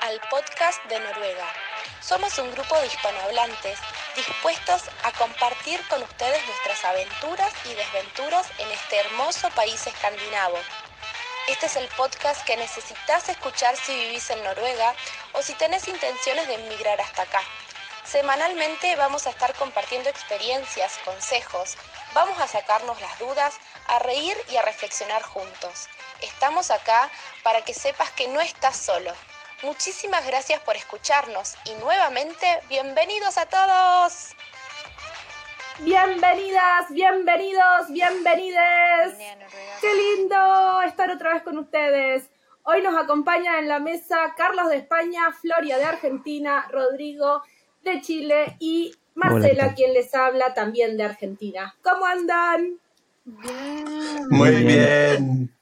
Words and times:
Al 0.00 0.20
podcast 0.30 0.82
de 0.84 0.98
Noruega. 0.98 1.52
Somos 2.00 2.38
un 2.38 2.50
grupo 2.52 2.78
de 2.78 2.86
hispanohablantes 2.86 3.78
dispuestos 4.16 4.82
a 5.02 5.12
compartir 5.12 5.80
con 5.88 6.02
ustedes 6.02 6.46
nuestras 6.46 6.84
aventuras 6.84 7.52
y 7.64 7.74
desventuras 7.74 8.46
en 8.58 8.70
este 8.70 9.00
hermoso 9.00 9.50
país 9.50 9.86
escandinavo. 9.86 10.56
Este 11.48 11.66
es 11.66 11.76
el 11.76 11.88
podcast 11.88 12.44
que 12.44 12.56
necesitas 12.56 13.28
escuchar 13.28 13.76
si 13.76 13.94
vivís 13.94 14.30
en 14.30 14.42
Noruega 14.44 14.94
o 15.32 15.42
si 15.42 15.52
tenés 15.54 15.86
intenciones 15.88 16.46
de 16.46 16.54
emigrar 16.54 17.00
hasta 17.00 17.22
acá. 17.22 17.42
Semanalmente 18.04 18.96
vamos 18.96 19.26
a 19.26 19.30
estar 19.30 19.54
compartiendo 19.54 20.08
experiencias, 20.08 20.98
consejos, 21.04 21.76
vamos 22.14 22.40
a 22.40 22.46
sacarnos 22.46 23.00
las 23.00 23.18
dudas, 23.18 23.54
a 23.88 23.98
reír 23.98 24.36
y 24.48 24.56
a 24.56 24.62
reflexionar 24.62 25.22
juntos. 25.22 25.88
Estamos 26.20 26.70
acá 26.70 27.10
para 27.42 27.62
que 27.62 27.74
sepas 27.74 28.10
que 28.12 28.28
no 28.28 28.40
estás 28.40 28.76
solo. 28.76 29.12
Muchísimas 29.64 30.26
gracias 30.26 30.60
por 30.60 30.76
escucharnos 30.76 31.54
y 31.64 31.82
nuevamente 31.82 32.46
bienvenidos 32.68 33.38
a 33.38 33.46
todos. 33.46 34.34
Bienvenidas, 35.80 36.90
bienvenidos, 36.90 37.88
bienvenides. 37.88 39.14
Qué 39.80 39.94
lindo 39.94 40.82
estar 40.82 41.10
otra 41.10 41.32
vez 41.32 41.42
con 41.42 41.56
ustedes. 41.56 42.28
Hoy 42.64 42.82
nos 42.82 42.94
acompaña 42.94 43.58
en 43.58 43.68
la 43.68 43.78
mesa 43.78 44.34
Carlos 44.36 44.68
de 44.68 44.76
España, 44.76 45.32
Floria 45.40 45.78
de 45.78 45.84
Argentina, 45.84 46.68
Rodrigo 46.70 47.42
de 47.82 48.02
Chile 48.02 48.56
y 48.58 48.94
Marcela, 49.14 49.72
quien 49.74 49.94
les 49.94 50.14
habla 50.14 50.52
también 50.52 50.98
de 50.98 51.04
Argentina. 51.04 51.74
¿Cómo 51.82 52.04
andan? 52.04 52.78
Bien. 53.24 54.28
Muy 54.28 54.50
bien. 54.62 55.53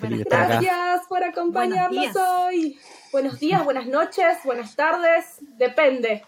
Gracias 0.00 1.06
por 1.08 1.22
acompañarnos 1.22 2.16
hoy. 2.16 2.78
Buenos 3.12 3.38
días, 3.38 3.62
buenas 3.64 3.86
noches, 3.86 4.38
buenas 4.44 4.74
tardes, 4.74 5.36
depende 5.40 6.24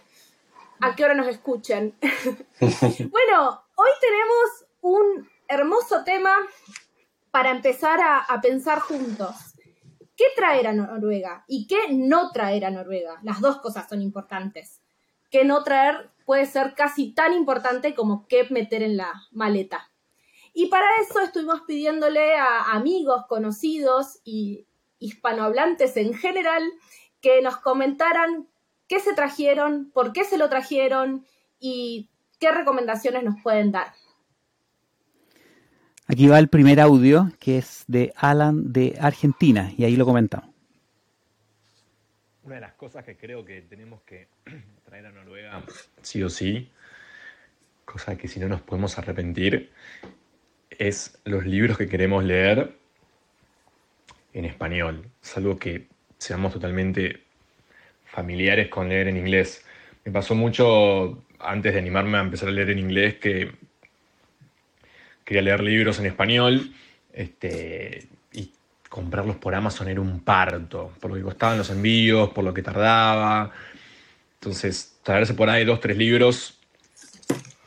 a 0.81 0.95
qué 0.95 1.05
hora 1.05 1.14
nos 1.14 1.27
escuchen. 1.29 1.97
bueno, 2.61 3.62
hoy 3.77 3.91
tenemos 4.01 4.67
un 4.83 5.29
hermoso 5.48 6.05
tema 6.05 6.33
para 7.31 7.51
empezar 7.51 8.01
a, 8.01 8.19
a, 8.19 8.41
pensar 8.42 8.81
juntos. 8.81 9.55
¿Qué 10.17 10.25
traer 10.36 10.67
a 10.67 10.73
Noruega 10.75 11.45
y 11.48 11.67
qué 11.67 11.92
no 11.92 12.31
traer 12.31 12.67
a 12.67 12.70
Noruega? 12.70 13.20
Las 13.23 13.41
dos 13.41 13.59
cosas 13.62 13.89
son 13.89 14.03
importantes. 14.03 14.83
¿Qué 15.31 15.47
no 15.47 15.64
traer 15.64 16.11
puede 16.27 16.45
ser 16.45 16.75
casi 16.75 17.14
tan 17.14 17.33
importante 17.33 17.95
como 17.95 18.27
qué 18.29 18.47
meter 18.51 18.83
en 18.83 18.98
la 18.98 19.14
maleta? 19.31 19.92
Y 20.55 20.67
para 20.67 20.86
eso 21.00 21.20
estuvimos 21.20 21.62
pidiéndole 21.62 22.36
a 22.36 22.72
amigos, 22.72 23.25
conocidos 23.27 24.20
y 24.25 24.67
hispanohablantes 24.98 25.97
en 25.97 26.14
general 26.14 26.62
que 27.20 27.41
nos 27.41 27.56
comentaran 27.58 28.47
qué 28.86 29.00
se 29.00 29.14
trajeron, 29.14 29.91
por 29.92 30.12
qué 30.12 30.25
se 30.25 30.36
lo 30.36 30.48
trajeron 30.48 31.25
y 31.58 32.11
qué 32.39 32.53
recomendaciones 32.53 33.23
nos 33.25 33.41
pueden 33.42 33.73
dar. 33.73 33.95
Aquí 36.06 36.27
va 36.27 36.39
el 36.39 36.48
primer 36.48 36.80
audio, 36.80 37.30
que 37.39 37.58
es 37.58 37.84
de 37.86 38.12
Alan 38.17 38.73
de 38.73 38.98
Argentina, 39.00 39.73
y 39.78 39.84
ahí 39.84 39.97
lo 39.97 40.05
comentamos. 40.05 40.50
Una 42.42 42.56
de 42.56 42.61
las 42.61 42.75
cosas 42.75 43.05
que 43.05 43.17
creo 43.17 43.45
que 43.45 43.62
tenemos 43.62 44.03
que 44.03 44.28
traer 44.84 45.06
a 45.06 45.12
Noruega, 45.12 45.64
sí 46.03 46.23
o 46.23 46.28
sí, 46.28 46.70
cosa 47.84 48.19
que 48.19 48.28
si 48.28 48.41
no 48.41 48.48
nos 48.48 48.61
podemos 48.61 48.98
arrepentir, 48.98 49.70
es 50.78 51.19
los 51.25 51.47
libros 51.47 51.78
que 51.78 51.89
queremos 51.89 52.25
leer 52.25 52.77
en 54.33 54.45
español. 54.45 55.05
Es 55.23 55.37
algo 55.37 55.59
que 55.59 55.87
seamos 56.19 56.53
totalmente 56.53 57.23
familiares 58.05 58.69
con 58.69 58.89
leer 58.89 59.09
en 59.09 59.17
inglés. 59.17 59.64
Me 60.05 60.12
pasó 60.12 60.34
mucho 60.34 61.25
antes 61.39 61.73
de 61.73 61.79
animarme 61.79 62.19
a 62.19 62.23
empezar 62.23 62.48
a 62.48 62.52
leer 62.52 62.70
en 62.70 62.79
inglés 62.79 63.14
que 63.14 63.52
quería 65.24 65.42
leer 65.42 65.63
libros 65.63 65.98
en 65.98 66.07
español 66.07 66.73
este, 67.13 68.08
y 68.33 68.52
comprarlos 68.89 69.36
por 69.36 69.55
Amazon 69.55 69.89
era 69.89 70.01
un 70.01 70.20
parto, 70.20 70.92
por 71.01 71.11
lo 71.11 71.17
que 71.17 71.23
costaban 71.23 71.58
los 71.58 71.70
envíos, 71.70 72.30
por 72.30 72.45
lo 72.45 72.55
que 72.55 72.63
tardaba. 72.63 73.52
Entonces, 74.35 74.98
traerse 75.02 75.35
por 75.35 75.48
ahí 75.48 75.64
dos, 75.64 75.80
tres 75.80 75.96
libros 75.96 76.61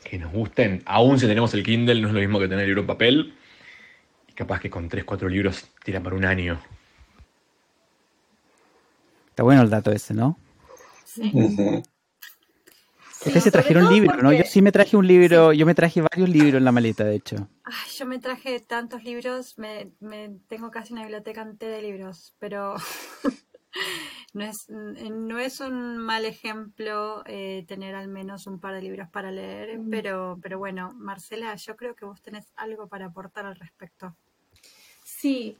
que 0.08 0.18
nos 0.18 0.32
gusten, 0.32 0.82
aún 0.86 1.18
si 1.18 1.26
tenemos 1.26 1.52
el 1.54 1.62
Kindle, 1.62 2.00
no 2.00 2.08
es 2.08 2.14
lo 2.14 2.20
mismo 2.20 2.38
que 2.38 2.48
tener 2.48 2.60
el 2.60 2.66
libro 2.68 2.82
en 2.82 2.86
papel. 2.86 3.34
Y 4.28 4.32
capaz 4.32 4.60
que 4.60 4.70
con 4.70 4.88
tres, 4.88 5.04
cuatro 5.04 5.28
libros 5.28 5.66
tira 5.84 6.00
para 6.00 6.16
un 6.16 6.24
año. 6.24 6.60
Está 9.28 9.42
bueno 9.42 9.62
el 9.62 9.70
dato 9.70 9.92
ese, 9.92 10.14
¿no? 10.14 10.38
Sí. 11.04 11.32
Ustedes 13.26 13.44
se 13.44 13.50
trajeron 13.50 13.92
libros, 13.92 14.22
¿no? 14.22 14.32
Yo 14.32 14.44
sí 14.44 14.62
me 14.62 14.70
traje 14.70 14.96
un 14.96 15.06
libro, 15.06 15.52
yo 15.52 15.66
me 15.66 15.74
traje 15.74 16.00
varios 16.00 16.28
libros 16.28 16.54
en 16.54 16.64
la 16.64 16.72
maleta, 16.72 17.04
de 17.04 17.16
hecho. 17.16 17.48
Ay, 17.64 17.90
yo 17.98 18.06
me 18.06 18.18
traje 18.18 18.60
tantos 18.60 19.02
libros, 19.02 19.58
me, 19.58 19.90
me 20.00 20.36
tengo 20.48 20.70
casi 20.70 20.92
una 20.92 21.02
biblioteca 21.02 21.42
entera 21.42 21.76
de 21.76 21.82
libros, 21.82 22.34
pero 22.38 22.76
no, 24.32 24.44
es, 24.44 24.68
no 24.68 25.38
es 25.38 25.60
un 25.60 25.98
mal 25.98 26.24
ejemplo 26.24 27.22
eh, 27.26 27.64
tener 27.66 27.94
al 27.94 28.08
menos 28.08 28.46
un 28.46 28.60
par 28.60 28.74
de 28.74 28.82
libros 28.82 29.08
para 29.10 29.30
leer, 29.30 29.80
pero, 29.90 30.38
pero 30.42 30.58
bueno, 30.58 30.92
Marcela, 30.94 31.54
yo 31.56 31.76
creo 31.76 31.94
que 31.94 32.04
vos 32.04 32.20
tenés 32.22 32.52
algo 32.56 32.88
para 32.88 33.06
aportar 33.06 33.46
al 33.46 33.56
respecto. 33.56 34.14
Sí, 35.04 35.58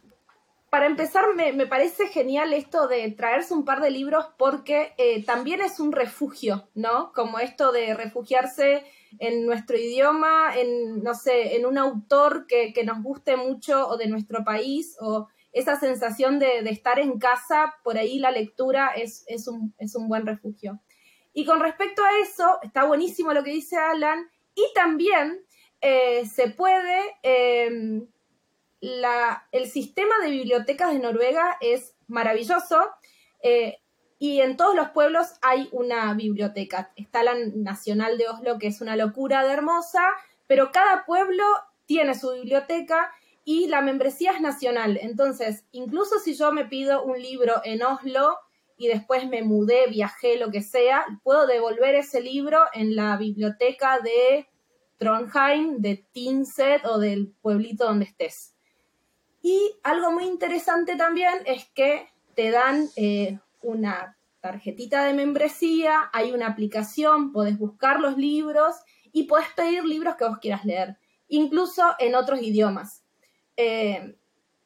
para 0.70 0.86
empezar, 0.86 1.24
me, 1.34 1.52
me, 1.52 1.66
parece 1.66 2.08
genial 2.08 2.52
esto 2.52 2.88
de 2.88 3.10
traerse 3.12 3.54
un 3.54 3.64
par 3.64 3.80
de 3.80 3.90
libros 3.90 4.26
porque 4.36 4.92
eh, 4.98 5.24
también 5.24 5.62
es 5.62 5.80
un 5.80 5.92
refugio, 5.92 6.68
¿no? 6.74 7.12
Como 7.14 7.38
esto 7.38 7.72
de 7.72 7.94
refugiarse 7.94 8.84
en 9.18 9.46
nuestro 9.46 9.78
idioma, 9.78 10.54
en, 10.56 11.02
no 11.02 11.14
sé, 11.14 11.56
en 11.56 11.64
un 11.64 11.78
autor 11.78 12.46
que, 12.46 12.72
que 12.74 12.84
nos 12.84 13.02
guste 13.02 13.36
mucho 13.36 13.88
o 13.88 13.96
de 13.96 14.08
nuestro 14.08 14.44
país, 14.44 14.96
o 15.00 15.28
esa 15.58 15.80
sensación 15.80 16.38
de, 16.38 16.58
estar 16.68 16.98
en 16.98 17.18
casa, 17.18 17.74
por 17.82 17.96
ahí 17.96 18.18
la 18.18 18.30
lectura 18.30 18.90
es, 18.94 19.24
un, 19.48 20.08
buen 20.08 20.26
refugio. 20.26 20.80
Y 21.32 21.44
con 21.44 21.60
respecto 21.60 22.04
a 22.04 22.18
eso, 22.20 22.58
está 22.62 22.84
buenísimo 22.84 23.32
lo 23.32 23.42
que 23.42 23.52
dice 23.52 23.76
Alan, 23.76 24.28
y 24.54 24.64
también 24.74 25.44
eh, 25.80 26.26
se 26.26 26.50
puede... 26.50 27.00
La, 28.80 29.48
el 29.52 29.68
sistema 29.70 30.14
de 30.22 30.30
bibliotecas 30.30 30.92
de 30.92 30.98
Noruega 30.98 31.56
es 31.62 31.96
maravilloso 32.08 32.78
eh, 33.42 33.78
y 34.18 34.40
en 34.40 34.56
todos 34.56 34.74
los 34.74 34.90
pueblos 34.90 35.34
hay 35.42 35.68
una 35.72 36.12
biblioteca. 36.14 36.92
Está 36.96 37.22
la 37.22 37.34
Nacional 37.54 38.18
de 38.18 38.28
Oslo, 38.28 38.58
que 38.58 38.66
es 38.66 38.80
una 38.80 38.96
locura 38.96 39.44
de 39.44 39.52
hermosa, 39.52 40.02
pero 40.46 40.72
cada 40.72 41.04
pueblo 41.04 41.44
tiene 41.86 42.14
su 42.14 42.32
biblioteca 42.32 43.10
y 43.48 43.68
la 43.68 43.80
membresía 43.80 44.32
es 44.32 44.40
nacional. 44.40 44.98
Entonces, 45.00 45.64
incluso 45.70 46.18
si 46.18 46.34
yo 46.34 46.50
me 46.50 46.64
pido 46.64 47.04
un 47.04 47.22
libro 47.22 47.62
en 47.64 47.80
Oslo 47.80 48.36
y 48.76 48.88
después 48.88 49.28
me 49.28 49.42
mudé, 49.42 49.86
viajé, 49.86 50.36
lo 50.36 50.50
que 50.50 50.62
sea, 50.62 51.06
puedo 51.22 51.46
devolver 51.46 51.94
ese 51.94 52.20
libro 52.20 52.58
en 52.74 52.96
la 52.96 53.16
biblioteca 53.16 54.00
de 54.00 54.48
Trondheim, 54.98 55.76
de 55.78 56.04
Tinset 56.12 56.84
o 56.86 56.98
del 56.98 57.28
pueblito 57.40 57.84
donde 57.84 58.06
estés. 58.06 58.56
Y 59.40 59.76
algo 59.84 60.10
muy 60.10 60.24
interesante 60.24 60.96
también 60.96 61.34
es 61.44 61.66
que 61.66 62.08
te 62.34 62.50
dan 62.50 62.88
eh, 62.96 63.38
una 63.62 64.18
tarjetita 64.40 65.04
de 65.04 65.14
membresía, 65.14 66.10
hay 66.12 66.32
una 66.32 66.48
aplicación, 66.48 67.30
podés 67.30 67.56
buscar 67.58 68.00
los 68.00 68.16
libros 68.16 68.74
y 69.12 69.22
podés 69.28 69.46
pedir 69.54 69.84
libros 69.84 70.16
que 70.16 70.24
vos 70.24 70.38
quieras 70.38 70.64
leer, 70.64 70.98
incluso 71.28 71.84
en 72.00 72.16
otros 72.16 72.42
idiomas, 72.42 73.05
eh, 73.56 74.16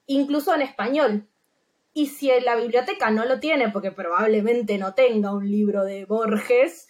incluso 0.06 0.54
en 0.54 0.62
español. 0.62 1.28
Y 1.92 2.06
si 2.06 2.30
la 2.40 2.56
biblioteca 2.56 3.10
no 3.10 3.24
lo 3.24 3.40
tiene, 3.40 3.70
porque 3.70 3.90
probablemente 3.90 4.78
no 4.78 4.94
tenga 4.94 5.32
un 5.32 5.50
libro 5.50 5.84
de 5.84 6.04
Borges, 6.04 6.86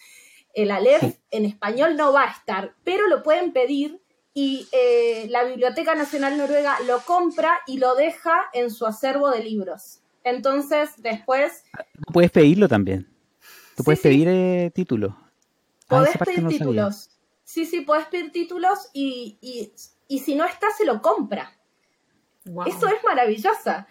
el 0.53 0.71
Aleph 0.71 1.17
en 1.31 1.45
español 1.45 1.95
no 1.95 2.13
va 2.13 2.25
a 2.25 2.31
estar, 2.31 2.75
pero 2.83 3.07
lo 3.07 3.23
pueden 3.23 3.51
pedir 3.51 4.01
y 4.33 4.67
eh, 4.71 5.27
la 5.29 5.43
Biblioteca 5.43 5.95
Nacional 5.95 6.37
Noruega 6.37 6.77
lo 6.87 6.99
compra 7.01 7.59
y 7.67 7.77
lo 7.77 7.95
deja 7.95 8.45
en 8.53 8.69
su 8.71 8.85
acervo 8.85 9.29
de 9.29 9.43
libros. 9.43 10.01
Entonces, 10.23 10.91
después... 10.97 11.63
Puedes 12.13 12.31
pedirlo 12.31 12.67
también. 12.67 13.09
Tú 13.75 13.83
puedes 13.83 13.99
sí, 13.99 14.07
pedir 14.07 14.27
eh, 14.29 14.71
títulos. 14.73 15.13
Podés 15.87 16.17
pedir 16.17 16.43
no 16.43 16.49
títulos. 16.49 16.95
Sabía. 16.95 17.17
Sí, 17.43 17.65
sí, 17.65 17.81
podés 17.81 18.05
pedir 18.07 18.31
títulos 18.31 18.89
y, 18.93 19.37
y, 19.41 19.73
y, 20.07 20.19
si 20.19 20.35
no 20.35 20.45
está, 20.45 20.67
se 20.77 20.85
lo 20.85 21.01
compra. 21.01 21.51
Wow. 22.45 22.67
Eso 22.67 22.87
es 22.87 23.03
maravillosa. 23.03 23.87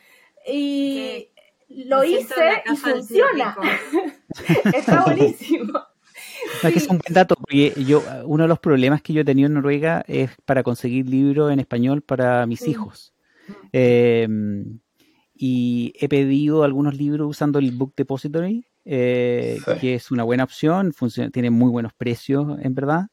Y 0.47 1.29
lo 1.69 2.05
hice 2.05 2.63
y 2.73 2.77
funciona. 2.77 3.57
está 4.75 5.05
buenísimo. 5.05 5.73
No, 5.73 6.69
es 6.69 6.73
que 6.73 6.79
es 6.79 6.89
un 6.89 6.99
buen 6.99 7.15
dato, 7.15 7.35
porque 7.37 7.75
yo, 7.85 8.03
uno 8.25 8.45
de 8.45 8.49
los 8.49 8.59
problemas 8.59 9.03
que 9.03 9.13
yo 9.13 9.21
he 9.21 9.25
tenido 9.25 9.47
en 9.47 9.55
Noruega 9.55 10.05
es 10.09 10.31
para 10.45 10.63
conseguir 10.63 11.09
libros 11.09 11.53
en 11.53 11.61
español 11.61 12.03
para 12.03 12.47
mis 12.47 12.67
hijos. 12.67 13.13
Eh, 13.73 14.27
y 15.35 15.95
he 15.99 16.09
pedido 16.09 16.65
algunos 16.65 16.97
libros 16.97 17.29
usando 17.31 17.59
el 17.59 17.73
Book 17.73 17.95
Depository, 17.97 18.67
eh, 18.85 19.59
que 19.81 19.95
es 19.95 20.11
una 20.11 20.23
buena 20.23 20.45
opción, 20.45 20.93
funciona, 20.93 21.31
tiene 21.31 21.49
muy 21.49 21.71
buenos 21.71 21.95
precios, 21.95 22.59
en 22.61 22.75
verdad. 22.75 23.07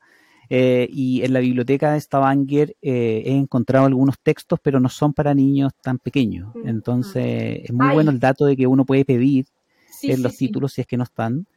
Eh, 0.49 0.87
y 0.91 1.23
en 1.23 1.33
la 1.33 1.39
biblioteca 1.39 1.91
de 1.91 1.99
Stavanger 1.99 2.75
eh, 2.81 3.23
he 3.25 3.33
encontrado 3.33 3.85
algunos 3.85 4.19
textos, 4.19 4.59
pero 4.61 4.79
no 4.79 4.89
son 4.89 5.13
para 5.13 5.33
niños 5.33 5.73
tan 5.81 5.99
pequeños. 5.99 6.55
Mm. 6.55 6.67
Entonces, 6.67 7.61
es 7.63 7.73
muy 7.73 7.93
bueno 7.93 8.11
el 8.11 8.19
dato 8.19 8.45
de 8.45 8.55
que 8.55 8.67
uno 8.67 8.85
puede 8.85 9.05
pedir 9.05 9.45
en 10.03 10.21
los 10.21 10.37
títulos 10.37 10.73
si 10.73 10.81
es 10.81 10.87
que 10.87 10.97
no 10.97 11.03
están, 11.03 11.47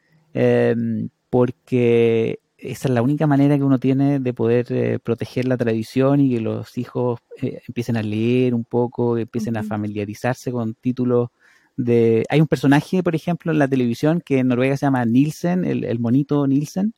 porque 1.29 2.41
esa 2.57 2.89
es 2.89 2.95
la 2.95 3.03
única 3.03 3.27
manera 3.27 3.57
que 3.57 3.65
uno 3.65 3.79
tiene 3.79 4.19
de 4.19 4.35
poder 4.35 5.01
proteger 5.01 5.47
la 5.47 5.57
tradición 5.57 6.21
y 6.21 6.31
que 6.31 6.41
los 6.41 6.77
hijos 6.79 7.21
empiecen 7.41 7.97
a 7.97 8.03
leer 8.03 8.55
un 8.55 8.65
poco, 8.65 9.19
empiecen 9.19 9.57
a 9.57 9.63
familiarizarse 9.63 10.51
con 10.51 10.75
títulos 10.75 11.29
de... 11.77 12.25
Hay 12.29 12.41
un 12.41 12.47
personaje, 12.47 13.03
por 13.03 13.15
ejemplo, 13.15 13.53
en 13.53 13.59
la 13.59 13.69
televisión 13.69 14.23
que 14.25 14.39
en 14.39 14.49
Noruega 14.49 14.77
se 14.77 14.87
llama 14.87 15.05
Nielsen, 15.05 15.65
el, 15.65 15.99
monito 15.99 16.47
Nielsen, 16.47 16.95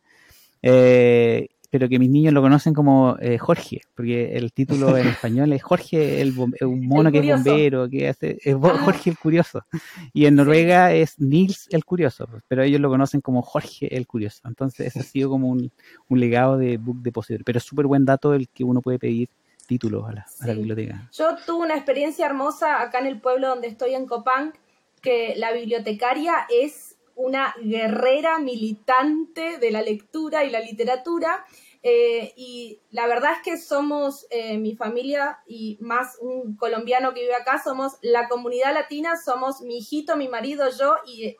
eh, 0.63 1.49
pero 1.73 1.89
que 1.89 1.99
mis 1.99 2.11
niños 2.11 2.35
lo 2.35 2.43
conocen 2.43 2.75
como 2.75 3.17
eh, 3.19 3.39
Jorge, 3.39 3.81
porque 3.95 4.37
el 4.37 4.53
título 4.53 4.95
en 4.99 5.09
español 5.09 5.55
es 5.55 5.63
Jorge, 5.63 6.21
el 6.21 6.39
un 6.39 6.87
mono 6.87 7.11
que 7.11 7.21
es 7.21 7.27
bombero, 7.27 7.89
que 7.89 8.11
hace, 8.11 8.37
es 8.45 8.55
ah. 8.63 8.79
Jorge 8.85 9.09
el 9.09 9.17
curioso. 9.17 9.65
Y 10.13 10.27
en 10.27 10.35
Noruega 10.35 10.93
es 10.93 11.19
Nils 11.19 11.69
el 11.71 11.87
curioso, 11.87 12.29
pero 12.47 12.63
ellos 12.63 12.79
lo 12.79 12.91
conocen 12.91 13.23
como 13.23 13.41
Jorge 13.41 13.97
el 13.97 14.07
curioso. 14.07 14.43
Entonces, 14.45 14.89
ese 14.89 15.01
ha 15.01 15.03
sido 15.03 15.31
como 15.31 15.49
un, 15.49 15.73
legado 16.11 16.59
de 16.59 16.77
Book 16.77 16.99
Depository. 17.01 17.43
Pero 17.43 17.57
es 17.57 17.65
súper 17.65 17.87
buen 17.87 18.05
dato 18.05 18.35
el 18.35 18.51
que 18.51 18.65
uno 18.65 18.83
puede 18.83 18.99
pedir 18.99 19.31
títulos 19.67 20.07
a 20.07 20.13
la, 20.13 20.27
a 20.41 20.47
la, 20.47 20.53
biblioteca. 20.53 21.09
Yo 21.11 21.37
tuve 21.47 21.65
una 21.65 21.77
experiencia 21.77 22.27
hermosa 22.27 22.83
acá 22.83 22.99
en 22.99 23.07
el 23.07 23.19
pueblo 23.19 23.49
donde 23.49 23.69
estoy 23.69 23.95
en 23.95 24.05
Copán, 24.05 24.53
que 25.01 25.33
la 25.39 25.53
bibliotecaria 25.53 26.35
es 26.51 26.97
una 27.15 27.55
guerrera 27.63 28.39
militante 28.39 29.59
de 29.59 29.71
la 29.71 29.83
lectura 29.83 30.45
y 30.45 30.51
la 30.51 30.61
literatura. 30.61 31.45
Eh, 31.85 32.33
y 32.37 32.81
la 32.91 33.09
verdad 33.09 33.33
es 33.33 33.43
que 33.43 33.59
somos, 33.59 34.27
eh, 34.31 34.57
mi 34.57 34.77
familia 34.77 35.41
y 35.47 35.79
más 35.81 36.17
un 36.21 36.57
colombiano 36.57 37.13
que 37.13 37.23
vive 37.23 37.35
acá, 37.35 37.61
somos 37.63 37.95
la 38.03 38.29
comunidad 38.29 38.73
latina, 38.73 39.17
somos 39.17 39.63
mi 39.63 39.79
hijito, 39.79 40.17
mi 40.17 40.29
marido, 40.29 40.69
yo 40.71 40.97
y, 41.07 41.37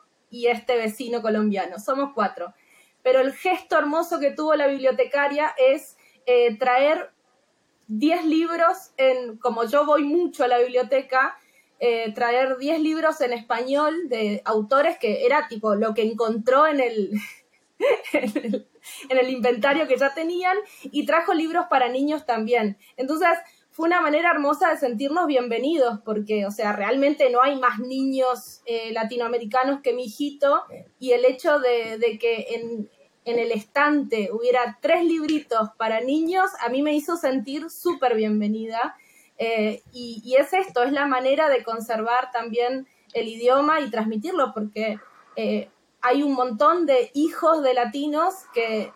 este 0.47 0.77
vecino 0.77 1.21
colombiano, 1.21 1.79
somos 1.79 2.09
cuatro. 2.13 2.53
Pero 3.03 3.19
el 3.19 3.33
gesto 3.33 3.77
hermoso 3.77 4.19
que 4.19 4.31
tuvo 4.31 4.55
la 4.55 4.67
bibliotecaria 4.67 5.53
es 5.57 5.95
eh, 6.25 6.57
traer 6.57 7.11
10 7.87 8.25
libros, 8.25 8.93
en, 8.97 9.37
como 9.37 9.65
yo 9.65 9.85
voy 9.85 10.03
mucho 10.03 10.43
a 10.43 10.47
la 10.47 10.59
biblioteca, 10.59 11.37
traer 12.15 12.57
10 12.57 12.79
libros 12.79 13.19
en 13.19 13.33
español 13.33 14.07
de 14.07 14.41
autores 14.45 14.97
que 14.97 15.25
era 15.25 15.49
tipo 15.49 15.75
lo 15.75 15.93
que 15.93 16.03
encontró 16.03 16.65
en 16.65 16.79
el, 16.79 17.11
en 18.13 19.17
el, 19.17 19.29
inventario 19.29 19.87
que 19.87 19.97
ya 19.97 20.13
tenían 20.13 20.57
y 20.83 21.05
trajo 21.05 21.33
libros 21.33 21.65
para 21.69 21.89
niños 21.89 22.25
también. 22.25 22.77
Entonces 22.97 23.29
fue 23.71 23.87
una 23.87 24.01
manera 24.01 24.31
hermosa 24.31 24.69
de 24.69 24.77
sentirnos 24.77 25.27
bienvenidos 25.27 25.99
porque, 26.05 26.45
o 26.45 26.51
sea, 26.51 26.73
realmente 26.73 27.29
no 27.29 27.41
hay 27.41 27.59
más 27.59 27.79
niños 27.79 28.61
eh, 28.65 28.91
latinoamericanos 28.91 29.81
que 29.81 29.93
mi 29.93 30.05
hijito 30.05 30.63
y 30.99 31.11
el 31.11 31.25
hecho 31.25 31.59
de, 31.59 32.17
que 32.19 32.47
en, 32.55 32.89
en 33.25 33.39
el 33.39 33.51
estante 33.51 34.29
hubiera 34.31 34.77
tres 34.81 35.03
libritos 35.03 35.69
para 35.77 36.01
niños, 36.01 36.51
a 36.59 36.69
mí 36.69 36.81
me 36.81 36.93
hizo 36.93 37.17
sentir 37.17 37.69
súper 37.69 38.15
bienvenida 38.15 38.95
eh, 39.37 39.81
y, 39.91 40.35
es 40.37 40.53
esto, 40.53 40.83
es 40.83 40.91
la 40.91 41.05
manera 41.05 41.49
de 41.49 41.63
conservar 41.63 42.31
también 42.31 42.87
el 43.13 43.27
idioma 43.27 43.81
y 43.81 43.89
transmitirlo, 43.89 44.53
porque 44.53 44.99
eh, 45.35 45.69
hay 46.03 46.21
un 46.21 46.33
montón 46.33 46.85
de 46.85 47.09
hijos 47.13 47.63
de 47.63 47.73
latinos 47.73 48.33
que 48.53 48.91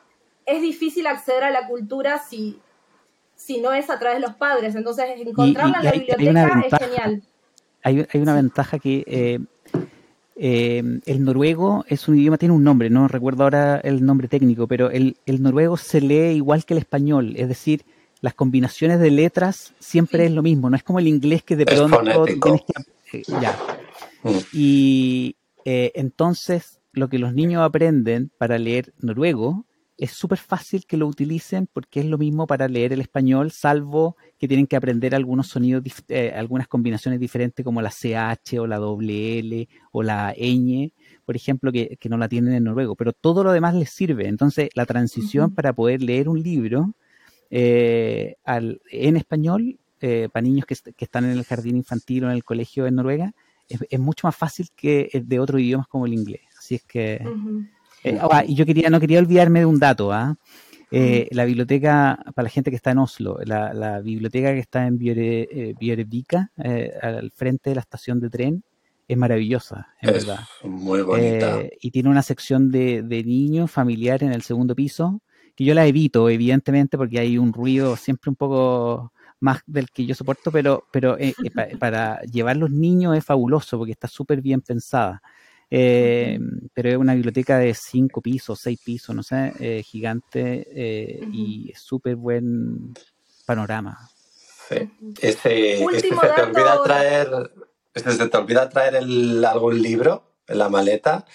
es 0.45 0.61
difícil 0.61 1.07
acceder 1.07 1.43
a 1.45 1.51
la 1.51 1.67
cultura 1.67 2.19
si, 2.19 2.59
si 3.35 3.59
no 3.59 3.73
es 3.73 3.89
a 3.89 3.97
través 3.97 4.21
de 4.21 4.27
los 4.27 4.35
padres. 4.35 4.75
Entonces, 4.75 5.05
encontrarla 5.17 5.79
en 5.79 5.85
la 5.85 5.91
biblioteca 5.91 6.63
es 6.65 6.87
genial. 6.87 7.23
Hay, 7.83 8.05
hay 8.11 8.21
una 8.21 8.35
ventaja 8.35 8.77
que 8.77 9.39
eh, 10.35 10.99
el 11.05 11.23
noruego 11.23 11.85
es 11.87 12.07
un 12.07 12.17
idioma, 12.17 12.37
tiene 12.37 12.53
un 12.53 12.63
nombre, 12.63 12.89
no 12.89 13.07
recuerdo 13.07 13.43
ahora 13.43 13.77
el 13.77 14.05
nombre 14.05 14.27
técnico, 14.27 14.67
pero 14.67 14.91
el, 14.91 15.17
el 15.25 15.41
noruego 15.41 15.77
se 15.77 16.01
lee 16.01 16.35
igual 16.35 16.65
que 16.65 16.73
el 16.73 16.79
español, 16.79 17.33
es 17.37 17.47
decir, 17.47 17.85
las 18.21 18.33
combinaciones 18.33 18.99
de 18.99 19.11
letras 19.11 19.73
siempre 19.79 20.25
es 20.25 20.31
lo 20.31 20.43
mismo, 20.43 20.69
no 20.69 20.75
es 20.75 20.83
como 20.83 20.99
el 20.99 21.07
inglés 21.07 21.43
que 21.43 21.55
de 21.55 21.65
pronto 21.65 22.25
tienes 22.25 22.61
que... 22.65 23.17
Eh, 23.19 23.23
ya. 23.41 23.57
Mm. 24.23 24.37
Y 24.51 25.35
eh, 25.63 25.91
entonces 25.95 26.76
lo 26.97 27.09
que 27.09 27.19
los 27.19 27.33
niños 27.33 27.63
aprenden 27.63 28.31
para 28.37 28.57
leer 28.57 28.93
noruego 28.99 29.65
es 29.97 30.11
súper 30.11 30.37
fácil 30.37 30.85
que 30.85 30.95
lo 30.95 31.07
utilicen 31.07 31.67
porque 31.71 32.01
es 32.01 32.05
lo 32.05 32.19
mismo 32.19 32.45
para 32.45 32.67
leer 32.67 32.93
el 32.93 33.01
español, 33.01 33.51
salvo 33.51 34.15
que 34.37 34.47
tienen 34.47 34.67
que 34.67 34.75
aprender 34.75 35.15
algunos 35.15 35.47
sonidos, 35.47 35.83
eh, 36.09 36.33
algunas 36.35 36.67
combinaciones 36.67 37.19
diferentes 37.19 37.63
como 37.63 37.81
la 37.81 37.89
CH 37.89 38.59
o 38.59 38.67
la 38.67 38.77
L 38.77 39.67
o 39.91 40.03
la 40.03 40.35
ñ, 40.37 40.91
por 41.25 41.35
ejemplo, 41.35 41.71
que, 41.71 41.97
no 42.09 42.17
la 42.17 42.29
tienen 42.29 42.53
en 42.53 42.63
noruego, 42.65 42.95
pero 42.95 43.11
todo 43.11 43.43
lo 43.43 43.51
demás 43.51 43.73
les 43.73 43.89
sirve. 43.89 44.27
Entonces, 44.27 44.69
la 44.75 44.85
transición 44.85 45.53
para 45.53 45.73
poder 45.73 46.03
leer 46.03 46.29
un 46.29 46.41
libro 46.43 46.93
eh, 47.49 48.35
al, 48.43 48.81
en 48.91 49.17
español 49.17 49.79
eh, 49.99 50.29
para 50.31 50.43
niños 50.43 50.65
que, 50.67 50.75
están 50.99 51.25
en 51.25 51.31
el 51.31 51.43
jardín 51.43 51.75
infantil 51.75 52.25
o 52.25 52.27
en 52.29 52.35
el 52.35 52.43
colegio 52.43 52.85
en 52.85 52.95
Noruega 52.95 53.33
es, 53.67 53.99
mucho 53.99 54.27
más 54.27 54.35
fácil 54.35 54.69
que 54.75 55.09
de 55.25 55.39
otros 55.39 55.59
idiomas 55.59 55.87
como 55.87 56.05
el 56.05 56.13
inglés. 56.13 56.46
Así 56.67 56.75
es 56.75 56.83
que... 56.83 57.21
Eh, 58.03 58.19
ah, 58.21 58.43
y 58.45 58.55
yo 58.55 58.65
quería, 58.65 58.89
no 58.89 58.99
quería 58.99 59.19
olvidarme 59.19 59.59
de 59.59 59.65
un 59.65 59.79
dato. 59.79 60.11
¿ah? 60.11 60.35
La 60.91 61.45
biblioteca, 61.45 62.19
para 62.35 62.43
la 62.43 62.49
gente 62.49 62.71
que 62.71 62.75
está 62.75 62.91
en 62.91 62.97
Oslo, 62.97 63.39
la, 63.45 64.01
biblioteca 64.01 64.51
que 64.51 64.59
está 64.59 64.85
en 64.85 64.97
Bjørvika, 64.97 66.51
al 67.01 67.31
frente 67.31 67.69
de 67.69 67.75
la 67.75 67.81
estación 67.81 68.19
de 68.19 68.29
tren, 68.29 68.63
es 69.07 69.17
maravillosa, 69.17 69.87
en 70.01 70.11
verdad. 70.11 70.39
Muy 70.65 71.01
bonita. 71.03 71.61
y 71.79 71.91
tiene 71.91 72.09
una 72.09 72.21
sección 72.21 72.69
de, 72.69 73.01
de 73.01 73.23
niños 73.23 73.71
familiar 73.71 74.21
en 74.23 74.33
el 74.33 74.41
segundo 74.41 74.75
piso 74.75 75.21
que 75.55 75.63
yo 75.63 75.73
la 75.73 75.87
evito, 75.87 76.29
evidentemente, 76.29 76.97
porque 76.97 77.17
hay 77.17 77.37
un 77.37 77.53
ruido 77.53 77.95
siempre 77.95 78.29
un 78.29 78.35
poco 78.35 79.11
más 79.39 79.61
del 79.65 79.89
que 79.89 80.05
yo 80.05 80.15
soporto, 80.15 80.51
pero, 80.51 80.85
pero 80.91 81.17
eh, 81.17 81.33
eh, 81.43 81.77
para 81.77 82.21
llevar 82.21 82.57
los 82.57 82.71
niños 82.71 83.15
es 83.17 83.23
fabuloso 83.23 83.77
porque 83.77 83.91
está 83.91 84.07
súper 84.07 84.41
bien 84.41 84.61
pensada. 84.61 85.21
Eh, 85.69 86.39
pero 86.73 86.89
es 86.89 86.97
una 86.97 87.13
biblioteca 87.13 87.57
de 87.57 87.73
cinco 87.73 88.21
pisos, 88.21 88.59
seis 88.59 88.79
pisos, 88.83 89.15
no 89.15 89.23
sé, 89.23 89.83
gigante 89.83 90.67
y 91.31 91.71
súper 91.75 92.15
buen 92.15 92.93
panorama. 93.45 94.09
Sí. 94.69 94.89
Ese, 95.21 95.83
este 95.83 96.09
se 96.09 96.27
te 96.35 96.41
olvida 96.41 96.83
traer, 96.83 97.29
este 97.93 98.11
se 98.11 98.27
te 98.27 98.37
olvida 98.37 98.69
traer 98.69 98.95
el, 98.95 99.43
algún 99.45 99.81
libro 99.81 100.35
en 100.47 100.57
la 100.57 100.69
maleta, 100.69 101.25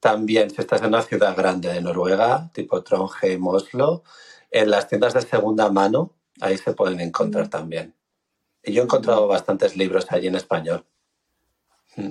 también, 0.00 0.50
si 0.50 0.60
estás 0.60 0.80
en 0.82 0.88
una 0.88 1.02
ciudad 1.02 1.36
grande 1.36 1.72
de 1.72 1.80
Noruega, 1.80 2.50
tipo 2.52 2.82
Trondheim, 2.82 3.44
Oslo, 3.46 4.04
en 4.50 4.70
las 4.70 4.88
tiendas 4.88 5.14
de 5.14 5.22
segunda 5.22 5.70
mano, 5.70 6.14
ahí 6.40 6.56
se 6.56 6.72
pueden 6.72 7.00
encontrar 7.00 7.46
mm. 7.46 7.50
también. 7.50 7.94
Y 8.62 8.72
yo 8.72 8.82
he 8.82 8.84
encontrado 8.84 9.26
bastantes 9.26 9.76
libros 9.76 10.06
allí 10.10 10.28
en 10.28 10.36
español. 10.36 10.86
Mm. 11.96 12.10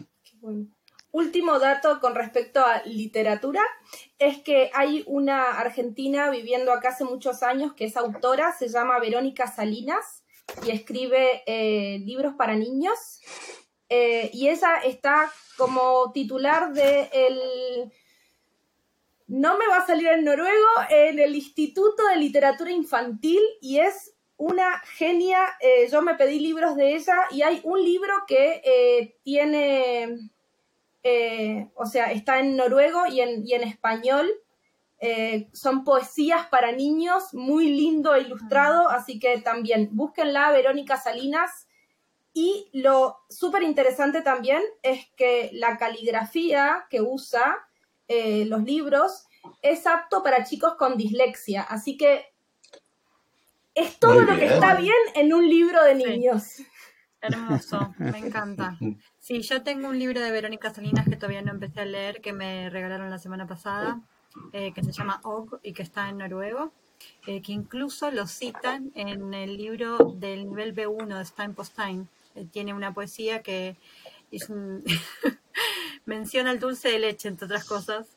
Último 1.12 1.58
dato 1.58 2.00
con 2.00 2.16
respecto 2.16 2.60
a 2.60 2.84
literatura 2.84 3.62
es 4.20 4.42
que 4.44 4.70
hay 4.74 5.04
una 5.08 5.52
argentina 5.60 6.30
viviendo 6.30 6.72
acá 6.74 6.90
hace 6.90 7.06
muchos 7.06 7.44
años 7.44 7.74
que 7.74 7.86
es 7.86 7.96
autora, 7.96 8.52
se 8.52 8.68
llama 8.68 9.00
Verónica 9.00 9.48
Salinas 9.48 10.24
y 10.66 10.72
escribe 10.72 11.44
eh, 11.46 12.00
libros 12.00 12.36
para 12.36 12.56
niños. 12.56 13.22
Eh, 13.90 14.30
y 14.34 14.50
ella 14.50 14.80
está 14.84 15.32
como 15.58 16.12
titular 16.12 16.74
de 16.74 17.10
el 17.14 17.92
no 19.28 19.58
me 19.58 19.68
va 19.68 19.78
a 19.78 19.88
salir 19.88 20.08
en 20.08 20.24
noruego, 20.24 20.68
en 20.90 21.20
el 21.20 21.36
Instituto 21.36 22.06
de 22.08 22.18
Literatura 22.18 22.72
Infantil 22.72 23.42
y 23.62 23.80
es 23.80 24.14
una 24.36 24.80
genia. 24.98 25.40
Eh, 25.62 25.88
yo 25.90 26.02
me 26.02 26.16
pedí 26.16 26.40
libros 26.40 26.76
de 26.76 26.96
ella 26.96 27.16
y 27.32 27.42
hay 27.42 27.62
un 27.64 27.84
libro 27.84 28.14
que 28.28 29.16
tiene, 29.24 30.32
eh, 31.08 31.72
o 31.76 31.86
sea, 31.86 32.12
está 32.12 32.40
en 32.40 32.56
noruego 32.56 33.06
y 33.08 33.22
en, 33.22 33.46
y 33.46 33.54
en 33.54 33.64
español. 33.64 34.30
son 35.54 35.84
poesías 35.84 36.48
para 36.48 36.72
niños, 36.72 37.34
muy 37.34 37.70
lindo 37.70 38.16
e 38.16 38.22
ilustrado, 38.22 38.90
así 38.90 39.20
que 39.20 39.40
también 39.40 39.90
búsquenla, 39.92 40.52
Verónica 40.52 40.98
Salinas, 40.98 41.68
y 42.38 42.70
lo 42.72 43.18
súper 43.30 43.64
interesante 43.64 44.22
también 44.22 44.62
es 44.84 45.08
que 45.16 45.50
la 45.54 45.76
caligrafía 45.78 46.86
que 46.88 47.02
usa 47.02 47.58
eh, 48.08 48.46
los 48.46 48.62
libros 48.62 49.26
es 49.64 49.88
apto 49.88 50.22
para 50.22 50.44
chicos 50.44 50.76
con 50.76 50.98
dislexia. 50.98 51.64
Así 51.64 51.98
que 51.98 52.26
es 53.74 53.98
todo 53.98 54.22
lo 54.22 54.38
que 54.38 54.46
está 54.46 54.76
bien 54.76 54.94
en 55.16 55.34
un 55.34 55.50
libro 55.50 55.84
de 55.84 55.96
niños. 55.96 56.62
Hermoso, 57.22 57.96
me 57.98 58.20
encanta. 58.20 58.78
Sí, 59.28 59.42
yo 59.42 59.62
tengo 59.62 59.90
un 59.90 60.00
libro 60.00 60.22
de 60.22 60.32
Verónica 60.32 60.74
Salinas 60.74 61.04
que 61.04 61.18
todavía 61.18 61.42
no 61.42 61.52
empecé 61.52 61.82
a 61.82 61.86
leer, 61.86 62.22
que 62.22 62.32
me 62.32 62.70
regalaron 62.70 63.10
la 63.10 63.20
semana 63.20 63.46
pasada, 63.46 64.00
eh, 64.54 64.72
que 64.72 64.82
se 64.82 64.94
llama 64.94 65.20
Og 65.26 65.60
y 65.64 65.74
que 65.74 65.84
está 65.84 66.08
en 66.08 66.20
noruego, 66.20 66.72
eh, 67.26 67.42
que 67.42 67.52
incluso 67.52 68.10
lo 68.10 68.26
citan 68.26 68.90
en 68.96 69.34
el 69.34 69.58
libro 69.58 69.98
del 70.16 70.48
nivel 70.48 70.74
B1 70.74 71.18
de 71.18 71.26
Stein 71.26 71.54
Postein. 71.56 72.08
Eh, 72.36 72.48
tiene 72.50 72.74
una 72.74 72.94
poesía 72.94 73.44
que 73.44 73.76
menciona 76.06 76.52
el 76.52 76.62
dulce 76.62 76.88
de 76.88 77.00
leche, 77.00 77.28
entre 77.28 77.48
otras 77.48 77.66
cosas, 77.66 78.17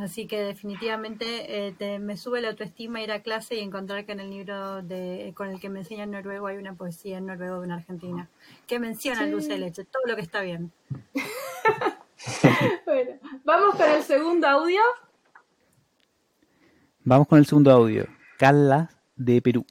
Así 0.00 0.26
que 0.28 0.40
definitivamente 0.42 1.74
eh, 1.80 1.98
me 1.98 2.16
sube 2.16 2.40
la 2.40 2.50
autoestima 2.50 3.02
ir 3.02 3.10
a 3.10 3.22
clase 3.22 3.56
y 3.56 3.60
encontrar 3.60 4.06
que 4.06 4.12
en 4.12 4.20
el 4.20 4.30
libro 4.30 4.82
de, 4.82 5.32
con 5.36 5.48
el 5.48 5.60
que 5.60 5.68
me 5.68 5.80
enseña 5.80 6.04
en 6.04 6.12
noruego 6.12 6.46
hay 6.46 6.56
una 6.56 6.74
poesía 6.74 7.18
en 7.18 7.26
noruego 7.26 7.58
de 7.58 7.66
una 7.66 7.76
argentina 7.76 8.28
que 8.68 8.78
menciona 8.78 9.24
el 9.24 9.32
dulce 9.32 9.48
de 9.48 9.58
leche, 9.58 9.84
todo 9.84 10.02
lo 10.06 10.14
que 10.14 10.22
está 10.22 10.40
bien. 10.42 10.70
bueno, 12.86 13.10
vamos 13.44 13.74
con 13.74 13.90
el 13.90 14.02
segundo 14.02 14.46
audio. 14.46 14.80
Vamos 17.02 17.26
con 17.26 17.38
el 17.38 17.46
segundo 17.46 17.72
audio. 17.72 18.06
Carla 18.38 18.90
de 19.16 19.42
Perú. 19.42 19.66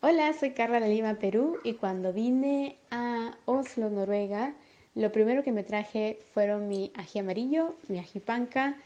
Hola, 0.00 0.32
soy 0.32 0.52
Carla 0.52 0.80
de 0.80 0.88
Lima, 0.88 1.14
Perú, 1.14 1.58
y 1.64 1.74
cuando 1.74 2.12
vine 2.12 2.78
a 2.90 3.36
Oslo, 3.44 3.90
Noruega, 3.90 4.54
lo 4.96 5.12
primero 5.12 5.44
que 5.44 5.52
me 5.52 5.62
traje 5.62 6.18
fueron 6.32 6.68
mi 6.68 6.90
ají 6.94 7.18
amarillo, 7.18 7.74
mi 7.88 7.98
ají 7.98 8.18
panca, 8.18 8.78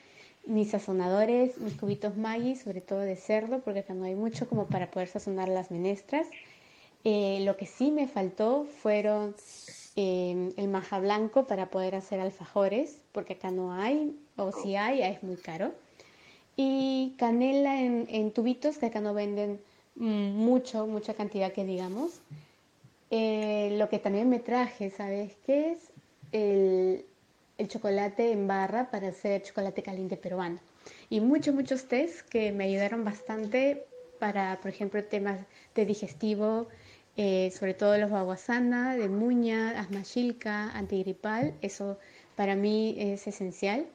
mis 0.44 0.70
sazonadores, 0.70 1.56
mis 1.58 1.74
cubitos 1.74 2.16
Maggi, 2.16 2.56
sobre 2.56 2.80
todo 2.80 2.98
de 2.98 3.14
cerdo, 3.14 3.60
porque 3.60 3.80
acá 3.80 3.94
no 3.94 4.04
hay 4.04 4.16
mucho 4.16 4.48
como 4.48 4.66
para 4.66 4.90
poder 4.90 5.06
sazonar 5.06 5.48
las 5.48 5.70
menestras. 5.70 6.26
Eh, 7.04 7.42
lo 7.44 7.56
que 7.56 7.66
sí 7.66 7.92
me 7.92 8.08
faltó 8.08 8.66
fueron 8.82 9.36
em, 9.94 10.52
el 10.56 10.66
maja 10.66 10.98
blanco 10.98 11.46
para 11.46 11.70
poder 11.70 11.94
hacer 11.94 12.18
alfajores, 12.18 12.98
porque 13.12 13.34
acá 13.34 13.52
no 13.52 13.72
hay, 13.72 14.18
o 14.36 14.50
si 14.50 14.74
hay, 14.74 15.02
es 15.02 15.22
muy 15.22 15.36
caro. 15.36 15.72
Y 16.56 17.14
canela 17.18 17.80
en, 17.80 18.32
tubitos, 18.32 18.78
que 18.78 18.86
acá 18.86 19.00
no 19.00 19.14
venden 19.14 19.60
mucho, 19.94 20.88
mucha 20.88 21.14
cantidad 21.14 21.52
que 21.52 21.64
digamos. 21.64 22.20
Eh, 23.12 23.76
lo 23.78 23.88
que 23.88 24.00
también 24.00 24.28
me 24.28 24.40
traje, 24.40 24.90
¿sabes 24.90 25.36
qué 25.46 25.72
es? 25.72 25.90
El, 26.32 27.04
chocolate 27.68 28.32
en 28.32 28.46
barra 28.46 28.90
para 28.90 29.08
hacer 29.08 29.42
chocolate 29.42 29.82
caliente 29.82 30.16
peruano. 30.16 30.58
Y 31.10 31.20
muchos, 31.20 31.54
muchos 31.54 31.84
test 31.88 32.26
que 32.28 32.52
me 32.52 32.64
ayudaron 32.64 33.04
bastante 33.04 33.84
para, 34.18 34.58
por 34.60 34.70
ejemplo, 34.70 35.04
temas 35.04 35.40
de 35.74 35.84
digestivo, 35.84 36.68
eh, 37.16 37.50
sobre 37.50 37.74
todo 37.74 37.98
los 37.98 38.10
baguasana, 38.10 38.96
de 38.96 39.08
muña, 39.08 39.78
asma 39.78 40.02
shilka, 40.02 40.70
antigripal, 40.70 41.54
eso 41.60 41.98
para 42.36 42.56
mí 42.56 42.94
es 42.98 43.26
esencial. 43.26 43.86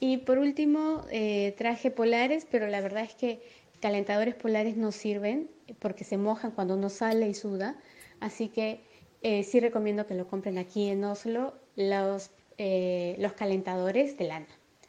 Y 0.00 0.18
por 0.18 0.38
último, 0.38 1.06
eh, 1.10 1.54
traje 1.56 1.90
polares, 1.90 2.46
pero 2.50 2.66
la 2.66 2.80
verdad 2.80 3.04
es 3.04 3.14
que 3.14 3.40
calentadores 3.80 4.34
polares 4.34 4.76
no 4.76 4.92
sirven 4.92 5.48
porque 5.78 6.04
se 6.04 6.18
mojan 6.18 6.50
cuando 6.50 6.74
uno 6.74 6.88
sale 6.88 7.28
y 7.28 7.34
suda. 7.34 7.76
Así 8.20 8.48
que 8.48 8.80
eh, 9.22 9.44
sí 9.44 9.60
recomiendo 9.60 10.06
que 10.06 10.14
lo 10.14 10.26
compren 10.26 10.58
aquí 10.58 10.88
en 10.88 11.04
Oslo, 11.04 11.54
los, 11.76 12.30
eh, 12.58 13.16
los 13.18 13.32
calentadores 13.32 14.16
de 14.18 14.24
lana. 14.24 14.46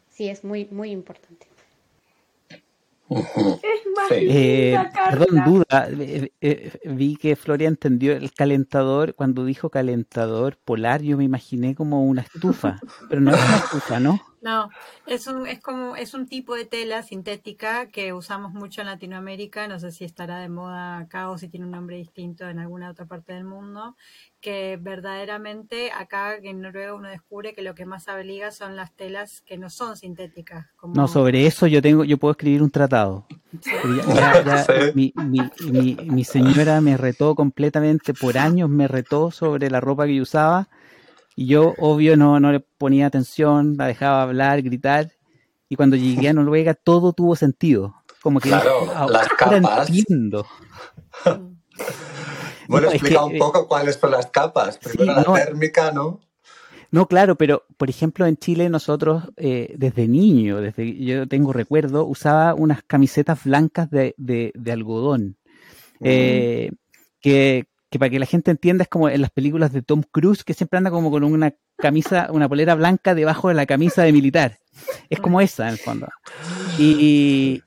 Sí, 0.10 0.30
es 0.30 0.44
muy, 0.44 0.66
muy 0.66 0.92
importante. 0.92 1.48
Eh, 4.10 4.76
perdón, 5.10 5.44
duda. 5.46 5.88
vi 6.86 7.16
que 7.16 7.36
Floria 7.36 7.68
entendió 7.68 8.14
el 8.14 8.34
calentador. 8.34 9.14
Cuando 9.14 9.46
dijo 9.46 9.70
calentador 9.70 10.58
polar, 10.58 11.02
yo 11.02 11.18
me 11.18 11.24
imaginé 11.24 11.76
como 11.76 12.04
una 12.04 12.22
estufa, 12.22 12.80
pero 13.10 13.22
no 13.22 13.32
es 13.32 13.38
una 13.38 13.58
estufa, 13.58 14.00
¿no? 14.00 14.20
No, 14.44 14.70
es 15.08 15.28
un, 15.28 15.48
es 15.48 15.62
como, 15.62 15.96
es 15.96 16.14
un 16.14 16.28
tipo 16.28 16.54
de 16.56 16.66
tela 16.66 17.02
sintética 17.02 17.88
que 17.88 18.12
usamos 18.12 18.52
mucho 18.52 18.82
en 18.82 18.88
Latinoamérica, 18.88 19.70
no 19.70 19.80
sé 19.80 19.94
si 19.94 20.04
estará 20.04 20.40
de 20.40 20.50
moda 20.50 20.98
acá 20.98 21.30
o 21.30 21.38
si 21.38 21.48
tiene 21.48 21.66
un 21.66 21.72
nombre 21.72 21.96
distinto 21.96 22.50
en 22.50 22.60
alguna 22.60 22.92
otra 22.92 23.06
parte 23.06 23.32
del 23.32 23.46
mundo, 23.46 23.96
que 24.42 24.78
verdaderamente 24.82 25.94
acá 25.94 26.36
en 26.36 26.60
Noruega 26.60 26.94
uno 26.94 27.08
descubre 27.08 27.54
que 27.54 27.62
lo 27.62 27.74
que 27.74 27.86
más 27.86 28.10
abriga 28.10 28.52
son 28.52 28.76
las 28.76 28.94
telas 28.94 29.40
que 29.46 29.58
no 29.58 29.70
son 29.70 29.96
sintéticas. 29.96 30.66
No, 30.94 31.08
sobre 31.08 31.46
eso 31.46 31.66
yo 31.68 31.82
tengo, 31.82 32.04
yo 32.04 32.18
puedo 32.18 32.34
escribir 32.34 32.62
un 32.62 32.70
tratado. 32.70 33.26
mi, 34.94 35.14
mi, 35.16 35.40
mi, 35.72 35.96
mi 35.96 36.24
señora 36.26 36.82
me 36.82 36.98
retó 36.98 37.34
completamente, 37.34 38.14
por 38.14 38.38
años 38.38 38.70
me 38.70 38.90
retó 38.90 39.32
sobre 39.32 39.70
la 39.70 39.80
ropa 39.80 40.06
que 40.06 40.16
yo 40.16 40.24
usaba 40.24 40.68
y 41.36 41.48
yo, 41.48 41.74
obvio, 41.80 42.16
no, 42.16 42.40
no 42.40 42.52
le 42.52 42.60
ponía 42.60 43.08
atención, 43.08 43.76
la 43.78 43.88
dejaba 43.88 44.22
hablar, 44.22 44.62
gritar. 44.62 45.12
Y 45.70 45.76
cuando 45.76 45.96
llegué 45.96 46.30
a 46.30 46.34
Noruega, 46.34 46.76
todo 46.76 47.14
tuvo 47.14 47.36
sentido. 47.36 47.96
Como 48.22 48.40
que 48.40 48.50
claro, 48.50 48.86
las 49.10 49.28
capas. 49.30 49.90
Entiendo. 49.90 50.46
bueno, 52.68 52.90
explica 52.90 53.26
un 53.26 53.38
poco 53.38 53.68
cuáles 53.68 53.96
son 53.96 54.12
las 54.12 54.28
capas. 54.28 54.78
Primero 54.78 55.34
la 55.34 55.46
térmica, 55.46 55.92
¿no? 55.92 56.22
No, 56.92 57.08
claro, 57.08 57.36
pero 57.36 57.66
por 57.78 57.90
ejemplo 57.90 58.28
en 58.28 58.38
Chile 58.38 58.70
nosotros 58.70 59.24
eh, 59.36 59.74
desde 59.80 60.08
niño, 60.08 60.62
desde 60.62 60.96
yo 61.04 61.28
tengo 61.28 61.52
recuerdo, 61.52 62.06
usaba 62.06 62.54
unas 62.54 62.84
camisetas 62.84 63.46
blancas 63.46 63.90
de, 63.90 64.14
de, 64.16 64.72
algodón. 64.72 65.36
Mm. 66.00 66.04
Eh, 66.06 66.72
que, 67.20 67.66
que 67.94 68.00
para 68.00 68.10
que 68.10 68.18
la 68.18 68.26
gente 68.26 68.50
entienda 68.50 68.82
es 68.82 68.90
como 68.90 69.08
en 69.08 69.22
las 69.22 69.30
películas 69.30 69.72
de 69.72 69.84
Tom 69.84 70.02
Cruise, 70.02 70.44
que 70.44 70.56
siempre 70.56 70.80
anda 70.80 70.90
como 70.90 71.12
con 71.12 71.24
una 71.24 71.54
camisa, 71.78 72.28
una 72.32 72.50
polera 72.50 72.74
blanca 72.74 73.14
debajo 73.14 73.50
de 73.50 73.54
la 73.54 73.68
camisa 73.68 74.02
de 74.02 74.12
militar. 74.12 74.58
Es 75.12 75.20
como 75.20 75.40
esa, 75.42 75.68
en 75.68 75.74
el 75.74 75.78
fondo. 75.78 76.08
Y, 76.80 77.62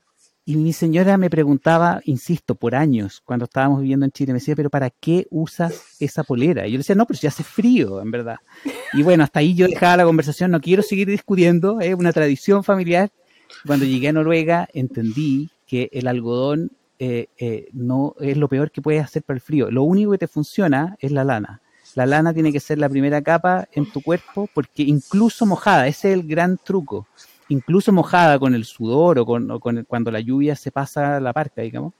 mi 0.45 0.73
señora 0.73 1.17
me 1.17 1.29
preguntaba, 1.29 2.01
insisto, 2.03 2.55
por 2.55 2.75
años, 2.75 3.21
cuando 3.23 3.45
estábamos 3.45 3.79
viviendo 3.79 4.05
en 4.05 4.11
Chile, 4.11 4.33
me 4.33 4.39
decía, 4.39 4.53
pero 4.53 4.69
¿para 4.69 4.89
qué 4.89 5.27
usas 5.29 5.95
esa 6.01 6.25
polera? 6.25 6.67
Y 6.67 6.71
yo 6.71 6.73
le 6.73 6.79
decía, 6.79 6.95
no, 6.95 7.05
pero 7.05 7.17
si 7.17 7.27
hace 7.27 7.45
frío, 7.45 8.01
en 8.01 8.11
verdad. 8.11 8.39
Y 8.91 9.03
bueno, 9.03 9.23
hasta 9.23 9.39
ahí 9.39 9.55
yo 9.55 9.65
dejaba 9.67 9.95
la 9.95 10.03
conversación, 10.03 10.51
no 10.51 10.59
quiero 10.59 10.83
seguir 10.83 11.07
discutiendo, 11.07 11.79
es 11.79 11.95
una 11.95 12.11
tradición 12.11 12.65
familiar. 12.65 13.11
Cuando 13.65 13.85
llegué 13.85 14.09
a 14.09 14.11
Noruega, 14.11 14.67
entendí 14.73 15.51
que 15.65 15.89
el 15.93 16.05
algodón 16.05 16.71
eh, 16.99 17.27
eh, 17.37 17.69
no 17.73 18.15
es 18.19 18.37
lo 18.37 18.47
peor 18.47 18.71
que 18.71 18.81
puedes 18.81 19.03
hacer 19.03 19.21
para 19.23 19.35
el 19.35 19.41
frío. 19.41 19.69
Lo 19.69 19.83
único 19.83 20.11
que 20.11 20.17
te 20.17 20.27
funciona 20.27 20.95
es 20.99 21.11
la 21.11 21.23
lana. 21.23 21.61
La 21.95 22.05
lana 22.05 22.33
tiene 22.33 22.51
que 22.51 22.59
ser 22.59 22.79
la 22.79 22.89
primera 22.89 23.21
capa 23.21 23.67
en 23.71 23.91
tu 23.91 24.01
cuerpo 24.01 24.49
porque 24.53 24.83
incluso 24.83 25.45
mojada, 25.45 25.87
ese 25.87 26.11
es 26.11 26.19
el 26.19 26.27
gran 26.27 26.57
truco. 26.57 27.07
Incluso 27.49 27.93
mojada 27.93 28.39
con 28.39 28.55
el 28.55 28.65
sudor 28.65 29.19
o 29.19 29.25
con, 29.25 29.59
cuando 29.87 30.11
la 30.11 30.19
lluvia 30.19 30.55
se 30.55 30.71
pasa 30.71 31.19
la 31.19 31.33
parca, 31.33 31.61
digamos, 31.61 31.93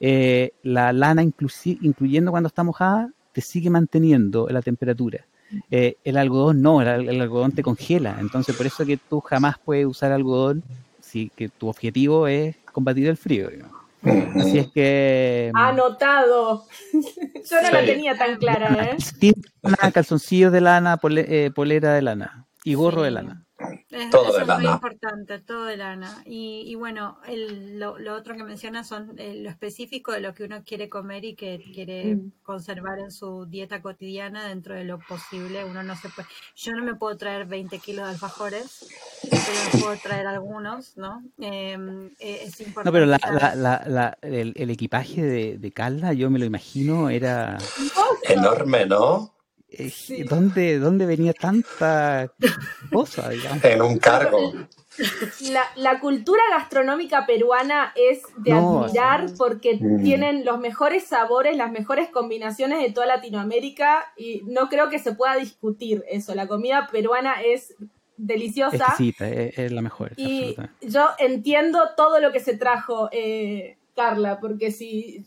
eh, 0.00 0.52
la 0.62 0.92
lana 0.92 1.22
incluyendo 1.22 2.30
cuando 2.30 2.48
está 2.48 2.62
mojada 2.62 3.10
te 3.32 3.40
sigue 3.40 3.70
manteniendo 3.70 4.48
la 4.48 4.62
temperatura. 4.62 5.26
el 5.70 6.16
algodón 6.16 6.62
no, 6.62 6.80
el, 6.80 7.08
el, 7.08 7.20
algodón 7.20 7.52
te 7.52 7.62
congela. 7.62 8.16
Entonces 8.20 8.56
por 8.56 8.66
eso 8.66 8.86
que 8.86 8.96
tú 8.96 9.20
jamás 9.20 9.56
puedes 9.58 9.86
usar 9.86 10.12
algodón 10.12 10.62
si 11.00 11.30
que 11.30 11.48
tu 11.48 11.68
objetivo 11.68 12.28
es 12.28 12.56
combatir 12.72 13.08
el 13.08 13.16
frío. 13.16 13.48
Digamos. 13.50 13.83
Así 14.36 14.58
es 14.58 14.68
que. 14.72 15.50
Mm, 15.52 15.56
Anotado. 15.56 16.64
Yo 16.92 17.62
no 17.62 17.70
la 17.70 17.84
tenía 17.84 18.16
tan 18.16 18.36
clara, 18.36 18.96
¿eh? 18.96 18.96
calzoncillos 19.92 20.52
de 20.52 20.60
lana, 20.60 20.98
eh, 21.02 21.50
polera 21.54 21.94
de 21.94 22.02
lana 22.02 22.46
y 22.64 22.74
gorro 22.74 23.02
de 23.02 23.10
lana 23.10 23.46
todo 24.10 24.32
de 24.32 24.46
lana. 24.46 24.54
Es 24.54 24.60
muy 24.62 24.72
importante, 24.72 25.38
todo 25.40 25.64
de 25.64 25.76
lana. 25.76 26.22
Y, 26.26 26.64
y 26.66 26.74
bueno, 26.74 27.18
el, 27.26 27.78
lo, 27.78 27.94
otro 28.14 28.36
que 28.36 28.44
menciona 28.44 28.84
son 28.84 29.14
eh, 29.18 29.34
lo 29.36 29.50
específico 29.50 30.12
de 30.12 30.20
lo 30.20 30.34
que 30.34 30.44
uno 30.44 30.62
quiere 30.64 30.88
comer 30.88 31.24
y 31.24 31.34
que 31.34 31.62
quiere 31.74 32.16
mm. 32.16 32.32
conservar 32.42 32.98
en 32.98 33.10
su 33.10 33.46
dieta 33.46 33.82
cotidiana 33.82 34.46
dentro 34.46 34.74
de 34.74 34.84
lo 34.84 34.98
posible. 34.98 35.64
Uno 35.64 35.82
no 35.82 35.96
se 35.96 36.08
puede. 36.08 36.28
Yo 36.56 36.72
no 36.72 36.84
me 36.84 36.94
puedo 36.94 37.16
traer 37.16 37.46
20 37.46 37.78
kilos 37.78 38.06
de 38.06 38.12
alfajores, 38.12 38.86
pero 39.22 39.42
me 39.72 39.80
puedo 39.80 39.96
traer 40.02 40.26
algunos, 40.26 40.96
¿no? 40.96 41.22
Em, 41.38 42.06
eh, 42.18 42.42
es 42.44 42.60
importante. 42.60 42.84
No, 42.84 42.92
pero 42.92 43.06
la, 43.06 43.18
la, 43.54 43.84
la, 43.86 44.18
el, 44.22 44.52
el, 44.56 44.70
equipaje 44.70 45.22
de, 45.22 45.58
de 45.58 45.72
Calda, 45.72 46.12
yo 46.12 46.30
me 46.30 46.38
lo 46.38 46.44
imagino, 46.44 47.10
era. 47.10 47.58
Enorme, 48.28 48.86
¿no? 48.86 49.34
Eh, 49.78 50.24
¿Dónde, 50.28 50.78
¿Dónde 50.78 51.06
venía 51.06 51.32
tanta 51.32 52.32
cosa, 52.92 53.28
digamos? 53.28 53.64
En 53.64 53.82
un 53.82 53.98
cargo. 53.98 54.52
La, 55.76 56.00
cultura 56.00 56.42
gastronómica 56.50 57.26
peruana 57.26 57.92
es 57.96 58.22
de 58.38 58.52
admirar 58.52 59.26
porque 59.36 59.76
mm. 59.80 60.02
tienen 60.02 60.44
los 60.44 60.60
mejores 60.60 61.04
sabores, 61.04 61.56
las 61.56 61.72
mejores 61.72 62.10
combinaciones 62.10 62.80
de 62.80 62.92
toda 62.92 63.06
Latinoamérica 63.06 64.12
y 64.16 64.42
no 64.44 64.68
creo 64.68 64.90
que 64.90 64.98
se 64.98 65.14
pueda 65.14 65.36
discutir 65.36 66.04
eso. 66.08 66.34
La 66.34 66.46
comida 66.46 66.88
peruana 66.92 67.42
es 67.42 67.74
deliciosa. 68.16 68.94
es, 68.98 69.72
la 69.72 69.82
mejor. 69.82 70.12
Y 70.16 70.56
yo 70.82 71.08
entiendo 71.18 71.80
todo 71.96 72.20
lo 72.20 72.32
que 72.32 72.40
se 72.40 72.56
trajo, 72.56 73.08
eh, 73.10 73.78
Carla, 73.96 74.38
porque 74.40 74.70
si 74.70 75.24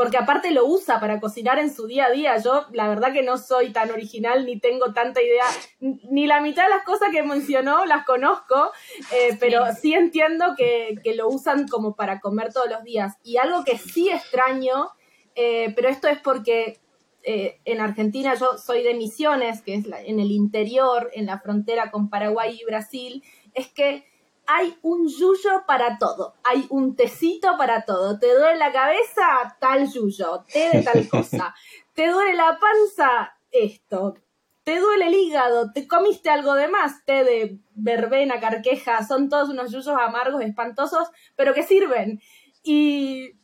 porque 0.00 0.16
aparte 0.16 0.50
lo 0.50 0.64
usa 0.64 0.98
para 0.98 1.20
cocinar 1.20 1.58
en 1.58 1.70
su 1.70 1.86
día 1.86 2.06
a 2.06 2.10
día. 2.10 2.38
Yo 2.38 2.64
la 2.72 2.88
verdad 2.88 3.12
que 3.12 3.22
no 3.22 3.36
soy 3.36 3.70
tan 3.70 3.90
original 3.90 4.46
ni 4.46 4.58
tengo 4.58 4.94
tanta 4.94 5.20
idea, 5.20 5.44
ni 5.78 6.26
la 6.26 6.40
mitad 6.40 6.62
de 6.62 6.70
las 6.70 6.84
cosas 6.84 7.10
que 7.12 7.22
mencionó 7.22 7.84
las 7.84 8.06
conozco, 8.06 8.70
eh, 9.12 9.36
pero 9.38 9.62
sí 9.78 9.92
entiendo 9.92 10.54
que, 10.56 10.98
lo 11.14 11.28
usan 11.28 11.68
como 11.68 11.96
para 11.96 12.18
comer 12.18 12.50
todos 12.50 12.70
los 12.70 12.82
días. 12.82 13.18
Y 13.22 13.36
algo 13.36 13.62
que 13.62 13.76
sí 13.76 14.08
extraño, 14.08 14.88
eh, 15.34 15.70
pero 15.76 15.90
esto 15.90 16.08
es 16.08 16.18
porque 16.18 16.78
eh, 17.22 17.60
en 17.66 17.82
Argentina 17.82 18.34
yo 18.36 18.56
soy 18.56 18.82
de 18.82 18.94
Misiones, 18.94 19.60
que 19.60 19.74
es 19.74 19.84
en 19.84 20.18
el 20.18 20.30
interior, 20.30 21.10
en 21.12 21.26
la 21.26 21.40
frontera 21.40 21.90
con 21.90 22.08
Paraguay 22.08 22.58
y 22.58 22.64
Brasil, 22.64 23.22
es 23.52 23.68
que 23.68 24.06
hay 24.52 24.76
un 24.82 25.06
yuyo 25.06 25.62
para 25.64 25.96
todo, 25.96 26.34
hay 26.42 26.66
un 26.70 26.96
tecito 26.96 27.56
para 27.56 27.84
todo. 27.84 28.18
¿Te 28.18 28.34
duele 28.34 28.58
la 28.58 28.72
cabeza? 28.72 29.56
Tal 29.60 29.88
yuyo, 29.88 30.44
té 30.52 30.70
de 30.72 30.82
tal 30.82 31.08
cosa. 31.08 31.54
¿Te 31.94 32.08
duele 32.08 32.34
la 32.34 32.58
panza? 32.58 33.32
Esto. 33.52 34.16
¿Te 34.64 34.80
duele 34.80 35.06
el 35.06 35.14
hígado? 35.14 35.70
¿Te 35.72 35.86
comiste 35.86 36.30
algo 36.30 36.54
de 36.54 36.66
más? 36.66 37.04
Té 37.04 37.22
de 37.22 37.60
verbena, 37.74 38.40
carqueja, 38.40 39.06
son 39.06 39.28
todos 39.28 39.50
unos 39.50 39.70
yuyos 39.70 39.86
amargos, 39.88 40.42
espantosos, 40.42 41.08
pero 41.36 41.54
que 41.54 41.62
sirven. 41.62 42.20
Y 42.64 43.36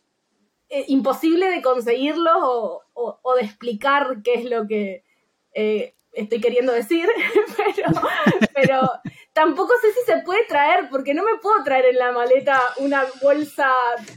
eh, 0.68 0.86
imposible 0.88 1.48
de 1.50 1.62
conseguirlos 1.62 2.36
o, 2.42 2.82
de 3.36 3.44
explicar 3.44 4.22
qué 4.24 4.34
es 4.34 4.44
lo 4.44 4.66
que 4.66 5.04
eh, 5.54 5.94
estoy 6.12 6.40
queriendo 6.40 6.72
decir, 6.72 7.08
pero, 7.56 7.92
pero 8.52 8.90
tampoco 9.36 9.74
sé 9.82 9.92
si 9.92 10.00
se 10.10 10.22
puede 10.22 10.46
traer, 10.46 10.88
porque 10.90 11.12
no 11.12 11.22
me 11.22 11.36
puedo 11.42 11.62
traer 11.62 11.84
en 11.84 11.96
la 11.96 12.10
maleta 12.10 12.58
una 12.78 13.04
bolsa. 13.22 13.68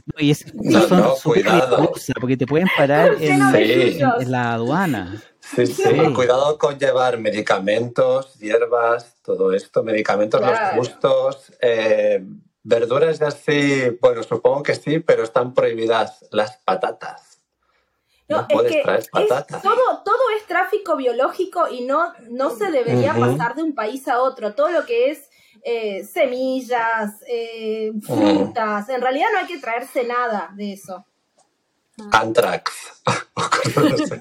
No, 0.06 0.18
y 0.18 0.30
es, 0.30 0.46
no, 0.54 1.14
cuidado. 1.22 1.92
porque 2.18 2.38
te 2.38 2.46
pueden 2.46 2.68
parar 2.74 3.16
en, 3.20 4.30
la 4.30 4.54
aduana. 4.54 5.22
Sí, 5.40 5.66
sí, 5.66 5.82
cuidado 6.14 6.56
con 6.56 6.78
llevar 6.78 7.18
medicamentos, 7.18 8.38
hierbas, 8.38 9.16
todo 9.22 9.52
esto, 9.52 9.82
medicamentos 9.82 10.40
los 10.40 10.58
justos, 10.74 11.52
eh, 11.60 12.24
verduras 12.62 13.20
y 13.20 13.24
así, 13.24 13.98
bueno, 14.00 14.22
supongo 14.22 14.62
que 14.62 14.74
sí, 14.74 15.00
pero 15.00 15.22
están 15.22 15.52
prohibidas 15.52 16.24
las 16.30 16.56
patatas. 16.64 17.29
No, 18.30 18.46
es 18.48 18.62
que 18.62 18.82
todo, 19.60 20.02
todo 20.04 20.30
es 20.36 20.46
tráfico 20.46 20.96
biológico 20.96 21.68
y 21.68 21.84
no, 21.84 22.12
no 22.30 22.50
se 22.50 22.70
debería 22.70 23.12
pasar 23.12 23.56
de 23.56 23.64
un 23.64 23.74
país 23.74 24.06
a 24.06 24.22
otro. 24.22 24.54
Todo 24.54 24.70
lo 24.70 24.86
que 24.86 25.10
es 25.10 25.28
eh, 25.64 26.04
semillas, 26.04 27.16
eh, 27.26 27.90
frutas, 28.00 28.88
en 28.88 29.00
realidad 29.00 29.26
no 29.32 29.40
hay 29.40 29.46
que 29.46 29.58
traerse 29.58 30.04
nada 30.04 30.52
de 30.54 30.74
eso. 30.74 31.04
Antrax. 32.12 32.70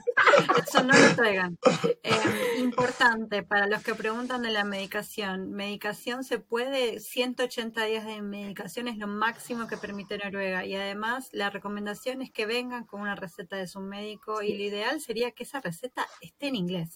Eso 0.67 0.83
no 0.83 0.93
lo 0.93 1.15
traigan. 1.15 1.57
Eh, 2.03 2.57
importante 2.57 3.43
para 3.43 3.67
los 3.67 3.83
que 3.83 3.95
preguntan 3.95 4.41
de 4.41 4.51
la 4.51 4.63
medicación. 4.63 5.51
Medicación 5.51 6.23
se 6.23 6.39
puede, 6.39 6.99
180 6.99 7.83
días 7.85 8.05
de 8.05 8.21
medicación 8.21 8.87
es 8.87 8.97
lo 8.97 9.07
máximo 9.07 9.67
que 9.67 9.77
permite 9.77 10.17
Noruega. 10.17 10.65
Y 10.65 10.75
además, 10.75 11.29
la 11.31 11.49
recomendación 11.49 12.21
es 12.21 12.31
que 12.31 12.45
vengan 12.45 12.85
con 12.85 13.01
una 13.01 13.15
receta 13.15 13.55
de 13.55 13.67
su 13.67 13.79
médico. 13.79 14.41
Y 14.41 14.57
lo 14.57 14.63
ideal 14.63 15.01
sería 15.01 15.31
que 15.31 15.43
esa 15.43 15.61
receta 15.61 16.07
esté 16.21 16.47
en 16.47 16.55
inglés. 16.55 16.95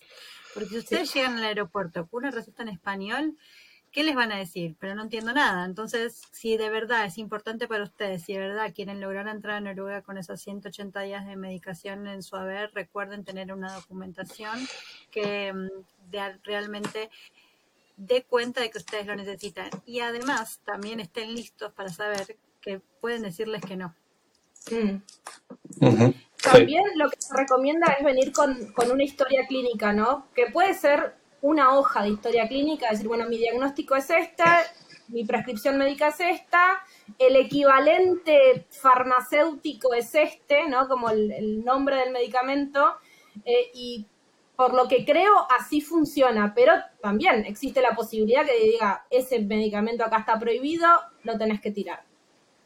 Porque 0.54 0.70
si 0.70 0.78
ustedes 0.78 1.14
llegan 1.14 1.38
al 1.38 1.46
aeropuerto 1.46 2.08
con 2.08 2.24
una 2.24 2.32
receta 2.32 2.64
en 2.64 2.70
español, 2.70 3.38
¿qué 3.94 4.04
les 4.04 4.16
van 4.16 4.32
a 4.32 4.38
decir? 4.38 4.76
Pero 4.80 4.96
no 4.96 5.04
entiendo 5.04 5.32
nada. 5.34 5.66
Entonces, 5.66 6.24
si 6.32 6.58
de 6.58 6.70
verdad 6.70 7.06
es 7.06 7.18
importante 7.20 7.68
para 7.68 7.84
ustedes, 7.84 8.24
si 8.24 8.34
de 8.34 8.40
verdad 8.40 8.74
quieren 8.74 9.00
lograr 9.00 9.28
entrar 9.28 9.58
a 9.58 9.62
Noruega 9.62 10.02
con 10.02 10.18
esos 10.18 10.42
180 10.42 11.00
días 11.02 11.26
de 11.28 11.36
medicación 11.36 12.08
en 12.08 12.24
su 12.24 12.36
haber, 12.36 12.72
recuerden 12.74 13.24
tener 13.24 13.54
una 13.54 13.72
documentación 13.72 14.60
que 15.12 15.54
mm, 15.54 15.68
realmente 16.44 17.12
dé 17.96 18.24
cuenta 18.24 18.62
de 18.62 18.72
que 18.72 18.80
ustedes 18.80 19.06
lo 19.06 19.16
necesitan. 19.16 19.70
Y 19.86 20.00
además, 20.00 20.60
también 20.66 21.00
estén 21.00 21.34
listos 21.34 21.72
para 21.72 21.90
saber 21.90 22.38
que 22.62 22.82
pueden 23.00 23.22
decirles 23.22 23.62
que 23.62 23.78
no. 23.78 23.96
Mm. 24.72 24.98
También 26.42 26.84
lo 26.96 27.10
que 27.12 27.22
se 27.22 27.38
recomienda 27.38 27.94
es 27.94 28.04
venir 28.04 28.32
con, 28.32 28.74
con 28.74 28.90
una 28.90 29.04
historia 29.04 29.46
clínica, 29.48 29.94
¿no? 29.94 30.28
Que 30.34 30.48
puede 30.48 30.74
ser 30.74 31.16
una 31.44 31.78
hoja 31.78 32.04
de 32.04 32.10
historia 32.10 32.48
clínica, 32.48 32.90
decir, 32.90 33.08
bueno, 33.08 33.28
mi 33.28 33.38
diagnóstico 33.38 33.96
es 33.98 34.10
esta, 34.10 34.64
mi 35.10 35.26
prescripción 35.26 35.78
médica 35.78 36.08
es 36.08 36.20
esta, 36.22 36.80
el 37.20 37.36
equivalente 37.36 38.66
farmacéutico 38.70 39.94
es 39.94 40.16
este, 40.16 40.70
¿no? 40.70 40.88
Como 40.88 41.10
el, 41.10 41.64
nombre 41.66 41.98
del 41.98 42.12
medicamento, 42.12 42.96
eh, 43.44 43.72
y 43.74 44.08
por 44.56 44.74
lo 44.74 44.88
que 44.88 45.04
creo 45.04 45.34
así 45.60 45.82
funciona, 45.82 46.54
pero 46.56 46.76
también 47.02 47.46
existe 47.46 47.82
la 47.82 47.94
posibilidad 47.94 48.46
que 48.46 48.58
diga, 48.64 49.06
ese 49.10 49.40
medicamento 49.40 50.06
acá 50.06 50.20
está 50.20 50.40
prohibido, 50.40 50.88
lo 51.24 51.38
tenés 51.38 51.60
que 51.60 51.72
tirar. 51.72 52.06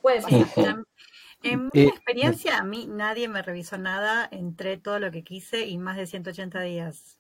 Puede 0.04 0.22
pasar. 0.22 0.84
En 1.42 1.70
mi 1.74 1.82
eh, 1.82 1.88
experiencia, 1.88 2.58
a 2.60 2.64
mí 2.64 2.86
nadie 2.88 3.28
me 3.28 3.42
revisó 3.42 3.80
nada, 3.80 4.28
entré 4.32 4.78
todo 4.78 5.00
lo 5.00 5.10
que 5.10 5.24
quise 5.24 5.66
y 5.66 5.80
más 5.80 5.98
de 5.98 6.06
180 6.06 6.62
días 6.62 7.18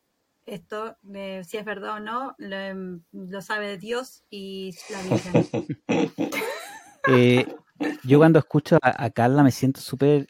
esto, 0.47 0.97
si 1.43 1.57
es 1.57 1.65
verdad 1.65 1.95
o 1.95 1.99
no, 1.99 2.35
lo, 2.37 3.41
sabe 3.41 3.77
Dios 3.77 4.23
y 4.29 4.73
la 4.89 5.01
Virgen. 5.03 5.67
Eh, 7.09 7.45
yo 8.03 8.17
cuando 8.17 8.37
escucho 8.37 8.77
a, 8.81 9.09
Carla 9.11 9.41
me 9.41 9.51
siento 9.51 9.79
súper 9.79 10.27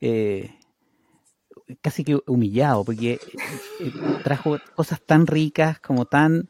eh, 0.00 0.52
casi 1.80 2.02
que 2.02 2.18
humillado 2.26 2.84
porque 2.84 3.20
eh, 3.78 3.92
trajo 4.24 4.58
cosas 4.74 5.00
tan 5.02 5.28
ricas 5.28 5.78
como 5.78 6.06
tan 6.06 6.48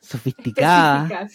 sofisticadas. 0.00 1.30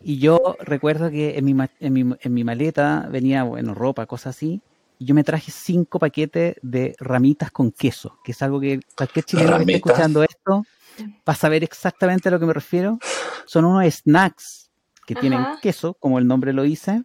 Y 0.00 0.18
yo 0.20 0.56
recuerdo 0.60 1.10
que 1.10 1.36
en 1.36 1.44
mi, 1.44 1.54
en, 1.80 1.92
mi, 1.92 2.16
en 2.18 2.32
mi 2.32 2.44
maleta 2.44 3.06
venía, 3.10 3.42
bueno, 3.42 3.74
ropa, 3.74 4.06
cosas 4.06 4.34
así 4.34 4.62
yo 4.98 5.14
me 5.14 5.24
traje 5.24 5.50
cinco 5.50 5.98
paquetes 5.98 6.56
de 6.62 6.94
ramitas 6.98 7.50
con 7.50 7.72
queso, 7.72 8.18
que 8.24 8.32
es 8.32 8.42
algo 8.42 8.60
que 8.60 8.80
cualquier 8.96 9.24
chileno 9.24 9.56
que 9.56 9.62
esté 9.62 9.74
escuchando 9.74 10.22
esto 10.22 10.64
va 11.28 11.32
a 11.32 11.34
saber 11.34 11.62
exactamente 11.62 12.28
a 12.28 12.32
lo 12.32 12.40
que 12.40 12.46
me 12.46 12.52
refiero. 12.52 12.98
Son 13.44 13.64
unos 13.64 13.84
snacks 13.92 14.70
que 15.06 15.14
tienen 15.14 15.44
queso, 15.62 15.94
como 15.94 16.18
el 16.18 16.26
nombre 16.26 16.52
lo 16.52 16.62
dice, 16.62 17.04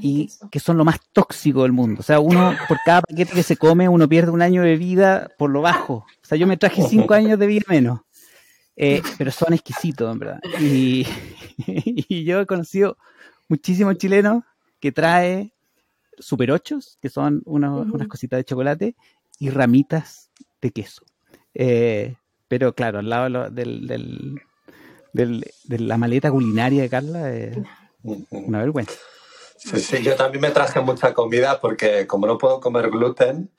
y 0.00 0.30
que 0.50 0.60
son 0.60 0.76
lo 0.76 0.84
más 0.84 1.00
tóxico 1.12 1.62
del 1.62 1.72
mundo. 1.72 2.00
O 2.00 2.04
sea, 2.04 2.20
uno, 2.20 2.54
por 2.68 2.78
cada 2.84 3.02
paquete 3.02 3.32
que 3.32 3.42
se 3.42 3.56
come, 3.56 3.88
uno 3.88 4.08
pierde 4.08 4.30
un 4.30 4.42
año 4.42 4.62
de 4.62 4.76
vida 4.76 5.30
por 5.38 5.50
lo 5.50 5.62
bajo. 5.62 5.94
O 5.94 6.26
sea, 6.26 6.38
yo 6.38 6.46
me 6.46 6.56
traje 6.56 6.82
cinco 6.82 7.14
años 7.14 7.38
de 7.38 7.46
vida 7.46 7.64
menos. 7.68 8.00
Eh, 8.76 9.02
pero 9.16 9.32
son 9.32 9.54
exquisitos, 9.54 10.12
en 10.12 10.18
verdad. 10.20 10.40
Y, 10.60 11.04
y 11.66 12.24
yo 12.24 12.40
he 12.40 12.46
conocido 12.46 12.96
muchísimos 13.48 13.98
chilenos 13.98 14.44
que 14.78 14.92
trae 14.92 15.52
super 16.18 16.50
ochos, 16.50 16.98
que 17.00 17.08
son 17.08 17.42
unas 17.44 18.08
cositas 18.08 18.38
de 18.38 18.44
chocolate, 18.44 18.96
y 19.38 19.50
ramitas 19.50 20.30
de 20.60 20.70
queso. 20.72 21.04
Eh, 21.54 22.16
pero 22.48 22.74
claro, 22.74 22.98
al 22.98 23.08
lado 23.08 23.50
del, 23.50 23.86
del, 25.12 25.44
de 25.64 25.78
la 25.78 25.98
maleta 25.98 26.30
culinaria 26.30 26.82
de 26.82 26.88
Carla, 26.88 27.32
es 27.32 27.56
una 28.30 28.60
vergüenza. 28.60 28.94
Sí, 29.56 29.80
sí, 29.80 30.02
yo 30.02 30.14
también 30.14 30.42
me 30.42 30.50
traje 30.50 30.80
mucha 30.80 31.12
comida 31.14 31.60
porque 31.60 32.06
como 32.06 32.26
no 32.26 32.38
puedo 32.38 32.60
comer 32.60 32.90
gluten, 32.90 33.50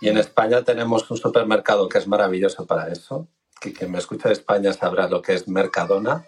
y 0.00 0.08
en 0.08 0.18
España 0.18 0.64
tenemos 0.64 1.08
un 1.10 1.16
supermercado 1.16 1.88
que 1.88 1.98
es 1.98 2.08
maravilloso 2.08 2.66
para 2.66 2.90
eso, 2.90 3.28
que 3.60 3.72
quien 3.72 3.92
me 3.92 3.98
escucha 3.98 4.28
de 4.28 4.34
España 4.34 4.72
sabrá 4.72 5.08
lo 5.08 5.22
que 5.22 5.34
es 5.34 5.46
Mercadona, 5.46 6.24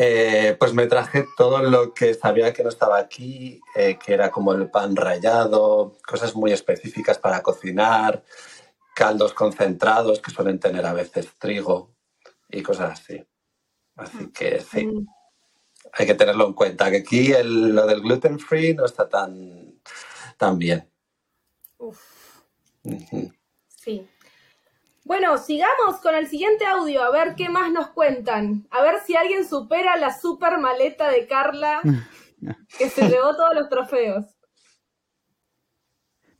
eh, 0.00 0.56
pues 0.60 0.74
me 0.74 0.86
traje 0.86 1.26
todo 1.36 1.60
lo 1.60 1.92
que 1.92 2.14
sabía 2.14 2.52
que 2.52 2.62
no 2.62 2.68
estaba 2.68 2.98
aquí, 2.98 3.60
eh, 3.74 3.98
que 3.98 4.14
era 4.14 4.30
como 4.30 4.52
el 4.52 4.70
pan 4.70 4.94
rallado, 4.94 5.96
cosas 6.06 6.36
muy 6.36 6.52
específicas 6.52 7.18
para 7.18 7.42
cocinar, 7.42 8.22
caldos 8.94 9.32
concentrados 9.32 10.20
que 10.20 10.30
suelen 10.30 10.60
tener 10.60 10.86
a 10.86 10.92
veces 10.92 11.28
trigo 11.36 11.96
y 12.48 12.62
cosas 12.62 13.00
así. 13.00 13.26
Así 13.96 14.30
que 14.30 14.60
sí, 14.60 14.86
mm. 14.86 15.04
hay 15.94 16.06
que 16.06 16.14
tenerlo 16.14 16.46
en 16.46 16.52
cuenta, 16.52 16.92
que 16.92 16.98
aquí 16.98 17.32
lo 17.42 17.84
del 17.84 18.00
gluten 18.00 18.38
free 18.38 18.74
no 18.74 18.84
está 18.84 19.08
tan, 19.08 19.80
tan 20.36 20.60
bien. 20.60 20.88
Uf. 21.78 22.00
Sí. 23.66 24.08
Bueno, 25.08 25.38
sigamos 25.38 26.00
con 26.02 26.14
el 26.14 26.28
siguiente 26.28 26.66
audio, 26.66 27.02
a 27.02 27.10
ver 27.10 27.34
qué 27.34 27.48
más 27.48 27.72
nos 27.72 27.88
cuentan. 27.88 28.68
A 28.70 28.82
ver 28.82 28.96
si 29.06 29.16
alguien 29.16 29.48
supera 29.48 29.96
la 29.96 30.14
super 30.14 30.58
maleta 30.58 31.10
de 31.10 31.26
Carla 31.26 31.80
que 32.76 32.90
se 32.90 33.00
llevó 33.08 33.34
todos 33.34 33.54
los 33.54 33.70
trofeos. 33.70 34.26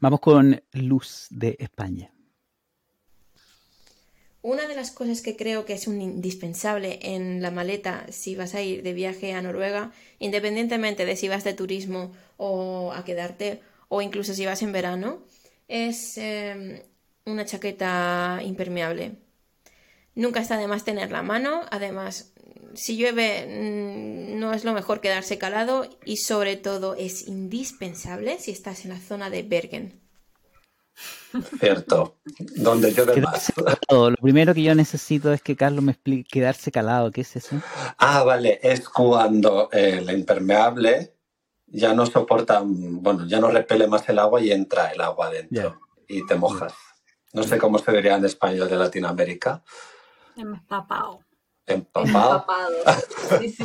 Vamos 0.01 0.21
con 0.21 0.63
Luz 0.75 1.29
de 1.31 1.57
España. 1.59 2.13
Una 4.43 4.69
de 4.69 4.77
las 4.77 4.91
cosas 4.91 5.23
que 5.23 5.35
creo 5.35 5.65
que 5.65 5.73
es 5.73 5.89
un 5.89 6.03
indispensable 6.03 6.99
en 7.01 7.41
la 7.41 7.51
maleta 7.51 8.05
si 8.11 8.37
vas 8.37 8.55
a 8.55 8.61
ir 8.61 8.83
de 8.83 8.93
viaje 8.93 9.33
a 9.33 9.41
Noruega, 9.41 9.93
independientemente 10.19 11.07
de 11.07 11.17
si 11.17 11.27
vas 11.27 11.43
de 11.43 11.55
turismo 11.55 12.13
o 12.37 12.93
a 12.93 13.03
quedarte, 13.03 13.63
o 13.89 14.03
incluso 14.03 14.35
si 14.35 14.45
vas 14.45 14.61
en 14.61 14.73
verano, 14.73 15.23
es 15.69 16.19
em, 16.19 16.83
una 17.31 17.45
chaqueta 17.45 18.41
impermeable. 18.43 19.17
Nunca 20.15 20.41
está 20.41 20.57
de 20.57 20.67
más 20.67 20.85
tenerla 20.85 21.21
a 21.21 21.23
mano, 21.23 21.63
además 21.71 22.33
si 22.75 22.97
llueve 22.97 23.47
mm, 23.47 24.39
no 24.39 24.53
es 24.53 24.65
lo 24.65 24.73
mejor 24.73 25.01
quedarse 25.01 25.39
calado 25.39 25.89
y 26.05 26.19
sobre 26.19 26.57
todo 26.57 26.95
es 26.95 27.27
indispensable 27.27 28.39
si 28.39 28.51
estás 28.51 28.85
en 28.85 28.91
la 28.91 28.99
zona 28.99 29.31
de 29.31 29.43
Bergen. 29.43 30.01
Cierto, 31.61 32.17
donde 32.57 32.93
llueve 32.93 33.21
más. 33.21 33.53
Lo 33.91 34.15
primero 34.17 34.55
que 34.55 34.63
yo 34.63 34.75
necesito 34.75 35.33
es 35.33 35.43
que 35.43 35.57
Carlos 35.57 35.85
me 35.85 35.93
explique 35.93 36.29
quedarse 36.29 36.73
calado, 36.73 37.13
¿qué 37.13 37.21
es 37.21 37.37
eso? 37.37 37.61
Ah, 37.99 38.25
vale, 38.25 38.59
es 38.63 38.89
cuando 38.89 39.69
el 39.71 40.11
impermeable 40.11 41.15
ya 41.67 41.95
no 41.95 42.07
soporta, 42.07 42.63
bueno, 42.65 43.27
ya 43.27 43.41
no 43.41 43.51
repele 43.51 43.87
más 43.87 44.09
el 44.09 44.19
agua 44.19 44.41
y 44.41 44.51
entra 44.51 44.91
el 44.91 45.01
agua 45.01 45.31
dentro 45.31 45.81
y 46.09 46.27
te 46.27 46.35
mojas. 46.35 46.73
No 47.39 47.45
sé 47.45 47.57
cómo 47.59 47.79
se 47.79 47.93
diría 47.93 48.17
en 48.17 48.25
español 48.25 48.69
de 48.69 48.77
Latinoamérica. 48.77 49.63
Empapado. 50.37 51.21
Empapado. 51.67 52.85
Sí, 53.39 53.51
sí, 53.51 53.65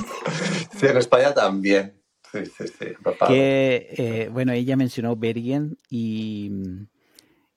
sí. 0.77 0.85
en 0.85 0.97
España 0.97 1.33
también. 1.33 1.99
Sí, 2.31 2.45
sí, 2.45 2.67
sí. 2.67 2.85
Que, 3.27 3.87
eh, 3.97 4.29
bueno, 4.31 4.51
ella 4.51 4.75
mencionó 4.75 5.15
Bergen 5.15 5.77
y 5.89 6.49
mm, 6.51 6.87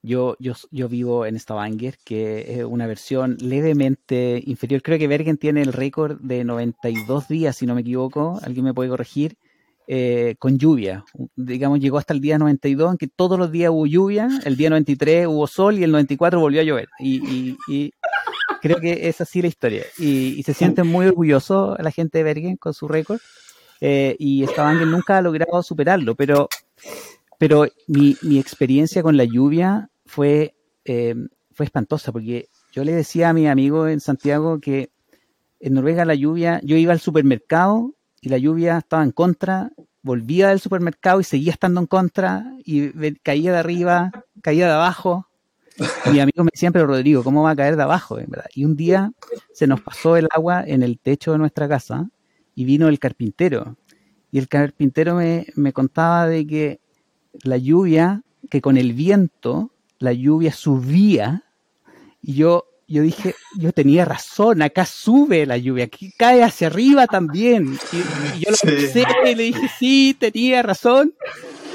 yo, 0.02 0.36
yo, 0.38 0.54
yo 0.70 0.88
vivo 0.88 1.26
en 1.26 1.38
Stavanger, 1.38 1.98
que 2.04 2.60
es 2.60 2.64
una 2.64 2.86
versión 2.86 3.36
levemente 3.40 4.42
inferior. 4.46 4.80
Creo 4.82 4.98
que 4.98 5.08
Bergen 5.08 5.36
tiene 5.36 5.60
el 5.60 5.72
récord 5.72 6.18
de 6.20 6.44
92 6.44 7.28
días, 7.28 7.56
si 7.56 7.66
no 7.66 7.74
me 7.74 7.82
equivoco. 7.82 8.38
Alguien 8.42 8.64
me 8.64 8.74
puede 8.74 8.88
corregir. 8.88 9.36
Eh, 9.88 10.34
con 10.40 10.58
lluvia. 10.58 11.04
Digamos, 11.36 11.78
llegó 11.78 11.98
hasta 11.98 12.12
el 12.12 12.20
día 12.20 12.38
92 12.38 12.92
en 12.92 12.98
que 12.98 13.06
todos 13.06 13.38
los 13.38 13.52
días 13.52 13.70
hubo 13.70 13.86
lluvia, 13.86 14.28
el 14.44 14.56
día 14.56 14.68
93 14.68 15.28
hubo 15.28 15.46
sol 15.46 15.78
y 15.78 15.84
el 15.84 15.92
94 15.92 16.40
volvió 16.40 16.60
a 16.60 16.64
llover. 16.64 16.88
Y, 16.98 17.56
creo 18.60 18.80
que 18.80 19.08
es 19.08 19.20
así 19.20 19.42
la 19.42 19.48
historia. 19.48 19.84
Y, 19.98 20.42
se 20.42 20.54
sienten 20.54 20.88
muy 20.88 21.06
orgullosos 21.06 21.78
la 21.78 21.92
gente 21.92 22.18
de 22.18 22.24
Bergen 22.24 22.56
con 22.56 22.74
su 22.74 22.88
récord. 22.88 23.20
Eh, 23.80 24.16
y 24.18 24.44
Stavanger 24.46 24.88
nunca 24.88 25.18
ha 25.18 25.22
logrado 25.22 25.62
superarlo, 25.62 26.14
pero, 26.14 26.48
pero 27.38 27.66
mi, 27.86 28.16
mi 28.22 28.38
experiencia 28.38 29.02
con 29.02 29.16
la 29.16 29.24
lluvia 29.24 29.90
fue, 30.06 30.54
eh, 30.84 31.14
fue 31.52 31.66
espantosa, 31.66 32.10
porque 32.10 32.48
yo 32.72 32.84
le 32.84 32.92
decía 32.92 33.28
a 33.28 33.34
mi 33.34 33.46
amigo 33.46 33.86
en 33.86 34.00
Santiago 34.00 34.60
que 34.60 34.90
en 35.60 35.74
Noruega 35.74 36.04
la 36.04 36.14
lluvia, 36.14 36.60
yo 36.64 36.76
iba 36.76 36.92
al 36.92 37.00
supermercado 37.00 37.94
y 38.20 38.28
la 38.28 38.38
lluvia 38.38 38.78
estaba 38.78 39.02
en 39.02 39.12
contra, 39.12 39.70
volvía 40.02 40.48
del 40.48 40.60
supermercado 40.60 41.20
y 41.20 41.24
seguía 41.24 41.52
estando 41.52 41.80
en 41.80 41.86
contra 41.86 42.52
y 42.64 42.90
caía 43.22 43.52
de 43.52 43.58
arriba, 43.58 44.12
caía 44.42 44.66
de 44.66 44.72
abajo. 44.72 45.28
Mi 46.10 46.20
amigo 46.20 46.44
me 46.44 46.50
decían, 46.52 46.72
pero 46.72 46.86
Rodrigo, 46.86 47.22
¿cómo 47.22 47.42
va 47.42 47.50
a 47.50 47.56
caer 47.56 47.76
de 47.76 47.82
abajo? 47.82 48.18
Y 48.54 48.64
un 48.64 48.76
día 48.76 49.12
se 49.52 49.66
nos 49.66 49.80
pasó 49.80 50.16
el 50.16 50.28
agua 50.30 50.64
en 50.66 50.82
el 50.82 50.98
techo 50.98 51.32
de 51.32 51.38
nuestra 51.38 51.68
casa 51.68 52.08
y 52.54 52.64
vino 52.64 52.88
el 52.88 52.98
carpintero. 52.98 53.76
Y 54.30 54.38
el 54.38 54.48
carpintero 54.48 55.16
me, 55.16 55.46
me 55.54 55.72
contaba 55.72 56.26
de 56.26 56.46
que 56.46 56.80
la 57.42 57.56
lluvia, 57.56 58.22
que 58.48 58.60
con 58.60 58.76
el 58.76 58.92
viento, 58.92 59.72
la 59.98 60.12
lluvia 60.12 60.52
subía 60.52 61.44
y 62.22 62.34
yo 62.34 62.66
yo 62.88 63.02
dije, 63.02 63.34
yo 63.56 63.72
tenía 63.72 64.04
razón, 64.04 64.62
acá 64.62 64.86
sube 64.86 65.44
la 65.44 65.56
lluvia, 65.56 65.84
aquí 65.84 66.12
cae 66.16 66.42
hacia 66.42 66.68
arriba 66.68 67.06
también. 67.06 67.78
Y, 67.92 68.40
yo 68.40 68.50
lo 68.50 68.56
pensé 68.62 69.04
y 69.24 69.34
le 69.34 69.42
dije, 69.42 69.68
sí, 69.78 70.16
tenía 70.18 70.62
razón. 70.62 71.14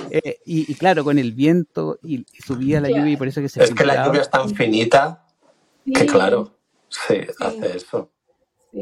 Eh, 0.09 0.39
y, 0.45 0.73
claro, 0.75 1.03
con 1.03 1.17
el 1.17 1.33
viento 1.33 1.99
y, 2.03 2.25
subía 2.45 2.81
la 2.81 2.89
lluvia 2.89 3.11
y 3.11 3.17
por 3.17 3.27
eso 3.27 3.41
que 3.41 3.49
se... 3.49 3.63
Es 3.63 3.73
que 3.73 3.85
la 3.85 4.05
lluvia 4.05 4.21
es 4.21 4.29
tan 4.29 4.49
finita 4.53 5.25
que 5.85 6.05
claro, 6.05 6.57
sí, 6.89 7.21
hace 7.39 7.77
eso. 7.77 8.11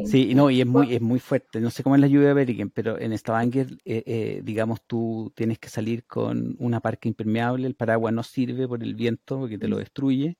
Sí, 0.05 0.35
no, 0.35 0.51
y 0.51 0.61
es 0.61 0.67
muy, 0.67 0.93
es 0.93 1.01
muy 1.01 1.19
fuerte. 1.19 1.59
No 1.59 1.71
sé 1.71 1.81
cómo 1.81 1.95
es 1.95 2.01
la 2.01 2.07
lluvia 2.07 2.27
de 2.27 2.33
Bergen, 2.35 2.69
pero 2.69 2.99
en 2.99 3.17
Stavanger, 3.17 3.71
eh, 3.85 4.03
eh, 4.05 4.41
digamos, 4.43 4.81
tú 4.85 5.31
tienes 5.35 5.57
que 5.57 5.69
salir 5.69 6.05
con 6.05 6.55
una 6.59 6.79
parca 6.79 7.07
impermeable, 7.07 7.65
el 7.65 7.73
paraguas 7.73 8.13
no 8.13 8.21
sirve 8.21 8.67
por 8.67 8.83
el 8.83 8.93
viento 8.93 9.39
porque 9.39 9.57
te 9.57 9.67
lo 9.67 9.77
destruye 9.77 10.37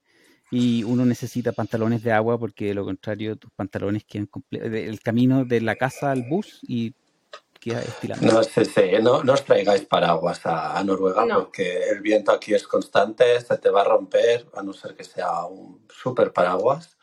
y 0.51 0.83
uno 0.83 1.05
necesita 1.05 1.51
pantalones 1.51 2.03
de 2.03 2.12
agua 2.12 2.38
porque 2.38 2.65
de 2.65 2.73
lo 2.73 2.85
contrario 2.85 3.35
tus 3.35 3.51
pantalones 3.51 4.03
quedan 4.03 4.29
el 4.51 4.99
camino 5.01 5.45
de 5.45 5.62
la 5.62 5.75
casa 5.75 6.12
al 6.12 6.23
bus 6.23 6.59
y 6.63 6.93
queda 7.59 7.81
estilando. 7.81 8.25
No 8.25 8.43
sé, 8.43 9.01
no, 9.01 9.23
no 9.23 9.33
os 9.33 9.43
traigáis 9.43 9.85
paraguas 9.85 10.41
a, 10.45 10.81
Noruega 10.83 11.25
porque 11.35 11.89
el 11.89 12.01
viento 12.01 12.31
aquí 12.31 12.53
es 12.53 12.65
constante, 12.67 13.39
se 13.41 13.57
te 13.57 13.69
va 13.69 13.81
a 13.81 13.85
romper, 13.85 14.47
a 14.55 14.63
no 14.63 14.73
ser 14.73 14.95
que 14.95 15.03
sea 15.03 15.43
un 15.45 15.85
super 15.89 16.31
paraguas. 16.31 16.97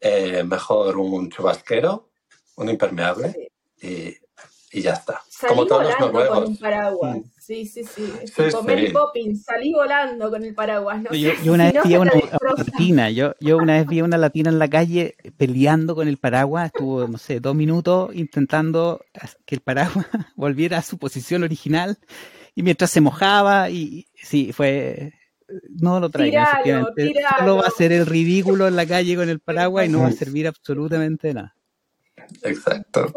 Eh, 0.00 0.42
mejor 0.44 0.96
un 0.96 1.30
chubasquero, 1.30 2.10
un 2.56 2.68
impermeable 2.68 3.52
y, 3.80 4.14
y, 4.72 4.82
ya 4.82 4.92
está. 4.92 5.20
Como 5.48 5.66
todos 5.66 5.84
los 5.84 6.00
noruegos. 6.00 6.38
Con 6.38 6.48
un 6.48 6.56
paraguas. 6.56 7.16
Mm. 7.18 7.22
Sí, 7.38 7.66
sí, 7.66 7.82
sí. 7.84 8.12
como 8.52 8.62
Mary 8.62 8.92
Poppins, 8.92 9.42
salí 9.42 9.72
volando 9.72 10.30
con 10.30 10.44
el 10.44 10.54
paraguas. 10.54 11.02
yo, 11.10 11.52
una 11.52 11.72
vez 11.72 11.82
vi 11.84 11.96
una, 11.96 12.12
latina, 12.56 13.10
yo, 13.10 13.34
yo 13.40 13.56
una 13.56 13.74
vez 13.74 13.86
vi 13.88 13.98
a 13.98 14.04
una 14.04 14.16
latina 14.16 14.50
en 14.50 14.60
la 14.60 14.68
calle 14.68 15.16
peleando 15.36 15.96
con 15.96 16.06
el 16.06 16.18
paraguas, 16.18 16.66
estuvo, 16.66 17.08
no 17.08 17.18
sé, 17.18 17.40
dos 17.40 17.56
minutos 17.56 18.14
intentando 18.14 19.04
que 19.44 19.56
el 19.56 19.60
paraguas 19.60 20.06
volviera 20.36 20.78
a 20.78 20.82
su 20.82 20.98
posición 20.98 21.42
original 21.42 21.98
y 22.54 22.62
mientras 22.62 22.90
se 22.90 23.00
mojaba 23.00 23.70
y 23.70 24.06
sí, 24.14 24.52
fue... 24.52 25.14
No 25.68 26.00
lo 26.00 26.08
traigo, 26.08 26.38
Solo 27.38 27.56
va 27.56 27.66
a 27.66 27.70
ser 27.70 27.92
el 27.92 28.06
ridículo 28.06 28.68
en 28.68 28.76
la 28.76 28.86
calle 28.86 29.16
con 29.16 29.28
el 29.28 29.40
paraguas 29.40 29.86
y 29.86 29.90
no 29.90 30.00
va 30.00 30.06
a 30.06 30.12
servir 30.12 30.46
absolutamente 30.48 31.28
de 31.28 31.34
nada. 31.34 31.56
Exacto. 32.42 33.12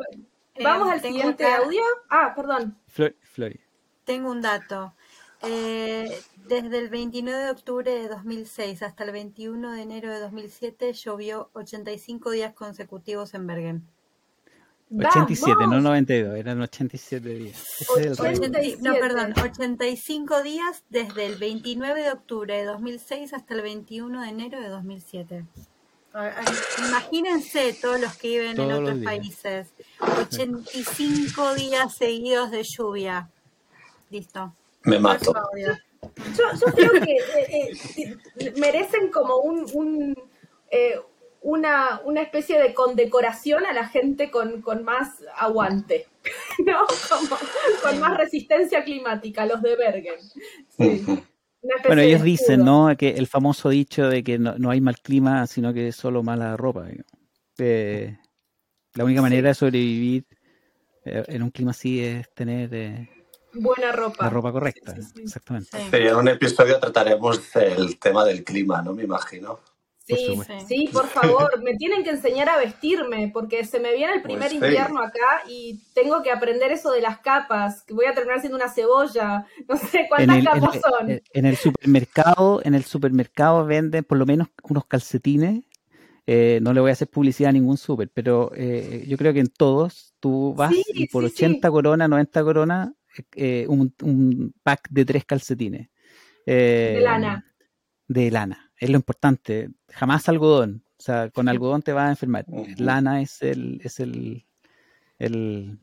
Vamos 0.64 0.90
al 0.90 1.02
siguiente 1.02 1.46
audio. 1.46 1.82
Ah, 2.10 2.34
perdón. 2.36 2.78
Flori. 2.88 3.60
Tengo 4.04 4.32
un 4.32 4.42
dato. 4.42 4.94
Eh, 5.42 6.10
desde 6.48 6.80
el 6.80 6.90
29 6.90 7.44
de 7.44 7.52
octubre 7.52 7.92
de 7.92 8.08
2006 8.08 8.82
hasta 8.84 9.04
el 9.04 9.12
21 9.12 9.74
de 9.74 9.82
enero 9.82 10.12
de 10.12 10.20
2007 10.20 10.94
llovió 10.94 11.50
85 11.54 12.32
días 12.32 12.54
consecutivos 12.54 13.34
en 13.34 13.48
Bergen. 13.48 13.88
87, 14.92 15.68
no 15.68 15.82
92, 15.82 16.38
eran 16.38 16.62
87 16.62 17.30
días. 17.30 17.86
no, 18.82 18.94
perdón, 18.94 19.34
85 19.44 20.44
días 20.44 20.84
desde 20.90 21.26
el 21.26 21.38
29 21.38 22.04
de 22.04 22.12
octubre 22.12 22.56
de 22.56 22.66
2006 22.66 23.34
hasta 23.34 23.56
el 23.56 23.62
21 23.62 24.22
de 24.22 24.30
enero 24.30 24.62
de 24.62 24.70
2007. 24.70 25.46
Imagínense 26.88 27.74
todos 27.74 28.00
los 28.00 28.16
que 28.16 28.30
viven 28.30 28.60
en 28.60 28.72
otros 28.72 29.00
países. 29.04 29.68
85 30.00 31.56
días 31.56 31.96
seguidos 31.96 32.52
de 32.52 32.64
lluvia. 32.64 33.30
Listo. 34.10 34.54
Me 34.84 35.00
mato. 35.00 35.34
Yo, 36.38 36.72
creo 36.74 36.92
que 37.02 37.18
eh, 37.18 38.18
eh, 38.38 38.54
merecen 38.58 39.12
como 39.12 39.38
un, 39.38 40.16
eh, 40.70 41.00
una, 41.42 42.02
una, 42.06 42.22
especie 42.22 42.62
de 42.62 42.74
condecoración 42.74 43.66
a 43.66 43.74
la 43.74 43.88
gente 43.88 44.30
con, 44.30 44.62
más 44.84 45.24
aguante, 45.36 46.08
¿no? 46.66 46.86
con 47.82 48.00
más 48.00 48.18
resistencia 48.18 48.84
climática, 48.84 49.46
los 49.48 49.62
de 49.64 49.76
Bergen. 49.76 50.20
Bueno, 51.86 52.02
ellos 52.02 52.24
dicen, 52.24 52.64
¿no? 52.64 52.96
Que 52.98 53.12
el 53.12 53.28
famoso 53.28 53.70
dicho 53.70 54.10
de 54.10 54.24
que 54.24 54.38
no, 54.38 54.70
hay 54.70 54.82
mal 54.82 55.00
clima, 55.00 55.48
sino 55.48 55.74
que 55.74 55.90
es 55.90 55.96
solo 55.96 56.24
mala 56.24 56.58
ropa. 56.58 56.88
la 57.58 59.04
única 59.04 59.22
manera 59.22 59.50
de 59.50 59.56
sobrevivir 59.56 60.26
en 61.06 61.44
un 61.44 61.52
clima 61.52 61.72
así 61.72 62.04
es 62.04 62.34
tener 62.34 63.08
buena 63.54 63.92
ropa. 63.92 64.26
La 64.26 64.30
ropa 64.30 64.52
correcta, 64.52 64.96
exactamente. 65.18 65.78
Sí, 65.78 65.98
en 65.98 66.16
un 66.16 66.28
episodio 66.28 66.80
trataremos 66.80 67.56
el 67.56 67.98
tema 68.00 68.26
del 68.26 68.44
clima, 68.44 68.82
¿no? 68.82 68.94
Me 68.94 69.04
imagino. 69.04 69.60
Sí, 70.06 70.40
sí, 70.68 70.90
por 70.94 71.08
favor, 71.08 71.64
me 71.64 71.74
tienen 71.76 72.04
que 72.04 72.12
enseñar 72.12 72.48
a 72.48 72.58
vestirme, 72.58 73.32
porque 73.34 73.66
se 73.66 73.80
me 73.80 73.96
viene 73.96 74.14
el 74.14 74.22
primer 74.22 74.50
pues 74.50 74.54
invierno 74.54 75.02
acá 75.02 75.42
y 75.48 75.80
tengo 75.96 76.22
que 76.22 76.30
aprender 76.30 76.72
eso 76.72 76.92
de 76.92 77.02
las 77.02 77.20
capas, 77.20 77.82
que 77.82 77.96
voy 77.96 78.06
a 78.06 78.14
terminar 78.14 78.40
siendo 78.40 78.56
una 78.56 78.70
cebolla, 78.70 79.48
no 79.68 79.78
sé 79.78 80.06
cuántas 80.08 80.44
capas 80.44 80.80
son. 80.80 81.22
En 81.34 81.46
el 81.46 81.58
supermercado, 81.58 82.62
en 82.64 82.76
el 82.76 82.84
supermercado 82.84 83.66
venden 83.66 84.04
por 84.04 84.20
lo 84.20 84.28
menos 84.28 84.50
unos 84.64 84.86
calcetines. 84.86 85.64
Eh, 86.28 86.60
no 86.62 86.74
le 86.74 86.82
voy 86.82 86.90
a 86.90 86.94
hacer 86.94 87.08
publicidad 87.08 87.50
a 87.50 87.54
ningún 87.54 87.78
super, 87.78 88.10
pero 88.12 88.52
eh, 88.56 89.06
yo 89.08 89.18
creo 89.18 89.34
que 89.34 89.40
en 89.40 89.50
todos 89.50 90.14
tú 90.20 90.54
vas 90.56 90.74
y 90.94 91.08
por 91.08 91.24
80 91.24 91.70
coronas, 91.70 92.10
90 92.10 92.44
coronas, 92.44 92.90
eh, 93.36 93.66
un, 93.68 94.54
pack 94.62 94.88
de 94.90 95.06
tres 95.06 95.26
calcetines. 95.26 95.90
de 96.46 97.00
lana. 97.02 97.46
De 98.08 98.30
lana, 98.30 98.65
es 98.78 98.90
lo 98.90 98.96
importante. 98.96 99.70
Jamás 99.90 100.28
algodón. 100.30 100.84
O 100.98 101.02
sea, 101.02 101.30
con 101.30 101.50
algodón 101.50 101.82
te 101.82 101.94
vas 101.94 102.08
a 102.08 102.12
enfermar. 102.12 102.46
Lana 102.78 103.22
es 103.22 103.42
el, 103.42 103.82
es 103.84 104.00
el, 104.00 104.46
el, 105.20 105.78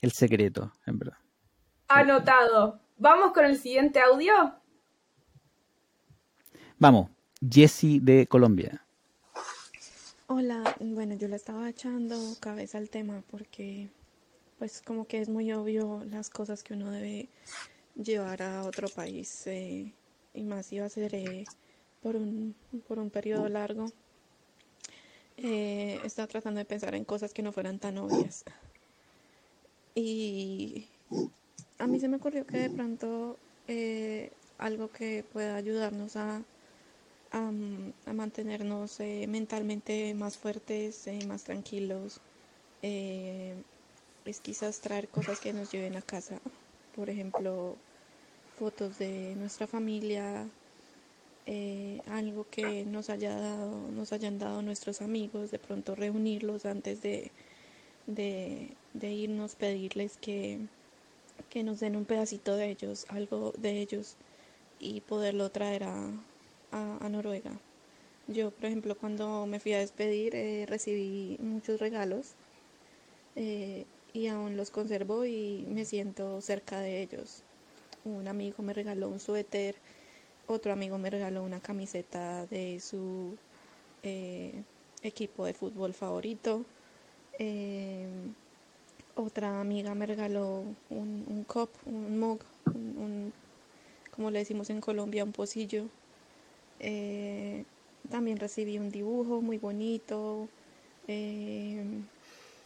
el 0.00 0.12
secreto, 0.12 0.72
en 0.86 0.98
verdad. 0.98 1.18
Anotado. 1.88 2.80
Vamos 2.96 3.32
con 3.32 3.44
el 3.44 3.58
siguiente 3.58 4.00
audio. 4.00 4.54
Vamos, 6.78 7.10
Jessie 7.48 8.00
de 8.00 8.26
Colombia. 8.26 8.84
Hola, 10.26 10.74
bueno, 10.80 11.14
yo 11.14 11.28
le 11.28 11.36
estaba 11.36 11.68
echando 11.68 12.16
cabeza 12.40 12.78
al 12.78 12.88
tema 12.88 13.22
porque 13.30 13.90
pues 14.58 14.82
como 14.82 15.06
que 15.06 15.20
es 15.20 15.28
muy 15.28 15.52
obvio 15.52 16.02
las 16.06 16.30
cosas 16.30 16.62
que 16.62 16.74
uno 16.74 16.90
debe 16.90 17.28
llevar 17.94 18.42
a 18.42 18.62
otro 18.62 18.88
país 18.88 19.46
eh, 19.46 19.92
y 20.32 20.42
más 20.42 20.72
iba 20.72 20.86
a 20.86 20.88
ser 20.88 21.14
eh, 21.14 21.44
por, 22.04 22.16
un, 22.16 22.54
por 22.86 22.98
un 22.98 23.08
periodo 23.08 23.48
largo. 23.48 23.86
Eh, 25.38 25.98
estaba 26.04 26.28
tratando 26.28 26.58
de 26.58 26.66
pensar 26.66 26.94
en 26.94 27.04
cosas 27.04 27.32
que 27.32 27.42
no 27.42 27.50
fueran 27.50 27.78
tan 27.78 27.96
obvias. 27.96 28.44
Y 29.94 30.86
a 31.78 31.86
mí 31.86 31.98
se 31.98 32.08
me 32.08 32.16
ocurrió 32.16 32.46
que 32.46 32.58
de 32.58 32.70
pronto 32.70 33.38
eh, 33.68 34.30
algo 34.58 34.90
que 34.90 35.24
pueda 35.32 35.56
ayudarnos 35.56 36.16
a, 36.16 36.42
a, 37.30 38.12
mantenernos 38.12 39.00
eh, 39.00 39.24
mentalmente 39.26 40.12
más 40.12 40.36
fuertes, 40.36 41.06
eh, 41.06 41.24
más 41.26 41.44
tranquilos, 41.44 42.20
es 42.82 44.40
quizás 44.42 44.80
traer 44.80 45.08
cosas 45.08 45.40
que 45.40 45.54
nos 45.54 45.72
lleven 45.72 45.96
a 45.96 46.02
casa. 46.02 46.38
Por 46.94 47.08
ejemplo, 47.08 47.76
fotos 48.58 48.98
de 48.98 49.34
nuestra 49.36 49.66
familia, 49.66 50.46
algo 52.06 52.46
que 52.50 52.84
nos 52.84 53.10
haya 53.10 53.36
dado, 53.36 53.90
nos 53.90 54.12
hayan 54.12 54.38
dado 54.38 54.62
nuestros 54.62 55.02
amigos, 55.02 55.50
de 55.50 55.58
pronto 55.58 55.94
reunirlos 55.94 56.64
antes 56.64 57.02
de, 57.02 57.30
de, 58.06 58.70
de 58.94 59.12
irnos, 59.12 59.54
pedirles 59.54 60.16
que, 60.16 60.60
que 61.50 61.62
nos 61.62 61.80
den 61.80 61.96
un 61.96 62.04
pedacito 62.04 62.56
de 62.56 62.70
ellos, 62.70 63.06
algo 63.08 63.52
de 63.58 63.80
ellos 63.80 64.16
y 64.78 65.00
poderlo 65.00 65.50
traer 65.50 65.84
a, 65.84 66.10
a, 66.72 67.08
Noruega. 67.08 67.52
Yo, 68.26 68.50
por 68.50 68.66
ejemplo, 68.66 68.96
cuando 68.96 69.46
me 69.46 69.60
fui 69.60 69.72
a 69.74 69.78
despedir 69.78 70.34
eh, 70.34 70.66
recibí 70.66 71.36
muchos 71.40 71.78
regalos 71.78 72.32
eh, 73.36 73.84
y 74.12 74.28
aún 74.28 74.56
los 74.56 74.70
conservo 74.70 75.24
y 75.24 75.64
me 75.68 75.84
siento 75.84 76.40
cerca 76.40 76.80
de 76.80 77.02
ellos. 77.02 77.42
Un 78.04 78.28
amigo 78.28 78.62
me 78.62 78.72
regaló 78.72 79.08
un 79.08 79.20
suéter, 79.20 79.76
otro 80.46 80.72
amigo 80.72 80.98
me 80.98 81.10
regaló 81.10 81.42
una 81.42 81.60
camiseta 81.60 82.46
de 82.46 82.80
su 82.80 83.36
eh, 84.02 84.62
equipo 85.02 85.46
de 85.46 85.54
fútbol 85.54 85.94
favorito. 85.94 86.64
Otra 89.16 89.60
amiga 89.60 89.94
me 89.94 90.06
regaló 90.06 90.64
un, 90.90 91.24
un 91.28 91.44
cup, 91.44 91.70
un 91.86 92.18
mug, 92.18 92.40
un, 92.66 93.32
como 94.10 94.32
le 94.32 94.40
decimos 94.40 94.70
en 94.70 94.80
Colombia, 94.80 95.22
un 95.22 95.30
pocillo. 95.30 95.84
Eh, 96.80 97.64
también 98.10 98.38
recibí 98.38 98.76
un 98.78 98.90
dibujo 98.90 99.40
muy 99.40 99.58
bonito, 99.58 100.48
eh, 101.06 101.84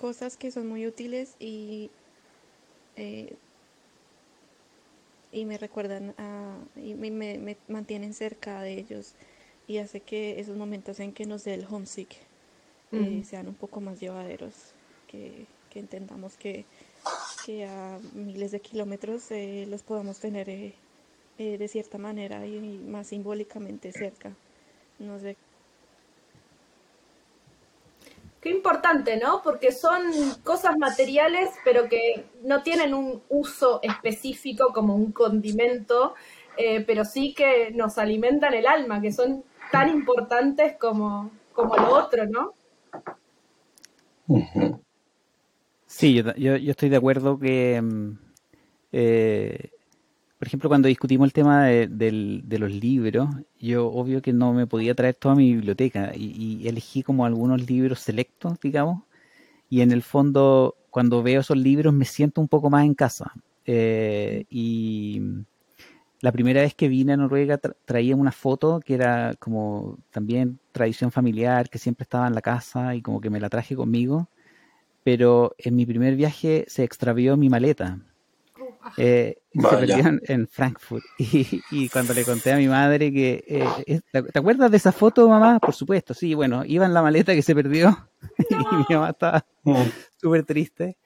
cosas 0.00 0.38
que 0.38 0.50
son 0.50 0.68
muy 0.68 0.86
útiles 0.86 1.34
y, 1.38 1.90
eh, 2.96 3.36
y 5.32 5.44
me 5.44 5.58
recuerdan 5.58 6.14
a, 6.18 6.56
y 6.76 6.94
me, 6.94 7.10
me, 7.10 7.56
mantienen 7.68 8.14
cerca 8.14 8.62
de 8.62 8.78
ellos 8.78 9.14
y 9.66 9.78
hace 9.78 10.00
que 10.00 10.40
esos 10.40 10.56
momentos 10.56 10.98
en 11.00 11.12
que 11.12 11.26
nos 11.26 11.44
dé 11.44 11.54
el 11.54 11.66
homesick 11.68 12.16
sean 13.24 13.48
un 13.48 13.54
poco 13.54 13.82
más 13.82 14.00
llevaderos 14.00 14.54
que, 15.08 15.44
que 15.70 15.78
entendamos 15.78 16.36
que, 16.36 16.64
que 17.44 17.66
a 17.66 17.98
miles 18.14 18.50
de 18.50 18.60
kilómetros 18.60 19.30
eh, 19.30 19.66
los 19.68 19.82
podamos 19.82 20.18
tener 20.18 20.48
eh, 20.48 20.74
eh, 21.38 21.58
de 21.58 21.68
cierta 21.68 21.98
manera 21.98 22.46
y, 22.46 22.58
más 22.78 23.08
simbólicamente 23.08 23.92
cerca. 23.92 24.32
No 24.98 25.18
sé. 25.18 25.36
Qué 28.40 28.50
importante, 28.50 29.16
¿no? 29.16 29.42
Porque 29.42 29.72
son 29.72 30.02
cosas 30.44 30.76
materiales, 30.78 31.50
pero 31.64 31.88
que 31.88 32.24
no 32.42 32.62
tienen 32.62 32.94
un 32.94 33.22
uso 33.28 33.80
específico 33.82 34.72
como 34.72 34.94
un 34.94 35.10
condimento, 35.10 36.14
pero 36.86 37.04
sí 37.04 37.34
que 37.34 37.70
nos 37.72 37.98
alimentan 37.98 38.54
el 38.54 38.66
alma, 38.66 39.00
que 39.00 39.12
son 39.12 39.42
tan 39.72 39.88
importantes 39.88 40.76
como, 40.78 41.30
como 41.52 41.76
lo 41.76 41.88
otro, 41.94 42.26
¿no? 42.26 42.54
Sí, 45.86 46.14
yo, 46.14 46.32
yo, 46.36 46.70
estoy 46.70 46.90
de 46.90 46.96
acuerdo 46.96 47.38
que, 47.38 47.80
mm, 47.80 48.18
eh, 48.92 49.70
por 50.38 50.48
ejemplo, 50.48 50.68
cuando 50.68 50.88
discutimos 50.88 51.26
el 51.26 51.32
tema 51.32 51.66
de, 51.66 52.58
los 52.58 52.72
libros, 52.72 53.28
yo 53.58 53.88
obvio 53.88 54.22
que 54.22 54.32
no 54.32 54.52
me 54.52 54.66
podía 54.66 54.94
traer 54.94 55.14
toda 55.14 55.34
mi 55.34 55.52
biblioteca 55.52 56.12
y, 56.14 56.66
elegí 56.68 57.02
como 57.02 57.24
algunos 57.26 57.68
libros 57.68 58.00
selectos, 58.00 58.60
digamos, 58.60 59.02
y 59.70 59.82
en 59.82 59.92
el 59.92 60.02
fondo, 60.02 60.76
cuando 60.90 61.22
veo 61.22 61.40
esos 61.40 61.56
libros 61.56 61.92
me 61.94 62.04
siento 62.04 62.40
un 62.40 62.48
poco 62.48 62.70
más 62.70 62.84
en 62.84 62.94
casa. 62.94 63.32
Eh, 63.66 64.46
y 64.50 65.20
la 66.20 66.32
primera 66.32 66.62
vez 66.62 66.74
que 66.74 66.88
vine 66.88 67.12
a 67.12 67.16
Noruega 67.16 67.58
traía 67.84 68.16
una 68.16 68.32
foto 68.32 68.80
que 68.80 68.94
era 68.94 69.34
como 69.38 69.98
también 70.10 70.58
tradición 70.72 71.12
familiar, 71.12 71.68
que 71.70 71.78
siempre 71.78 72.04
estaba 72.04 72.26
en 72.28 72.34
la 72.34 72.42
casa 72.42 72.94
y 72.94 73.02
como 73.02 73.20
que 73.20 73.30
me 73.30 73.40
la 73.40 73.50
traje 73.50 73.76
conmigo 73.76 74.28
pero 75.08 75.54
en 75.56 75.74
mi 75.74 75.86
primer 75.86 76.16
viaje 76.16 76.66
se 76.68 76.84
extravió 76.84 77.38
mi 77.38 77.48
maleta. 77.48 77.98
Eh, 78.96 79.38
se 79.52 79.68
perdió 79.68 80.18
en, 80.22 80.48
Frankfurt. 80.48 81.04
Y, 81.70 81.88
cuando 81.88 82.14
le 82.14 82.24
conté 82.24 82.52
a 82.52 82.56
mi 82.56 82.68
madre 82.68 83.12
que... 83.12 83.44
Eh, 83.86 84.00
¿Te 84.10 84.38
acuerdas 84.38 84.70
de 84.70 84.76
esa 84.76 84.92
foto, 84.92 85.28
mamá? 85.28 85.58
Por 85.58 85.74
supuesto, 85.74 86.14
sí. 86.14 86.34
Bueno, 86.34 86.64
iba 86.64 86.86
en 86.86 86.94
la 86.94 87.02
maleta 87.02 87.34
que 87.34 87.42
se 87.42 87.54
perdió 87.54 88.08
y 88.50 88.54
mi 88.54 88.94
mamá 88.94 89.10
estaba 89.10 89.44
mm. 89.64 89.82
súper 90.16 90.44
triste. 90.44 90.96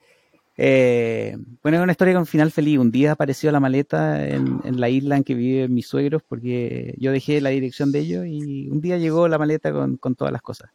Eh, 0.55 1.35
bueno, 1.63 1.77
es 1.77 1.83
una 1.83 1.91
historia 1.93 2.13
con 2.13 2.25
final 2.25 2.51
feliz. 2.51 2.77
Un 2.77 2.91
día 2.91 3.13
apareció 3.13 3.51
la 3.51 3.59
maleta 3.59 4.27
en, 4.27 4.61
la 4.79 4.89
isla 4.89 5.17
en 5.17 5.23
que 5.23 5.33
viven 5.33 5.73
mis 5.73 5.87
suegros 5.87 6.21
porque 6.21 6.95
yo 6.97 7.11
dejé 7.11 7.41
la 7.41 7.49
dirección 7.49 7.91
de 7.91 7.99
ellos 7.99 8.25
y 8.27 8.69
un 8.69 8.79
día 8.81 8.97
llegó 8.97 9.27
la 9.27 9.39
maleta 9.39 9.71
con, 9.71 9.97
con 9.97 10.15
todas 10.15 10.31
las 10.31 10.41
cosas. 10.41 10.69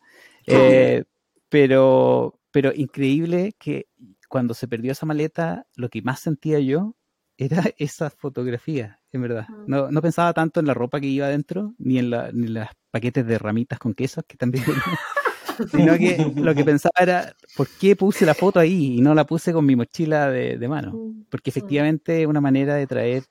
pero 1.49 2.39
pero 2.51 2.73
increíble 2.75 3.55
que 3.59 3.87
cuando 4.29 4.55
se 4.55 4.69
perdió 4.69 4.93
esa 4.93 5.07
maleta, 5.07 5.67
lo 5.75 5.89
que 5.89 6.03
más 6.03 6.21
sentía 6.21 6.61
yo 6.61 6.95
era 7.37 7.63
esa 7.79 8.11
fotografía, 8.11 9.01
en 9.13 9.23
verdad. 9.23 9.47
No, 9.67 9.91
no 9.91 10.03
pensaba 10.03 10.33
tanto 10.33 10.61
en 10.61 10.67
la 10.67 10.75
ropa 10.75 11.01
que 11.01 11.07
iba 11.07 11.27
adentro, 11.27 11.75
ni 11.79 11.99
en, 11.99 12.11
la, 12.11 12.31
ni 12.33 12.49
los 12.49 12.69
paquetes 12.91 13.27
de 13.27 13.39
ramitas 13.39 13.79
con 13.79 13.95
quesos, 13.95 14.25
que 14.27 14.37
también 14.37 14.65
sino 15.73 15.99
que 15.99 16.33
lo 16.37 16.55
que 16.55 16.65
pensaba 16.65 16.95
era, 17.01 17.33
¿por 17.57 17.69
qué 17.69 17.97
puse 17.97 18.25
la 18.25 18.35
foto 18.35 18.61
ahí 18.61 18.99
y 18.99 19.01
no 19.01 19.15
la 19.15 19.25
puse 19.27 19.53
con 19.53 19.67
mi 19.67 19.77
mochila 19.77 20.31
de, 20.31 20.59
de 20.59 20.69
mano? 20.69 21.15
Porque 21.31 21.51
efectivamente 21.51 22.23
es 22.23 22.29
una 22.29 22.41
manera 22.41 22.75
de 22.75 22.87
traer 22.87 23.25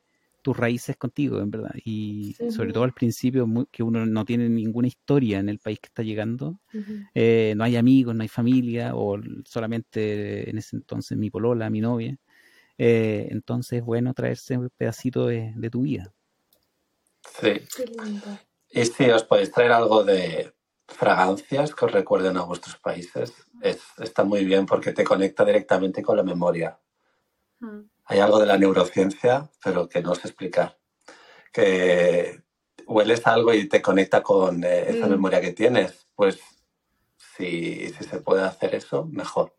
tus 0.47 0.55
raíces 0.55 0.95
contigo, 0.95 1.41
en 1.41 1.51
verdad. 1.51 1.73
Y 1.83 2.33
sobre 2.55 2.71
todo 2.71 2.85
al 2.85 2.93
principio, 2.93 3.45
que 3.69 3.83
uno 3.83 4.05
no 4.05 4.23
tiene 4.23 4.47
ninguna 4.47 4.87
historia 4.87 5.39
en 5.39 5.49
el 5.49 5.59
país 5.59 5.77
que 5.81 5.87
está 5.87 6.03
llegando, 6.03 6.61
eh, 7.13 7.53
no 7.57 7.65
hay 7.65 7.75
amigos, 7.75 8.15
no 8.15 8.21
hay 8.21 8.29
familia, 8.29 8.95
o 8.95 9.19
solamente 9.43 10.49
en 10.49 10.57
ese 10.57 10.77
entonces 10.77 11.17
mi 11.17 11.29
polola, 11.29 11.69
mi 11.69 11.81
novia. 11.81 12.17
Eh, 12.77 13.27
entonces 13.29 13.79
es 13.79 13.83
bueno 13.83 14.13
traerse 14.13 14.57
un 14.57 14.69
pedacito 14.69 15.27
de, 15.27 15.69
tu 15.69 15.81
vida. 15.81 16.13
Sí. 17.41 17.59
Y 18.71 18.85
si 18.85 19.09
os 19.09 19.25
podéis 19.25 19.51
traer 19.51 19.73
algo 19.73 20.05
de 20.05 20.53
fragancias 20.87 21.75
que 21.75 21.83
os 21.83 21.91
recuerden 21.91 22.37
a 22.37 22.43
vuestros 22.43 22.77
países, 22.77 23.33
está 23.97 24.23
muy 24.23 24.45
bien 24.45 24.65
porque 24.65 24.93
te 24.93 25.03
conecta 25.03 25.43
directamente 25.43 26.01
con 26.01 26.15
la 26.15 26.23
memoria 26.23 26.79
hay 28.07 28.19
algo 28.19 28.39
de 28.39 28.45
la 28.45 28.57
neurociencia, 28.57 29.49
pero 29.63 29.89
que 29.89 30.01
no 30.01 30.15
sé 30.15 30.29
explicar. 30.29 30.77
Que 31.51 32.41
hueles 32.85 33.27
algo 33.27 33.53
y 33.53 33.67
te 33.67 33.81
conecta 33.81 34.23
con 34.23 34.63
eh, 34.63 34.89
esa 34.89 35.07
mm. 35.07 35.09
memoria 35.09 35.41
que 35.41 35.51
tienes. 35.51 36.07
Pues 36.15 36.39
si, 37.37 37.89
se 37.89 38.21
puede 38.21 38.43
hacer 38.43 38.75
eso, 38.75 39.05
mejor. 39.05 39.53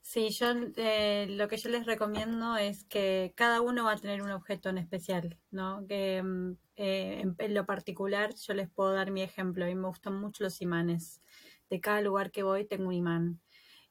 Sí, 0.00 0.30
yo 0.30 0.46
eh, 0.76 1.26
lo 1.28 1.48
que 1.48 1.58
yo 1.58 1.68
les 1.68 1.84
recomiendo 1.84 2.56
es 2.56 2.84
que 2.84 3.34
cada 3.36 3.60
uno 3.60 3.84
va 3.84 3.92
a 3.92 3.98
tener 3.98 4.22
un 4.22 4.30
objeto 4.30 4.70
en 4.70 4.78
especial, 4.78 5.38
¿no? 5.50 5.84
Que 5.86 6.22
mm, 6.22 6.52
eh, 6.76 7.24
en, 7.38 7.54
lo 7.54 7.66
particular 7.66 8.34
yo 8.34 8.54
les 8.54 8.70
puedo 8.70 8.92
dar 8.92 9.10
mi 9.10 9.20
ejemplo. 9.22 9.64
A 9.64 9.68
mí 9.68 9.74
me 9.74 9.88
gustan 9.88 10.18
mucho 10.18 10.44
los 10.44 10.62
imanes. 10.62 11.20
De 11.68 11.80
cada 11.80 12.00
lugar 12.00 12.30
que 12.30 12.42
voy 12.42 12.64
tengo 12.64 12.88
un 12.88 12.94
imán. 12.94 13.40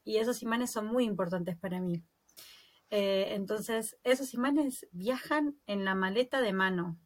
Y 0.04 0.18
esos 0.18 0.42
imanes 0.42 0.72
son 0.72 0.88
muy 0.88 1.04
importantes 1.04 1.58
para 1.58 1.80
mí. 1.80 2.04
Eh, 2.98 3.36
entonces, 3.36 3.98
esos 4.06 4.34
imanes 4.34 4.88
viajan 4.94 5.60
en 5.68 5.84
la 5.84 5.96
maleta 5.96 6.40
de 6.40 6.54
mano, 6.54 6.98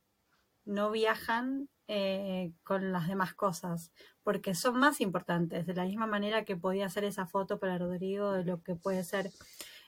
no 0.63 0.91
viajan 0.91 1.67
eh, 1.87 2.53
con 2.61 2.91
las 2.91 3.07
demás 3.07 3.33
cosas, 3.33 3.91
porque 4.21 4.53
son 4.53 4.77
más 4.77 5.01
importantes, 5.01 5.65
de 5.65 5.73
la 5.73 5.85
misma 5.85 6.05
manera 6.05 6.45
que 6.45 6.55
podía 6.55 6.87
ser 6.89 7.05
esa 7.05 7.25
foto 7.25 7.57
para 7.57 7.79
Rodrigo, 7.79 8.33
de 8.33 8.43
lo 8.43 8.61
que 8.61 8.75
puede 8.75 9.03
ser 9.03 9.31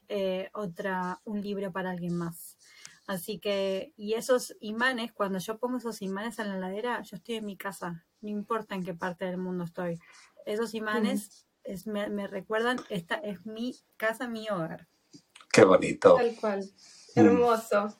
eh, 0.09 0.49
otra, 0.53 1.21
un 1.23 1.39
libro 1.39 1.71
para 1.71 1.91
alguien 1.91 2.17
más. 2.17 2.57
Así 3.05 3.37
que, 3.37 3.93
y 3.95 4.13
esos 4.13 4.55
imanes, 4.59 5.11
cuando 5.13 5.37
yo 5.37 5.59
pongo 5.59 5.77
esos 5.77 6.01
imanes 6.01 6.39
en 6.39 6.49
la 6.49 6.57
ladera, 6.57 7.03
yo 7.03 7.17
estoy 7.17 7.35
en 7.35 7.45
mi 7.45 7.57
casa, 7.57 8.07
no 8.21 8.29
importa 8.29 8.73
en 8.73 8.83
qué 8.83 8.95
parte 8.95 9.25
del 9.25 9.37
mundo 9.37 9.65
estoy. 9.65 9.99
Esos 10.47 10.73
imanes 10.73 11.45
es, 11.63 11.85
me, 11.85 12.09
me, 12.09 12.25
recuerdan, 12.25 12.79
esta 12.89 13.17
es 13.17 13.45
mi 13.45 13.75
casa, 13.97 14.27
mi 14.27 14.49
hogar. 14.49 14.87
Qué 15.53 15.63
bonito. 15.65 16.15
Tal 16.15 16.35
cual. 16.35 16.69
Hermoso. 17.15 17.95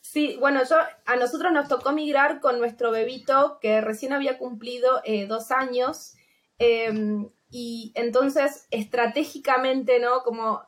Sí, 0.00 0.36
bueno, 0.38 0.62
yo 0.68 0.76
a 1.04 1.16
nosotros 1.16 1.52
nos 1.52 1.68
tocó 1.68 1.92
migrar 1.92 2.40
con 2.40 2.58
nuestro 2.58 2.90
bebito 2.90 3.58
que 3.60 3.80
recién 3.80 4.12
había 4.12 4.38
cumplido 4.38 5.00
eh, 5.04 5.26
dos 5.26 5.50
años 5.50 6.14
em, 6.58 7.28
y 7.50 7.92
entonces 7.96 8.66
estratégicamente, 8.70 9.98
¿no? 9.98 10.22
Como 10.22 10.62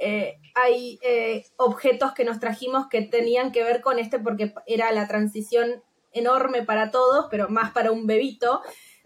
eh, 0.00 0.40
hay 0.54 0.98
eh, 1.02 1.46
objetos 1.56 2.14
que 2.14 2.24
nos 2.24 2.40
trajimos 2.40 2.88
que 2.88 3.02
tenían 3.02 3.52
que 3.52 3.62
ver 3.62 3.80
con 3.80 3.98
este 3.98 4.18
porque 4.18 4.52
era 4.66 4.90
la 4.92 5.06
transición 5.06 5.82
enorme 6.12 6.64
para 6.64 6.90
todos, 6.90 7.26
pero 7.30 7.48
más 7.48 7.72
para 7.72 7.92
un 7.92 8.06
bebito 8.06 8.60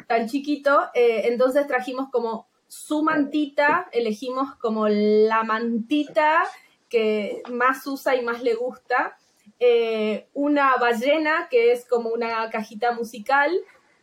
tan 0.06 0.28
chiquito. 0.28 0.90
entonces 0.94 1.66
trajimos 1.66 2.08
como 2.10 2.47
su 2.68 3.02
mantita, 3.02 3.88
elegimos 3.92 4.54
como 4.56 4.88
la 4.88 5.42
mantita 5.42 6.44
que 6.88 7.42
más 7.50 7.86
usa 7.86 8.14
y 8.14 8.22
más 8.22 8.42
le 8.42 8.54
gusta. 8.54 9.18
Eh, 9.58 10.28
una 10.34 10.76
ballena, 10.76 11.48
que 11.50 11.72
es 11.72 11.86
como 11.86 12.10
una 12.10 12.48
cajita 12.50 12.92
musical, 12.92 13.50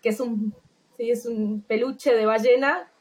que 0.01 0.09
es 0.09 0.19
un, 0.19 0.53
es 0.97 1.25
un 1.25 1.61
peluche 1.61 2.13
de 2.13 2.25
ballena, 2.25 2.91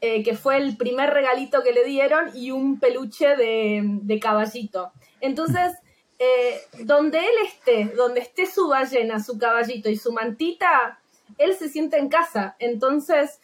eh, 0.00 0.22
que 0.22 0.36
fue 0.36 0.58
el 0.58 0.76
primer 0.76 1.10
regalito 1.10 1.62
que 1.62 1.72
le 1.72 1.84
dieron, 1.84 2.30
y 2.36 2.50
un 2.50 2.78
peluche 2.78 3.36
de, 3.36 4.18
caballito. 4.20 4.92
Entonces, 5.20 5.72
eh, 6.18 6.60
donde 6.80 7.18
él 7.18 7.34
esté, 7.46 7.86
donde 7.96 8.20
esté 8.20 8.46
su 8.46 8.68
ballena, 8.68 9.22
su 9.22 9.38
caballito 9.38 9.88
y 9.88 9.96
su 9.96 10.12
mantita, 10.12 11.00
él 11.38 11.54
se 11.54 11.68
siente 11.68 11.96
en 11.96 12.08
casa. 12.08 12.56
Entonces, 12.58 13.40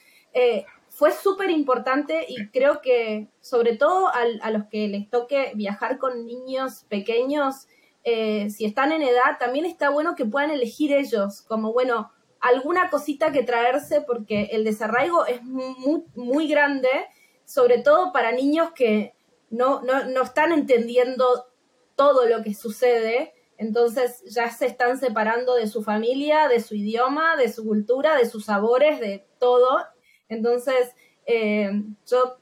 fue 1.01 1.13
súper 1.13 1.49
importante 1.49 2.27
y 2.29 2.49
creo 2.49 2.83
que 2.83 3.31
sobre 3.41 3.75
todo 3.75 4.09
a, 4.09 4.51
los 4.51 4.65
que 4.67 4.87
les 4.87 5.09
toque 5.09 5.51
viajar 5.55 5.97
con 5.97 6.27
niños 6.27 6.85
pequeños, 6.91 7.69
eh, 8.05 8.51
si 8.51 8.67
están 8.67 8.93
en 8.93 9.01
edad, 9.01 9.39
también 9.39 9.65
está 9.65 9.89
bueno 9.89 10.15
que 10.15 10.27
puedan 10.27 10.51
elegir 10.51 10.93
ellos, 10.93 11.41
como 11.41 11.73
bueno, 11.73 12.13
alguna 12.39 12.91
cosita 12.91 13.33
que 13.33 13.43
traerse 13.43 14.03
porque 14.03 14.51
el 14.53 14.63
desarraigo 14.63 15.25
es 15.25 15.43
muy, 15.43 16.05
muy 16.17 16.49
grande, 16.49 16.91
sobre 17.47 17.79
todo 17.79 18.13
para 18.13 18.33
niños 18.33 18.73
que 18.73 19.15
no, 19.49 19.81
no, 19.81 20.05
no 20.05 20.23
están 20.23 20.53
entendiendo 20.53 21.47
todo 21.97 22.27
lo 22.27 22.43
que 22.43 22.53
sucede, 22.53 23.33
entonces 23.57 24.23
ya 24.27 24.51
se 24.51 24.67
están 24.67 24.99
separando 24.99 25.55
de 25.55 25.67
su 25.67 25.83
familia, 25.83 26.47
de 26.47 26.61
su 26.61 26.75
idioma, 26.75 27.37
de 27.37 27.51
su 27.51 27.65
cultura, 27.65 28.17
de 28.17 28.29
sus 28.29 28.45
sabores, 28.45 29.01
de 29.01 29.27
todo, 29.39 29.79
entonces, 30.31 30.95
eh, 31.27 31.71
yo 32.07 32.39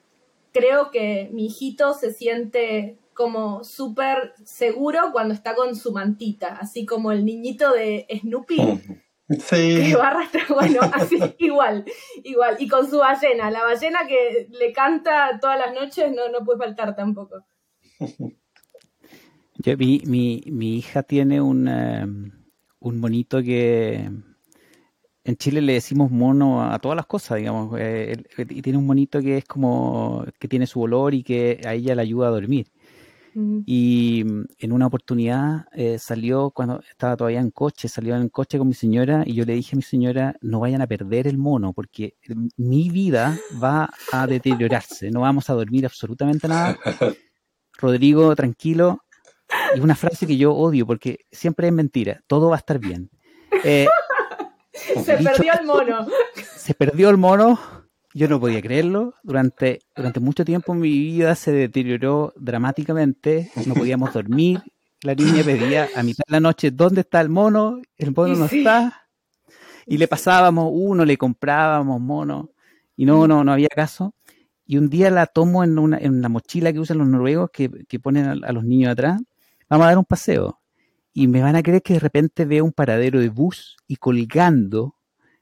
creo 0.53 0.91
que 0.91 1.29
mi 1.33 1.47
hijito 1.47 1.95
se 1.95 2.13
siente 2.13 2.99
como 3.15 3.65
súper 3.65 4.33
seguro 4.45 5.11
cuando 5.13 5.35
está 5.35 5.57
con 5.57 5.75
su 5.75 5.93
mantita, 5.93 6.57
así 6.61 6.87
como 6.87 7.11
el 7.11 7.25
niñito 7.25 7.73
de 7.73 8.07
Snoopy. 8.21 8.59
Sí. 9.41 9.93
Que 9.93 9.97
bueno, 10.55 10.81
así, 10.93 11.19
igual, 11.39 11.85
igual. 12.23 12.57
Y 12.61 12.69
con 12.69 12.89
su 12.89 12.99
ballena, 12.99 13.51
la 13.51 13.65
ballena 13.65 14.07
que 14.07 14.49
le 14.51 14.73
canta 14.73 15.39
todas 15.41 15.59
las 15.59 15.75
noches 15.75 16.13
no, 16.15 16.29
no 16.29 16.45
puede 16.45 16.61
faltar 16.61 16.95
tampoco. 16.95 17.45
Yo, 19.57 19.77
mi, 19.77 20.01
mi, 20.07 20.45
mi 20.47 20.77
hija 20.77 21.03
tiene 21.03 21.41
un, 21.41 21.69
un 22.79 23.01
monito 23.01 23.43
que, 23.43 24.09
en 25.29 25.37
Chile 25.37 25.61
le 25.61 25.75
decimos 25.75 26.11
mono 26.11 26.63
a 26.73 26.79
todas 26.79 26.97
las 26.97 27.05
cosas, 27.05 27.37
digamos, 27.37 27.79
eh, 27.79 28.17
y 28.39 28.63
tiene 28.63 28.79
un 28.79 28.87
monito 28.87 29.21
que 29.21 29.37
es 29.37 29.45
como 29.45 30.25
que 30.39 30.49
tiene 30.49 30.67
su 30.67 30.81
olor 30.81 31.13
y 31.13 31.23
que 31.23 31.61
a 31.67 31.75
ella 31.75 31.95
le 31.95 32.01
ayuda 32.01 32.29
a 32.29 32.31
dormir. 32.31 32.69
Mm. 33.35 33.59
Y 33.67 34.25
mm, 34.25 34.45
en 34.59 34.73
una 34.73 34.87
oportunidad 34.87 35.67
eh, 35.75 35.99
salió, 35.99 36.51
cuando 36.51 36.81
estaba 36.81 37.15
todavía 37.15 37.41
en 37.41 37.51
coche, 37.51 37.89
salió 37.89 38.17
en 38.17 38.31
coche 38.31 38.57
con 38.57 38.69
mi 38.69 38.73
señora 38.73 39.23
y 39.27 39.35
yo 39.35 39.45
le 39.45 39.53
dije 39.53 39.75
a 39.75 39.77
mi 39.77 39.83
señora, 39.83 40.35
no 40.41 40.61
vayan 40.61 40.81
a 40.81 40.87
perder 40.87 41.27
el 41.27 41.37
mono 41.37 41.75
porque 41.75 42.15
mi 42.57 42.89
vida 42.89 43.39
va 43.63 43.91
a 44.11 44.27
deteriorarse, 44.27 45.11
no 45.11 45.21
vamos 45.21 45.51
a 45.51 45.53
dormir 45.53 45.85
absolutamente 45.85 46.49
nada. 46.49 46.79
Rodrigo, 47.79 48.35
tranquilo. 48.35 49.05
Y 49.77 49.81
una 49.81 49.95
frase 49.95 50.27
que 50.27 50.39
yo 50.39 50.55
odio 50.55 50.87
porque 50.87 51.27
siempre 51.31 51.67
es 51.67 51.73
mentira, 51.75 52.23
todo 52.27 52.49
va 52.49 52.57
a 52.57 52.61
estar 52.61 52.79
bien. 52.79 53.11
Eh, 53.63 53.87
se 55.05 55.17
perdió 55.17 55.53
el 55.59 55.67
mono. 55.67 56.07
Se 56.57 56.75
perdió 56.75 57.11
el 57.11 57.17
mono. 57.17 57.59
Yo 58.15 58.29
no 58.29 58.41
podía 58.41 58.61
creerlo. 58.61 59.15
Durante, 59.23 59.81
durante 59.95 60.21
mucho 60.21 60.45
tiempo 60.45 60.75
mi 60.75 60.91
vida 60.91 61.35
se 61.35 61.53
deterioró 61.53 62.33
dramáticamente. 62.37 63.51
No 63.67 63.75
podíamos 63.75 64.13
dormir. 64.13 64.63
La 65.03 65.15
niña 65.15 65.45
pedía 65.45 65.89
a 65.95 66.03
mitad 66.03 66.25
de 66.27 66.33
la 66.33 66.41
noche, 66.41 66.71
¿dónde 66.73 67.03
está 67.03 67.21
el 67.21 67.29
mono? 67.29 67.81
El 67.97 68.13
mono 68.15 68.35
no 68.35 68.45
está. 68.47 69.09
Y 69.87 69.97
le 69.97 70.09
pasábamos 70.09 70.71
uno, 70.73 71.05
le 71.05 71.17
comprábamos 71.17 72.01
mono. 72.01 72.51
Y 72.97 73.07
no, 73.07 73.29
no, 73.29 73.45
no 73.45 73.53
había 73.53 73.69
caso. 73.69 74.15
Y 74.67 74.77
un 74.77 74.91
día 74.91 75.11
la 75.11 75.27
tomo 75.27 75.63
en, 75.63 75.79
una, 75.79 75.99
en 75.99 76.21
la 76.21 76.29
mochila 76.29 76.73
que 76.73 76.81
usan 76.81 76.99
los 76.99 77.07
noruegos, 77.07 77.51
que, 77.51 77.71
ponen 78.03 78.27
a, 78.27 78.33
a 78.33 78.53
los 78.53 78.65
niños 78.65 78.91
atrás. 78.91 79.21
Vamos 79.69 79.85
a 79.85 79.89
dar 79.89 79.99
un 79.99 80.05
paseo 80.05 80.59
y 81.19 81.27
me 81.27 81.43
van 81.43 81.57
a 81.57 81.65
creer 81.65 81.83
que 81.83 81.95
de 81.95 81.99
repente 81.99 82.45
veo 82.45 82.65
un 82.65 82.71
paradero 82.71 83.19
de 83.19 83.29
bus 83.29 83.77
y 83.89 83.97
colgando 83.97 84.95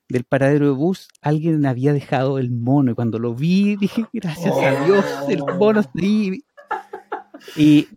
del 0.08 0.24
paradero 0.24 0.64
de 0.64 0.72
bus 0.72 1.08
alguien 1.20 1.66
había 1.66 1.92
dejado 1.92 2.38
el 2.38 2.50
mono 2.50 2.92
y 2.92 2.94
cuando 2.94 3.18
lo 3.18 3.34
vi 3.34 3.76
dije 3.76 4.06
gracias 4.10 4.54
a 4.56 4.84
Dios 4.86 5.04
el 5.28 5.44
mono 5.44 5.82
sí. 5.94 6.42
y, 7.56 7.88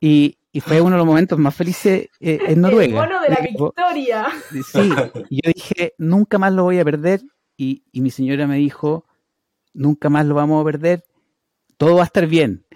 y, 0.00 0.38
y, 0.50 0.60
fue 0.60 0.80
uno 0.80 0.90
de 0.90 0.96
los 0.96 1.06
momentos 1.06 1.38
más 1.38 1.54
felices 1.54 2.08
eh, 2.18 2.38
en 2.48 2.60
Noruega. 2.60 3.04
El 3.04 3.08
mono 3.08 3.22
de 3.22 3.28
la 3.28 3.36
victoria. 3.36 4.26
Sí, 4.50 4.90
y 5.30 5.40
yo 5.40 5.52
dije 5.54 5.94
nunca 5.98 6.38
más 6.38 6.52
lo 6.52 6.64
voy 6.64 6.80
a 6.80 6.84
perder 6.84 7.22
y, 7.56 7.84
y 7.92 8.00
mi 8.00 8.10
señora 8.10 8.48
me 8.48 8.56
dijo 8.56 9.06
nunca 9.72 10.10
más 10.10 10.26
lo 10.26 10.34
vamos 10.34 10.60
a 10.60 10.64
perder, 10.64 11.04
todo 11.76 11.94
va 11.94 12.02
a 12.02 12.06
estar 12.06 12.26
bien. 12.26 12.66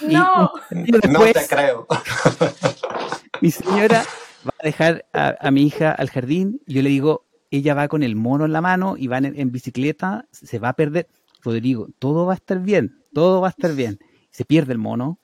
No, 0.00 0.50
no 0.72 1.20
te 1.32 1.46
creo. 1.46 1.86
mi 3.40 3.50
señora 3.50 4.04
va 4.46 4.54
a 4.58 4.64
dejar 4.64 5.06
a, 5.12 5.50
mi 5.50 5.62
hija 5.66 5.92
al 5.92 6.10
jardín, 6.10 6.60
yo 6.66 6.82
le 6.82 6.90
digo, 6.90 7.24
ella 7.50 7.74
va 7.74 7.88
con 7.88 8.02
el 8.02 8.16
mono 8.16 8.44
en 8.44 8.52
la 8.52 8.60
mano 8.60 8.96
y 8.96 9.06
va 9.06 9.18
en, 9.18 9.52
bicicleta, 9.52 10.26
se 10.30 10.58
va 10.58 10.70
a 10.70 10.72
perder. 10.74 11.08
Rodrigo, 11.42 11.88
todo 11.98 12.26
va 12.26 12.32
a 12.32 12.36
estar 12.36 12.58
bien, 12.60 13.02
todo 13.12 13.40
va 13.40 13.48
a 13.48 13.50
estar 13.50 13.74
bien. 13.74 13.98
Se 14.30 14.44
pierde 14.44 14.72
el 14.72 14.78
mono, 14.78 15.18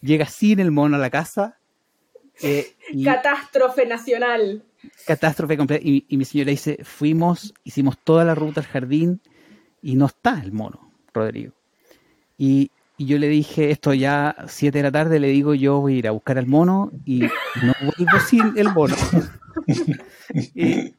llega 0.00 0.26
sin 0.26 0.60
el 0.60 0.70
mono 0.70 0.96
a 0.96 0.98
la 0.98 1.10
casa. 1.10 1.58
Eh, 2.42 2.74
catástrofe 3.04 3.86
nacional. 3.86 4.62
Catástrofe 5.06 5.56
completa. 5.56 5.84
Y, 5.84 6.04
y 6.08 6.16
mi 6.16 6.24
señora 6.24 6.50
dice, 6.50 6.78
fuimos, 6.84 7.54
hicimos 7.64 7.98
toda 7.98 8.24
la 8.24 8.34
ruta 8.34 8.60
al 8.60 8.66
jardín 8.66 9.20
y 9.82 9.96
no 9.96 10.06
está 10.06 10.40
el 10.40 10.52
mono, 10.52 10.92
Rodrigo. 11.12 11.52
Y, 12.38 12.70
y 12.96 13.06
yo 13.06 13.18
le 13.18 13.28
dije, 13.28 13.70
esto 13.70 13.92
ya 13.92 14.36
siete 14.46 14.78
de 14.78 14.84
la 14.84 14.92
tarde, 14.92 15.18
le 15.18 15.28
digo, 15.28 15.54
yo 15.54 15.80
voy 15.80 15.94
a 15.94 15.98
ir 15.98 16.08
a 16.08 16.12
buscar 16.12 16.38
al 16.38 16.46
mono 16.46 16.92
y 17.04 17.20
no 17.20 17.72
vuelvo 17.80 18.20
sin 18.28 18.56
el 18.56 18.72
mono. 18.72 18.94
y 20.54 20.94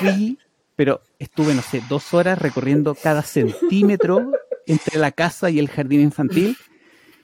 fui, 0.00 0.38
pero 0.74 1.02
estuve, 1.18 1.54
no 1.54 1.62
sé, 1.62 1.82
dos 1.88 2.14
horas 2.14 2.38
recorriendo 2.38 2.94
cada 2.94 3.22
centímetro 3.22 4.32
entre 4.66 4.98
la 4.98 5.12
casa 5.12 5.50
y 5.50 5.58
el 5.58 5.68
jardín 5.68 6.00
infantil. 6.00 6.56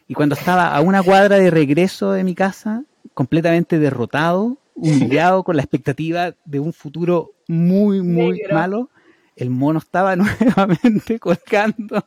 Y 0.08 0.14
cuando 0.14 0.36
estaba 0.36 0.74
a 0.76 0.80
una 0.80 1.02
cuadra 1.02 1.36
de 1.36 1.50
regreso 1.50 2.12
de 2.12 2.22
mi 2.22 2.36
casa, 2.36 2.84
completamente 3.12 3.80
derrotado, 3.80 4.59
humillado, 4.74 5.42
con 5.42 5.57
la 5.57 5.62
expectativa 5.62 6.34
de 6.44 6.61
un 6.61 6.72
futuro 6.72 7.32
muy, 7.48 8.02
muy 8.02 8.40
malo, 8.52 8.88
el 9.34 9.50
mono 9.50 9.80
estaba 9.80 10.14
nuevamente 10.16 11.18
colgando 11.18 12.07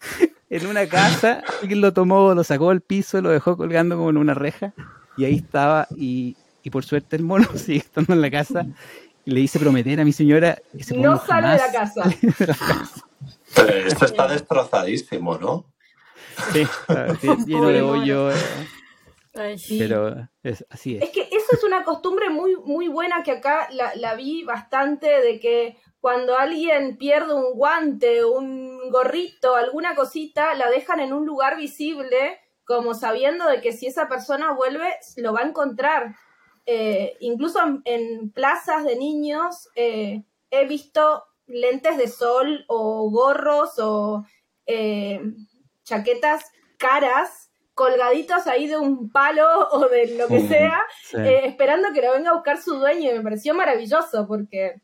en 0.50 0.66
una 0.66 0.86
casa, 0.86 1.42
alguien 1.60 1.80
lo 1.80 1.92
tomó, 1.92 2.34
lo 2.34 2.44
sacó 2.44 2.70
al 2.70 2.80
piso, 2.80 3.20
lo 3.20 3.30
dejó 3.30 3.56
colgando 3.56 3.96
como 3.96 4.10
en 4.10 4.16
una 4.16 4.34
reja, 4.34 4.72
y 5.16 5.24
ahí 5.24 5.36
estaba, 5.36 5.86
y, 5.96 6.36
por 6.70 6.84
suerte 6.84 7.16
el 7.16 7.22
mono 7.22 7.48
sigue 7.56 7.78
estando 7.78 8.12
en 8.12 8.20
la 8.20 8.30
casa, 8.30 8.66
y 9.24 9.30
le 9.30 9.40
hice 9.40 9.58
prometer 9.58 10.00
a 10.00 10.04
mi 10.04 10.12
señora 10.12 10.58
que 10.76 10.84
se 10.84 10.96
no 10.96 11.18
sale 11.18 11.48
de 11.48 11.56
la 11.58 11.72
casa. 11.72 12.02
esto 13.86 14.04
está 14.04 14.28
destrozadísimo, 14.28 15.36
¿no? 15.38 15.66
Sí, 16.52 16.66
lleno 17.46 17.68
de 17.68 17.82
hoyo. 17.82 18.30
Eh. 18.30 19.56
Pero 19.78 20.28
es, 20.42 20.64
así 20.70 20.96
es. 20.96 21.02
Es 21.02 21.10
que 21.10 21.22
eso 21.22 21.46
es 21.52 21.64
una 21.64 21.84
costumbre 21.84 22.30
muy, 22.30 22.56
muy 22.64 22.88
buena 22.88 23.22
que 23.22 23.32
acá 23.32 23.68
la, 23.70 23.94
la 23.94 24.14
vi 24.14 24.42
bastante 24.42 25.06
de 25.06 25.38
que 25.38 25.76
cuando 26.00 26.36
alguien 26.36 26.96
pierde 26.96 27.34
un 27.34 27.52
guante, 27.54 28.24
un 28.24 28.90
gorrito, 28.90 29.54
alguna 29.54 29.94
cosita, 29.94 30.54
la 30.54 30.70
dejan 30.70 31.00
en 31.00 31.12
un 31.12 31.26
lugar 31.26 31.56
visible 31.56 32.38
como 32.64 32.94
sabiendo 32.94 33.46
de 33.48 33.60
que 33.60 33.72
si 33.72 33.86
esa 33.86 34.08
persona 34.08 34.52
vuelve, 34.52 34.94
lo 35.16 35.32
va 35.32 35.40
a 35.40 35.48
encontrar. 35.48 36.14
Eh, 36.66 37.16
incluso 37.20 37.58
en, 37.84 38.30
plazas 38.30 38.84
de 38.84 38.94
niños 38.96 39.68
eh, 39.74 40.22
he 40.50 40.66
visto 40.66 41.24
lentes 41.46 41.96
de 41.96 42.06
sol 42.06 42.64
o 42.68 43.10
gorros 43.10 43.78
o 43.78 44.24
eh, 44.66 45.20
chaquetas 45.82 46.44
caras 46.78 47.50
colgaditos 47.74 48.46
ahí 48.46 48.68
de 48.68 48.78
un 48.78 49.10
palo 49.10 49.68
o 49.72 49.88
de 49.88 50.16
lo 50.16 50.28
que 50.28 50.46
sea, 50.46 50.80
esperando 51.12 51.88
que 51.92 52.02
lo 52.02 52.12
venga 52.12 52.30
a 52.30 52.34
buscar 52.34 52.62
su 52.62 52.76
dueño. 52.76 53.10
Y 53.10 53.14
me 53.14 53.24
pareció 53.24 53.52
maravilloso 53.52 54.26
porque 54.28 54.80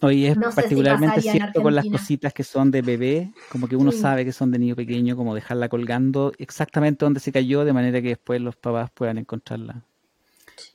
no, 0.00 0.10
y 0.10 0.26
es 0.26 0.36
particularmente 0.36 1.22
cierto 1.22 1.62
con 1.62 1.74
las 1.74 1.86
cositas 1.86 2.32
que 2.34 2.44
son 2.44 2.70
de 2.70 2.82
bebé, 2.82 3.32
como 3.50 3.68
que 3.68 3.76
uno 3.76 3.92
sabe 3.92 4.24
que 4.24 4.32
son 4.32 4.50
de 4.50 4.58
niño 4.58 4.76
pequeño, 4.76 5.16
como 5.16 5.34
dejarla 5.34 5.68
colgando 5.68 6.32
exactamente 6.38 7.04
donde 7.04 7.20
se 7.20 7.32
cayó, 7.32 7.64
de 7.64 7.72
manera 7.72 8.02
que 8.02 8.08
después 8.08 8.40
los 8.40 8.56
papás 8.56 8.90
puedan 8.90 9.18
encontrarla. 9.18 9.82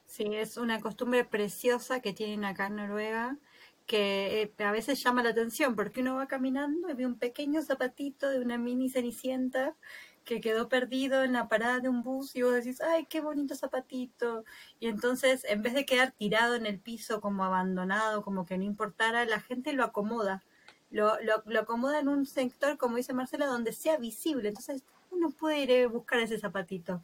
Sí, 0.06 0.26
es 0.36 0.58
una 0.58 0.80
costumbre 0.80 1.24
preciosa 1.24 2.02
que 2.02 2.14
tienen 2.14 2.46
acá 2.46 2.68
en 2.68 2.76
Noruega, 2.76 3.38
que 3.86 4.52
eh, 4.58 4.64
a 4.64 4.72
veces 4.72 5.02
llama 5.04 5.24
la 5.24 5.30
atención, 5.30 5.76
porque 5.76 6.02
uno 6.02 6.16
va 6.16 6.28
caminando 6.28 6.90
y 6.90 6.94
ve 6.94 7.06
un 7.06 7.18
pequeño 7.18 7.62
zapatito 7.62 8.30
de 8.30 8.40
una 8.40 8.58
mini 8.58 8.90
cenicienta 8.90 9.76
que 10.24 10.42
quedó 10.42 10.70
perdido 10.70 11.24
en 11.24 11.34
la 11.34 11.48
parada 11.48 11.80
de 11.80 11.90
un 11.90 12.04
bus 12.04 12.36
y 12.36 12.44
vos 12.44 12.54
decís, 12.54 12.82
ay, 12.82 13.06
qué 13.06 13.22
bonito 13.22 13.56
zapatito. 13.56 14.46
Y 14.80 14.88
entonces, 14.88 15.46
en 15.46 15.62
vez 15.62 15.74
de 15.74 15.86
quedar 15.86 16.12
tirado 16.12 16.56
en 16.56 16.66
el 16.66 16.80
piso 16.80 17.22
como 17.22 17.44
abandonado, 17.44 18.22
como 18.22 18.46
que 18.46 18.58
no 18.58 18.64
importara, 18.64 19.26
la 19.26 19.40
gente 19.40 19.74
lo 19.74 19.84
acomoda. 19.84 20.44
Lo, 20.90 21.18
lo, 21.22 21.60
acomoda 21.60 22.00
en 22.00 22.10
un 22.10 22.26
sector, 22.26 22.78
como 22.78 22.98
dice 22.98 23.14
Marcela, 23.14 23.46
donde 23.46 23.72
sea 23.72 23.98
visible. 23.98 24.50
Entonces, 24.50 24.84
uno 25.10 25.30
puede 25.32 25.64
ir 25.64 25.86
a 25.86 25.88
buscar 25.88 26.20
ese 26.20 26.38
zapatito. 26.38 27.02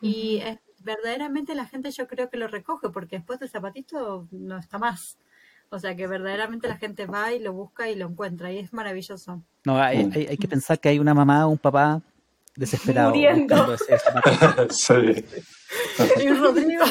Y 0.00 0.42
verdaderamente 0.80 1.54
la 1.54 1.66
gente 1.66 1.90
yo 1.92 2.08
creo 2.08 2.28
que 2.28 2.36
lo 2.36 2.48
recoge, 2.48 2.90
porque 2.90 3.16
después 3.16 3.38
del 3.38 3.48
zapatito 3.48 4.26
no 4.30 4.58
está 4.58 4.78
más. 4.78 5.16
O 5.70 5.78
sea 5.78 5.96
que 5.96 6.06
verdaderamente 6.06 6.68
la 6.68 6.76
gente 6.76 7.06
va 7.06 7.32
y 7.32 7.38
lo 7.38 7.54
busca 7.54 7.88
y 7.88 7.94
lo 7.94 8.06
encuentra 8.06 8.52
y 8.52 8.58
es 8.58 8.74
maravilloso. 8.74 9.42
No, 9.64 9.80
hay, 9.80 10.10
hay, 10.12 10.26
hay 10.26 10.36
que 10.36 10.48
pensar 10.48 10.78
que 10.78 10.90
hay 10.90 10.98
una 10.98 11.14
mamá 11.14 11.46
o 11.46 11.50
un 11.50 11.58
papá 11.58 12.02
desesperado. 12.56 13.10
Muriendo. 13.10 13.76
sí. 14.70 15.24
Y 16.20 16.28
Rodrigo. 16.28 16.84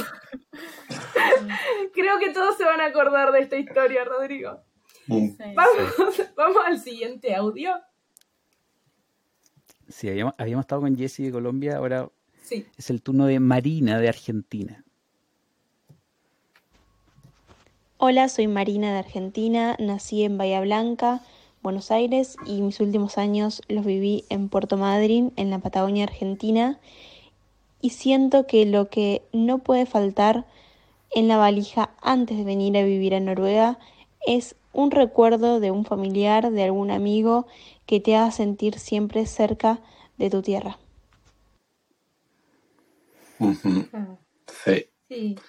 Creo 1.93 2.19
que 2.19 2.31
todos 2.31 2.57
se 2.57 2.65
van 2.65 2.81
a 2.81 2.85
acordar 2.85 3.31
de 3.31 3.39
esta 3.39 3.57
historia, 3.57 4.03
Rodrigo. 4.05 4.61
Mm. 5.07 5.29
Vamos, 6.35 6.63
al 6.65 6.79
siguiente 6.79 7.35
audio. 7.35 7.73
Sí, 9.89 10.09
habíamos, 10.09 10.35
estado 10.37 10.81
con 10.81 10.97
Jesse 10.97 11.17
de 11.17 11.31
Colombia, 11.31 11.77
ahora 11.77 12.09
es 12.77 12.89
el 12.89 13.01
turno 13.01 13.25
de 13.25 13.39
Marina 13.39 13.99
de 13.99 14.09
Argentina. 14.09 14.83
Hola, 17.97 18.29
soy 18.29 18.47
Marina 18.47 18.91
de 18.93 18.99
Argentina, 18.99 19.75
nací 19.79 20.23
en 20.23 20.37
Bahía 20.37 20.59
Blanca, 20.61 21.21
Buenos 21.61 21.91
Aires 21.91 22.37
y 22.45 22.61
mis 22.61 22.79
últimos 22.79 23.19
años 23.19 23.61
los 23.67 23.85
viví 23.85 24.25
en 24.29 24.49
Puerto 24.49 24.77
Madryn, 24.77 25.31
en 25.35 25.51
la 25.51 25.59
Patagonia 25.59 26.05
Argentina, 26.05 26.79
y 27.81 27.91
siento 27.91 28.47
que 28.47 28.65
lo 28.65 28.89
que 28.89 29.21
no 29.31 29.59
puede 29.59 29.85
faltar 29.85 30.47
en 31.11 31.27
la 31.27 31.37
valija 31.37 31.91
antes 32.01 32.37
de 32.37 32.43
venir 32.43 32.75
a 32.77 32.83
vivir 32.83 33.13
a 33.13 33.19
Noruega 33.19 33.77
es 34.25 34.55
un 34.73 34.89
recuerdo 34.89 35.59
de 35.59 35.69
un 35.69 35.85
familiar, 35.85 36.51
de 36.51 36.63
algún 36.63 36.89
amigo 36.89 37.45
que 37.85 37.99
te 37.99 38.15
haga 38.15 38.31
sentir 38.31 38.79
siempre 38.79 39.27
cerca 39.27 39.81
de 40.17 40.31
tu 40.31 40.41
tierra. 40.41 40.79
Sí. 44.63 44.89
sí. 45.07 45.39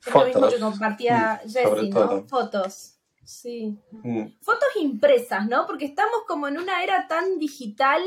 Fotos. 0.00 0.54
que 0.54 0.60
compartía 0.60 1.42
Jessie, 1.44 1.90
¿no? 1.90 2.26
Fotos. 2.26 2.99
Sí. 3.24 3.78
Mm. 3.90 4.26
Fotos 4.40 4.68
impresas, 4.80 5.46
¿no? 5.46 5.66
Porque 5.66 5.84
estamos 5.84 6.22
como 6.26 6.48
en 6.48 6.58
una 6.58 6.82
era 6.82 7.06
tan 7.08 7.38
digital 7.38 8.02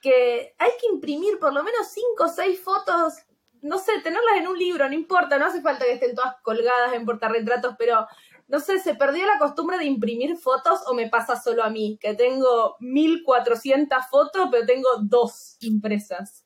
que 0.00 0.54
hay 0.58 0.70
que 0.80 0.86
imprimir 0.92 1.38
por 1.38 1.52
lo 1.52 1.62
menos 1.62 1.88
cinco 1.88 2.24
o 2.24 2.28
seis 2.28 2.60
fotos, 2.60 3.14
no 3.62 3.78
sé, 3.78 4.00
tenerlas 4.02 4.36
en 4.36 4.48
un 4.48 4.58
libro, 4.58 4.88
no 4.88 4.94
importa, 4.94 5.38
no 5.38 5.46
hace 5.46 5.60
falta 5.60 5.84
que 5.84 5.92
estén 5.92 6.14
todas 6.14 6.36
colgadas 6.42 6.94
en 6.94 7.04
portarretratos, 7.04 7.74
pero 7.78 8.06
no 8.48 8.58
sé, 8.58 8.80
¿se 8.80 8.94
perdió 8.94 9.26
la 9.26 9.38
costumbre 9.38 9.78
de 9.78 9.84
imprimir 9.84 10.36
fotos 10.36 10.80
o 10.86 10.94
me 10.94 11.08
pasa 11.08 11.40
solo 11.40 11.62
a 11.62 11.70
mí? 11.70 11.98
Que 12.00 12.14
tengo 12.14 12.76
1400 12.80 14.06
fotos, 14.10 14.48
pero 14.50 14.66
tengo 14.66 14.88
dos 15.02 15.56
impresas. 15.60 16.44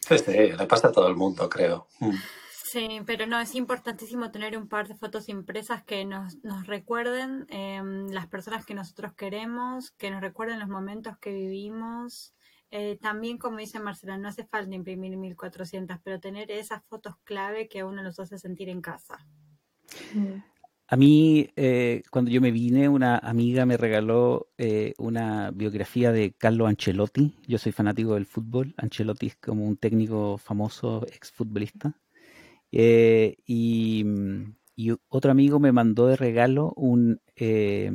Sí, 0.00 0.18
sí, 0.18 0.32
le 0.32 0.66
pasa 0.66 0.88
a 0.88 0.92
todo 0.92 1.08
el 1.08 1.16
mundo, 1.16 1.48
creo. 1.48 1.88
Mm. 2.00 2.14
Sí, 2.68 3.00
pero 3.06 3.26
no, 3.26 3.38
es 3.40 3.54
importantísimo 3.54 4.32
tener 4.32 4.58
un 4.58 4.66
par 4.66 4.88
de 4.88 4.96
fotos 4.96 5.28
impresas 5.28 5.84
que 5.84 6.04
nos, 6.04 6.42
nos 6.42 6.66
recuerden 6.66 7.46
em, 7.48 8.08
las 8.08 8.26
personas 8.26 8.66
que 8.66 8.74
nosotros 8.74 9.14
queremos, 9.14 9.92
que 9.92 10.10
nos 10.10 10.20
recuerden 10.20 10.58
los 10.58 10.68
momentos 10.68 11.16
que 11.18 11.32
vivimos. 11.32 12.34
Eh, 12.72 12.98
también, 13.00 13.38
como 13.38 13.58
dice 13.58 13.78
Marcela, 13.78 14.18
no 14.18 14.26
hace 14.26 14.44
falta 14.46 14.74
imprimir 14.74 15.16
1400, 15.16 15.98
pero 16.02 16.18
tener 16.18 16.50
esas 16.50 16.82
fotos 16.86 17.14
clave 17.22 17.68
que 17.68 17.80
a 17.80 17.86
uno 17.86 18.02
los 18.02 18.18
hace 18.18 18.36
sentir 18.36 18.68
en 18.68 18.80
casa. 18.80 19.24
A 20.88 20.96
mí, 20.96 21.48
eh, 21.54 22.02
cuando 22.10 22.32
yo 22.32 22.40
me 22.40 22.50
vine, 22.50 22.88
una 22.88 23.18
amiga 23.18 23.64
me 23.64 23.76
regaló 23.76 24.48
eh, 24.58 24.92
una 24.98 25.52
biografía 25.52 26.10
de 26.10 26.32
Carlo 26.32 26.66
Ancelotti. 26.66 27.32
Yo 27.46 27.58
soy 27.58 27.70
fanático 27.70 28.14
del 28.14 28.26
fútbol. 28.26 28.74
Ancelotti 28.76 29.28
es 29.28 29.36
como 29.36 29.64
un 29.64 29.76
técnico 29.76 30.36
famoso, 30.36 31.06
exfutbolista. 31.06 31.96
Eh, 32.78 33.36
mm, 34.04 34.50
y, 34.76 34.92
otro 35.08 35.30
amigo 35.30 35.58
me 35.58 35.72
mandó 35.72 36.08
de 36.08 36.16
regalo 36.16 36.74
un, 36.76 37.22
eh, 37.34 37.90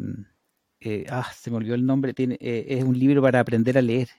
eh, 0.80 1.06
ah, 1.08 1.32
se 1.36 1.52
me 1.52 1.58
olvidó 1.58 1.76
el 1.76 1.86
nombre, 1.86 2.16
tiene, 2.16 2.38
es 2.42 2.84
un 2.84 2.98
libro 2.98 3.22
para 3.22 3.40
aprender 3.42 3.78
a 3.78 3.84
leer. 3.84 4.10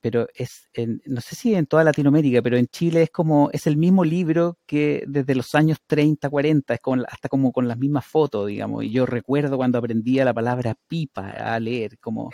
pero 0.00 0.28
es, 0.36 0.68
no 1.06 1.20
sé 1.20 1.34
si 1.34 1.54
en 1.54 1.66
toda 1.66 1.82
Latinoamérica, 1.82 2.42
pero 2.42 2.56
en 2.56 2.68
Chile 2.68 3.02
es 3.02 3.10
como, 3.10 3.50
es 3.52 3.66
el 3.66 3.76
mismo 3.76 4.04
libro 4.04 4.58
que 4.66 5.04
desde 5.08 5.34
los 5.34 5.54
años 5.56 5.78
30, 5.86 6.30
40, 6.30 6.74
es 6.74 6.80
como, 6.80 7.02
hasta 7.08 7.28
como 7.28 7.52
con 7.52 7.66
las 7.66 7.78
mismas 7.78 8.06
fotos, 8.06 8.46
digamos. 8.46 8.84
Y 8.84 8.90
yo 8.90 9.06
recuerdo 9.06 9.56
cuando 9.56 9.78
aprendía 9.78 10.24
la 10.24 10.34
palabra 10.34 10.76
pipa 10.86 11.30
a 11.30 11.58
leer, 11.58 11.98
como, 11.98 12.30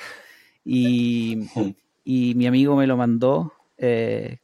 y, 0.65 1.39
y 2.05 2.35
mi 2.35 2.47
amigo 2.47 2.77
me 2.77 2.87
lo 2.87 2.99
mandó, 2.99 3.55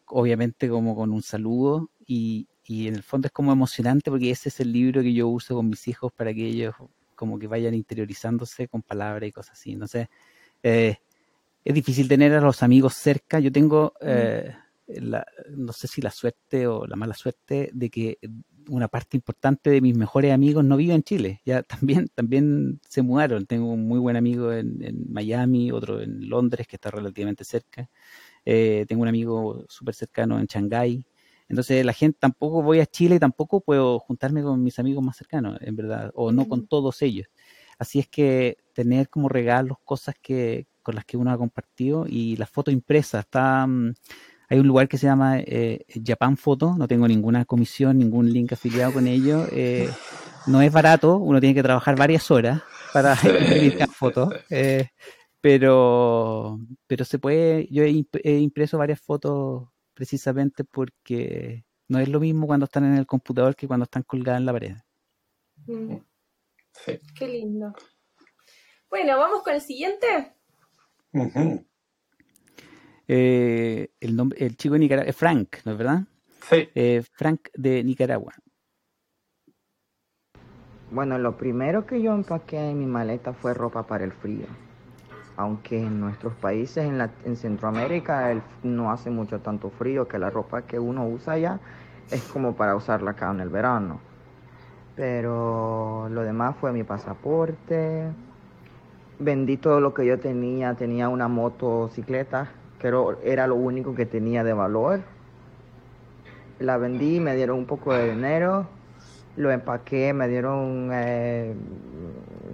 obviamente 0.06 0.70
como 0.70 0.96
con 0.96 1.12
un 1.12 1.22
saludo, 1.22 1.90
y, 2.06 2.48
en 2.68 2.94
el 2.94 3.02
fondo 3.02 3.26
es 3.26 3.32
como 3.32 3.52
emocionante 3.52 4.10
porque 4.10 4.30
ese 4.30 4.48
es 4.48 4.58
el 4.60 4.72
libro 4.72 5.02
que 5.02 5.12
yo 5.12 5.28
uso 5.28 5.54
con 5.54 5.68
mis 5.68 5.86
hijos 5.86 6.12
para 6.12 6.34
que 6.34 6.46
ellos 6.46 6.74
como 7.14 7.38
que 7.38 7.46
vayan 7.46 7.74
interiorizándose 7.74 8.68
con 8.68 8.82
palabras 8.82 9.28
y 9.28 9.32
cosas 9.32 9.52
así. 9.52 9.72
Entonces, 9.72 10.08
eh, 10.62 10.96
es 11.64 11.74
difícil 11.74 12.08
tener 12.08 12.32
a 12.34 12.40
los 12.40 12.62
amigos 12.62 12.94
cerca. 12.94 13.38
Yo 13.40 13.52
tengo, 13.52 13.94
eh, 14.00 14.52
la, 14.88 15.26
no 15.50 15.72
sé 15.72 15.86
si 15.88 16.02
la 16.02 16.10
suerte 16.10 16.66
o 16.66 16.86
la 16.86 16.96
mala 16.96 17.14
suerte 17.14 17.70
de 17.72 17.88
que 17.88 18.18
una 18.68 18.88
parte 18.88 19.16
importante 19.16 19.70
de 19.70 19.80
mis 19.80 19.96
mejores 19.96 20.32
amigos 20.32 20.64
no 20.64 20.76
vive 20.76 20.94
en 20.94 21.02
Chile. 21.02 21.40
Ya 21.44 21.62
también, 21.62 22.08
también 22.14 22.80
se 22.88 23.02
mudaron. 23.02 23.46
Tengo 23.46 23.70
un 23.72 23.86
muy 23.86 23.98
buen 23.98 24.16
amigo 24.16 24.52
en, 24.52 24.82
en 24.82 25.12
Miami, 25.12 25.70
otro 25.72 26.00
en 26.00 26.28
Londres, 26.28 26.66
que 26.66 26.76
está 26.76 26.90
relativamente 26.90 27.44
cerca. 27.44 27.88
Eh, 28.44 28.86
tengo 28.88 29.02
un 29.02 29.08
amigo 29.08 29.64
súper 29.68 29.94
cercano 29.94 30.38
en 30.38 30.46
Shanghái. 30.46 31.04
Entonces 31.48 31.84
la 31.84 31.92
gente 31.92 32.18
tampoco 32.20 32.62
voy 32.62 32.80
a 32.80 32.86
Chile 32.86 33.16
y 33.16 33.18
tampoco 33.18 33.60
puedo 33.60 33.98
juntarme 34.00 34.42
con 34.42 34.62
mis 34.62 34.78
amigos 34.78 35.04
más 35.04 35.16
cercanos, 35.16 35.58
en 35.60 35.76
verdad, 35.76 36.10
o 36.14 36.32
no 36.32 36.48
con 36.48 36.66
todos 36.66 37.02
ellos. 37.02 37.28
Así 37.78 37.98
es 37.98 38.08
que 38.08 38.58
tener 38.72 39.08
como 39.08 39.28
regalos 39.28 39.78
cosas 39.84 40.14
que 40.20 40.66
con 40.82 40.94
las 40.94 41.04
que 41.04 41.16
uno 41.16 41.30
ha 41.32 41.38
compartido 41.38 42.06
y 42.08 42.36
las 42.36 42.48
fotos 42.48 42.72
impresas. 42.72 43.24
Está, 43.24 43.66
mm, 43.66 43.94
hay 44.48 44.58
un 44.58 44.66
lugar 44.66 44.88
que 44.88 44.98
se 44.98 45.06
llama 45.06 45.38
eh, 45.40 45.84
Japan 46.04 46.36
Photo, 46.36 46.74
no 46.76 46.86
tengo 46.86 47.08
ninguna 47.08 47.44
comisión, 47.44 47.98
ningún 47.98 48.32
link 48.32 48.52
afiliado 48.52 48.92
con 48.92 49.06
ello. 49.06 49.46
Eh, 49.50 49.90
no 50.46 50.62
es 50.62 50.72
barato, 50.72 51.16
uno 51.16 51.40
tiene 51.40 51.54
que 51.54 51.62
trabajar 51.62 51.96
varias 51.96 52.30
horas 52.30 52.62
para 52.92 53.14
imprimir 53.24 53.88
fotos. 53.88 54.32
Eh, 54.50 54.88
pero, 55.40 56.58
pero 56.86 57.04
se 57.04 57.18
puede, 57.18 57.68
yo 57.70 57.82
he 57.84 58.38
impreso 58.38 58.78
varias 58.78 59.00
fotos 59.00 59.68
precisamente 59.96 60.62
porque 60.62 61.64
no 61.88 61.98
es 61.98 62.08
lo 62.08 62.20
mismo 62.20 62.46
cuando 62.46 62.64
están 62.64 62.84
en 62.84 62.94
el 62.94 63.06
computador 63.06 63.56
que 63.56 63.66
cuando 63.66 63.84
están 63.84 64.02
colgadas 64.02 64.40
en 64.40 64.46
la 64.46 64.52
pared. 64.52 64.76
Mm. 65.66 65.96
Qué 67.18 67.26
lindo. 67.26 67.72
Bueno, 68.90 69.16
vamos 69.16 69.42
con 69.42 69.54
el 69.54 69.62
siguiente. 69.62 70.34
Eh, 73.08 73.88
el 74.00 74.16
nombre, 74.16 74.44
el 74.44 74.56
chico 74.56 74.74
de 74.74 74.80
Nicaragua, 74.80 75.08
es 75.08 75.16
Frank, 75.16 75.56
¿no 75.64 75.72
es 75.72 75.78
verdad? 75.78 76.00
Sí. 76.50 76.68
Eh, 76.74 77.02
Frank 77.12 77.48
de 77.54 77.82
Nicaragua. 77.82 78.34
Bueno, 80.90 81.18
lo 81.18 81.36
primero 81.36 81.86
que 81.86 82.02
yo 82.02 82.12
empaqué 82.12 82.58
en 82.58 82.78
mi 82.78 82.86
maleta 82.86 83.32
fue 83.32 83.54
ropa 83.54 83.86
para 83.86 84.04
el 84.04 84.12
frío. 84.12 84.46
Aunque 85.36 85.78
en 85.78 86.00
nuestros 86.00 86.34
países, 86.34 86.84
en, 86.84 86.98
la, 86.98 87.10
en 87.24 87.36
Centroamérica, 87.36 88.32
no 88.62 88.90
hace 88.90 89.10
mucho 89.10 89.40
tanto 89.40 89.70
frío 89.70 90.08
que 90.08 90.18
la 90.18 90.30
ropa 90.30 90.62
que 90.62 90.78
uno 90.78 91.06
usa 91.06 91.34
allá 91.34 91.60
es 92.10 92.22
como 92.32 92.54
para 92.54 92.74
usarla 92.74 93.12
acá 93.12 93.30
en 93.30 93.40
el 93.40 93.48
verano. 93.48 94.00
Pero 94.94 96.08
lo 96.10 96.22
demás 96.22 96.56
fue 96.56 96.72
mi 96.72 96.84
pasaporte. 96.84 98.08
Vendí 99.18 99.58
todo 99.58 99.80
lo 99.80 99.92
que 99.92 100.06
yo 100.06 100.18
tenía. 100.18 100.74
Tenía 100.74 101.10
una 101.10 101.28
motocicleta, 101.28 102.48
que 102.78 102.90
era 103.22 103.46
lo 103.46 103.56
único 103.56 103.94
que 103.94 104.06
tenía 104.06 104.42
de 104.42 104.54
valor. 104.54 105.00
La 106.58 106.78
vendí, 106.78 107.20
me 107.20 107.36
dieron 107.36 107.58
un 107.58 107.66
poco 107.66 107.92
de 107.92 108.12
dinero. 108.12 108.66
Lo 109.36 109.50
empaqué, 109.50 110.14
me 110.14 110.28
dieron 110.28 110.90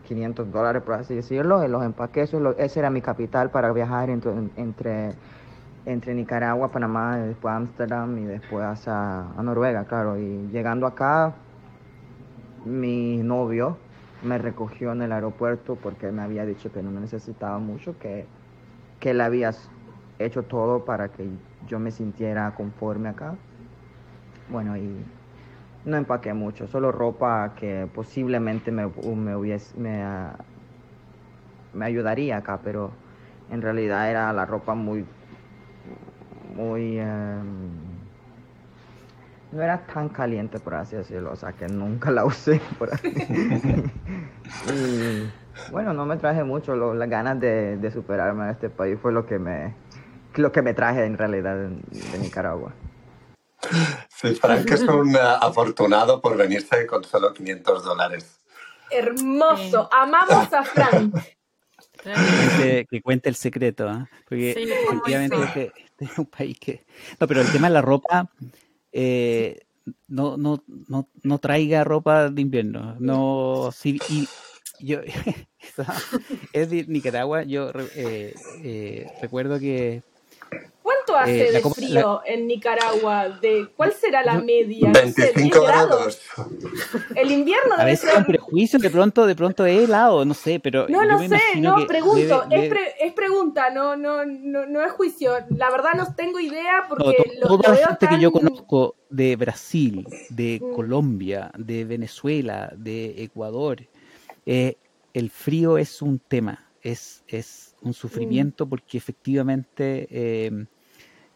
500 0.05 0.47
eh, 0.47 0.51
dólares, 0.51 0.83
por 0.83 0.95
así 0.95 1.15
decirlo. 1.15 1.67
Los 1.69 1.85
empaqué, 1.85 2.23
eso, 2.23 2.57
ese 2.59 2.81
era 2.81 2.91
mi 2.91 3.01
capital 3.01 3.51
para 3.51 3.73
viajar 3.73 4.11
entre, 4.11 5.13
entre 5.87 6.15
Nicaragua, 6.15 6.69
Panamá, 6.69 7.19
después 7.19 7.55
Ámsterdam 7.55 8.19
y 8.19 8.25
después 8.25 8.89
a, 8.89 9.31
a, 9.37 9.43
Noruega, 9.43 9.85
claro. 9.85 10.19
Y 10.19 10.49
llegando 10.51 10.87
acá, 10.87 11.35
mi 12.65 13.19
novio 13.19 13.77
me 14.23 14.39
recogió 14.39 14.93
en 14.93 15.03
el 15.03 15.13
aeropuerto 15.13 15.77
porque 15.77 16.11
me 16.11 16.23
había 16.23 16.45
dicho 16.45 16.73
que 16.73 16.83
no 16.83 16.91
me 16.91 17.01
necesitaba 17.01 17.59
mucho, 17.59 17.97
que, 17.99 18.27
que 18.99 19.11
él 19.11 19.21
había 19.21 19.53
hecho 20.19 20.43
todo 20.43 20.85
para 20.85 21.09
que 21.09 21.29
yo 21.69 21.79
me 21.79 21.93
sintiera 21.93 22.53
conforme 22.57 23.09
acá. 23.09 23.35
Bueno, 24.49 24.77
y 24.77 25.05
no 25.85 25.97
empaqué 25.97 26.35
mucho, 26.35 26.67
solo 26.67 26.93
ropa 26.93 27.55
que 27.57 27.89
posiblemente 27.95 28.71
me, 28.71 28.87
me, 28.87 29.37
hubiese, 29.37 29.79
me, 29.79 30.03
me 31.75 31.85
ayudaría 31.85 32.39
acá, 32.39 32.61
pero 32.63 32.93
en 33.51 33.63
realidad 33.63 34.11
era 34.11 34.33
la 34.33 34.45
ropa 34.47 34.75
muy 34.75 35.05
muy... 36.55 36.99
Em, 36.99 37.93
no 39.53 39.63
era 39.63 39.79
tan 39.79 40.09
caliente, 40.09 40.59
por 40.59 40.75
así 40.75 40.97
decirlo, 40.97 41.33
o 41.33 41.37
sea 41.37 41.53
que 41.53 41.69
nunca 41.69 42.11
la 42.11 42.25
usé. 42.27 42.61
Por 42.79 42.89
y 44.73 45.31
bueno, 45.71 45.93
no 45.93 46.07
me 46.07 46.17
traje 46.17 46.43
mucho, 46.43 46.75
las 46.95 47.09
ganas 47.09 47.39
de, 47.39 47.91
superarme 47.93 48.45
en 48.45 48.51
este 48.51 48.71
país 48.71 48.99
fue 49.01 49.13
lo 49.13 49.27
que 49.27 49.39
me, 49.39 49.75
lo 50.37 50.53
que 50.53 50.63
me 50.63 50.73
traje 50.73 51.05
en 51.05 51.19
realidad 51.19 51.57
de, 51.57 52.19
Nicaragua. 52.19 52.73
Sí, 54.23 54.35
Frank 54.37 54.71
es 54.71 54.83
un 54.83 55.17
eh, 55.17 55.19
afortunado 55.19 56.21
por 56.21 56.37
venirse 56.37 56.87
con 56.87 57.03
solo 57.03 57.35
500 57.35 57.85
dólares. 57.85 58.39
Hermoso, 58.91 59.89
amamos 59.93 60.53
a 60.53 60.65
Frank. 60.65 61.15
Que, 62.03 63.03
cuente 63.03 63.29
el 63.29 63.35
secreto, 63.35 63.89
¿ah? 63.89 64.09
porque 64.29 64.53
efectivamente 64.53 65.73
es 65.99 66.19
un 66.19 66.27
país 66.27 66.59
que... 66.59 66.85
No, 67.19 67.27
pero 67.27 67.41
el 67.41 67.51
tema 67.51 67.69
de 67.69 67.75
la 67.75 67.83
ropa, 67.83 68.29
eh, 68.93 69.61
no, 70.09 70.37
no, 70.37 70.63
no, 70.89 71.09
no 71.23 71.39
traiga 71.39 71.85
ropa 71.85 72.29
de 72.29 72.43
invierno. 72.43 72.97
No, 73.01 73.71
si, 73.73 74.01
y 74.09 74.29
yo, 74.79 75.01
es 76.53 76.71
de 76.71 76.85
Nicaragua, 76.87 77.43
yo 77.43 77.71
eh, 77.95 78.35
eh, 78.63 79.07
recuerdo 79.21 79.59
que 79.59 80.03
¿Cuánto 81.13 81.31
hace 81.31 81.49
eh, 81.49 81.53
de 81.53 81.61
frío 81.63 82.23
en 82.25 82.47
Nicaragua? 82.47 83.29
De, 83.29 83.69
¿Cuál 83.77 83.93
será 83.93 84.23
la 84.23 84.41
media? 84.41 84.91
25 84.93 85.63
grados. 85.63 86.21
El 87.15 87.31
invierno 87.31 87.73
debe 87.73 87.83
A 87.83 87.85
veces 87.85 88.11
ser... 88.11 88.25
prejuicio, 88.25 88.79
de 88.79 88.91
pronto, 88.91 89.27
de 89.27 89.35
pronto 89.35 89.67
es 89.67 89.85
helado, 89.85 90.25
no 90.25 90.35
sé, 90.35 90.59
pero. 90.61 90.89
No, 90.89 91.05
no 91.05 91.19
sé, 91.29 91.39
no, 91.59 91.87
pregunto, 91.87 92.45
Es, 92.51 93.13
pregunta, 93.13 93.71
no, 93.71 93.97
no, 93.97 94.25
no, 94.25 94.67
no 94.67 94.83
es 94.83 94.93
juicio. 94.93 95.33
La 95.51 95.71
verdad 95.71 95.93
no 95.97 96.15
tengo 96.15 96.41
idea 96.41 96.87
porque 96.89 97.39
lo, 97.41 97.49
toda 97.49 97.75
la 97.75 97.89
gente 97.89 98.09
que 98.09 98.21
yo 98.21 98.33
conozco 98.33 98.97
de 99.11 99.37
Brasil, 99.37 100.07
de 100.31 100.61
mm. 100.63 100.75
Colombia, 100.75 101.51
de 101.59 101.85
Venezuela, 101.85 102.73
de 102.75 103.23
Ecuador, 103.23 103.83
eh, 104.47 104.77
el 105.13 105.31
frío 105.31 105.77
es 105.77 106.01
un 106.01 106.19
tema, 106.19 106.71
es, 106.81 107.23
es 107.29 107.75
un 107.83 107.93
sufrimiento 107.93 108.65
mm. 108.65 108.69
porque 108.71 108.97
efectivamente. 108.97 110.09
Eh, 110.11 110.67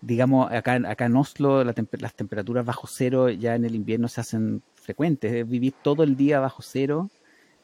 digamos, 0.00 0.50
acá, 0.52 0.74
acá 0.86 1.06
en 1.06 1.16
Oslo 1.16 1.64
las 1.64 2.14
temperaturas 2.14 2.64
bajo 2.64 2.86
cero 2.86 3.28
ya 3.30 3.54
en 3.54 3.64
el 3.64 3.74
invierno 3.74 4.08
se 4.08 4.20
hacen 4.20 4.62
frecuentes. 4.74 5.48
Vivir 5.48 5.74
todo 5.82 6.02
el 6.02 6.16
día 6.16 6.40
bajo 6.40 6.62
cero 6.62 7.10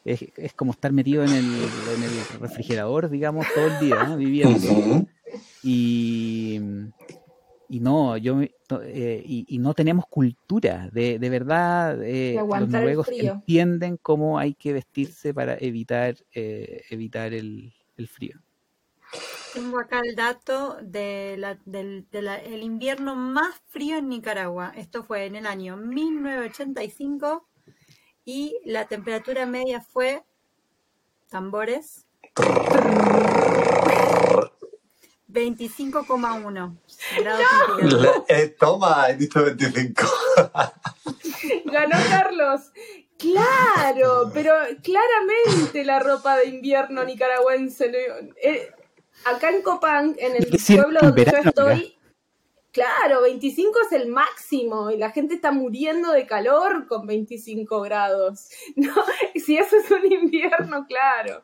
es, 0.05 0.25
es 0.35 0.53
como 0.53 0.71
estar 0.71 0.91
metido 0.91 1.23
en 1.23 1.31
el, 1.31 1.45
en 1.45 2.03
el, 2.03 2.39
refrigerador, 2.39 3.09
digamos, 3.09 3.47
todo 3.53 3.67
el 3.67 3.79
día, 3.79 4.15
viviendo. 4.15 5.07
Y, 5.63 6.59
y 7.69 7.79
no, 7.79 8.17
yo 8.17 8.41
eh, 8.41 9.23
y, 9.25 9.57
no 9.59 9.73
tenemos 9.73 10.05
cultura, 10.07 10.89
de, 10.91 11.19
de 11.19 11.29
verdad, 11.29 12.03
eh, 12.03 12.35
los 12.35 12.69
noruegos 12.69 13.07
entienden 13.09 13.97
cómo 13.97 14.37
hay 14.37 14.53
que 14.53 14.73
vestirse 14.73 15.33
para 15.33 15.55
evitar, 15.59 16.15
eh, 16.33 16.83
evitar 16.89 17.33
el, 17.33 17.73
el 17.97 18.07
frío. 18.07 18.39
Tengo 19.53 19.79
acá 19.79 20.01
el 20.03 20.15
dato 20.15 20.77
de 20.81 21.57
del 21.65 22.07
el 22.13 22.63
invierno 22.63 23.15
más 23.15 23.61
frío 23.69 23.97
en 23.97 24.09
Nicaragua. 24.09 24.73
Esto 24.75 25.03
fue 25.03 25.25
en 25.25 25.35
el 25.35 25.45
año 25.45 25.77
1985 25.77 27.47
y 28.25 28.57
la 28.65 28.85
temperatura 28.85 29.45
media 29.45 29.81
fue, 29.81 30.23
tambores, 31.29 32.07
25,1 35.33 36.77
grados 37.17 37.45
eh, 38.29 38.55
toma, 38.59 39.07
he 39.09 39.15
dicho 39.15 39.43
25. 39.43 40.03
Ganó 41.65 41.97
Carlos. 42.09 42.71
Claro, 43.17 44.29
pero 44.33 44.53
claramente 44.81 45.83
la 45.83 45.99
ropa 45.99 46.37
de 46.37 46.47
invierno 46.47 47.03
nicaragüense. 47.03 47.91
Eh, 48.41 48.71
acá 49.25 49.49
en 49.49 49.61
Copán, 49.61 50.15
en 50.17 50.35
el 50.35 50.47
pueblo 50.47 50.99
donde 51.01 51.25
yo 51.25 51.49
estoy, 51.49 51.95
claro, 52.71 53.21
25 53.21 53.71
es 53.85 54.01
el 54.01 54.09
máximo 54.09 54.91
y 54.91 54.97
la 54.97 55.11
gente 55.11 55.35
está 55.35 55.51
muriendo 55.51 56.11
de 56.11 56.25
calor 56.25 56.87
con 56.87 57.07
25 57.07 57.81
grados. 57.81 58.49
No, 58.75 58.93
si 59.35 59.57
eso 59.57 59.77
es 59.77 59.91
un 59.91 60.11
invierno, 60.11 60.85
claro. 60.87 61.43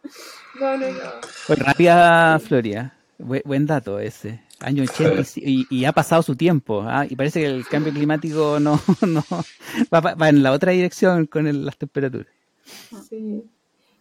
No, 0.60 0.78
no, 0.78 0.92
no. 0.92 1.12
Pues 1.48 1.60
rápida, 1.60 2.40
Floria. 2.40 2.96
Buen, 3.18 3.66
dato 3.66 4.00
ese. 4.00 4.42
Año 4.62 4.84
80 4.84 5.24
y, 5.36 5.86
ha 5.86 5.92
pasado 5.92 6.22
su 6.22 6.36
tiempo. 6.36 6.84
¿ah? 6.86 7.06
Y 7.08 7.16
parece 7.16 7.42
que 7.42 7.48
el 7.48 7.68
cambio 7.68 7.94
climático 7.94 8.60
no, 8.60 8.82
no 9.08 9.24
va, 9.94 10.30
en 10.30 10.44
la 10.44 10.52
otra 10.52 10.72
dirección 10.72 11.28
con 11.28 11.66
las 11.66 11.78
temperaturas. 11.78 12.34
Sí 13.08 13.44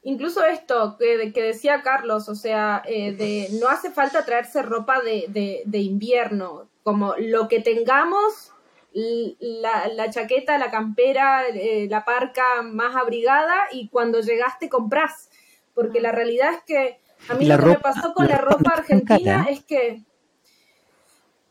incluso 0.02 0.44
esto 0.44 0.96
que, 0.98 1.32
que, 1.32 1.42
decía 1.42 1.82
Carlos, 1.82 2.28
o 2.28 2.34
sea, 2.34 2.82
eh, 2.86 3.12
de 3.12 3.48
no 3.60 3.68
hace 3.68 3.90
falta 3.90 4.24
traerse 4.24 4.62
ropa 4.62 5.00
de, 5.00 5.62
de, 5.64 5.78
invierno, 5.78 6.68
como 6.82 7.14
lo 7.18 7.48
que 7.48 7.60
tengamos, 7.60 8.52
la, 8.92 9.88
la 9.88 10.10
chaqueta, 10.10 10.58
la 10.58 10.70
campera, 10.70 11.46
eh, 11.48 11.86
la 11.90 12.04
parca 12.04 12.62
más 12.62 12.96
abrigada 12.96 13.54
y 13.72 13.88
cuando 13.88 14.20
llegaste 14.20 14.68
compras, 14.68 15.30
porque 15.74 16.00
la 16.00 16.12
realidad 16.12 16.54
es 16.54 16.62
que 16.64 17.00
a 17.28 17.34
mí 17.34 17.46
lo 17.46 17.58
que 17.58 17.66
me 17.66 17.78
pasó 17.78 18.14
con 18.14 18.28
la 18.28 18.38
ropa 18.38 18.72
argentina 18.76 19.46
es 19.48 19.62
que 19.64 20.02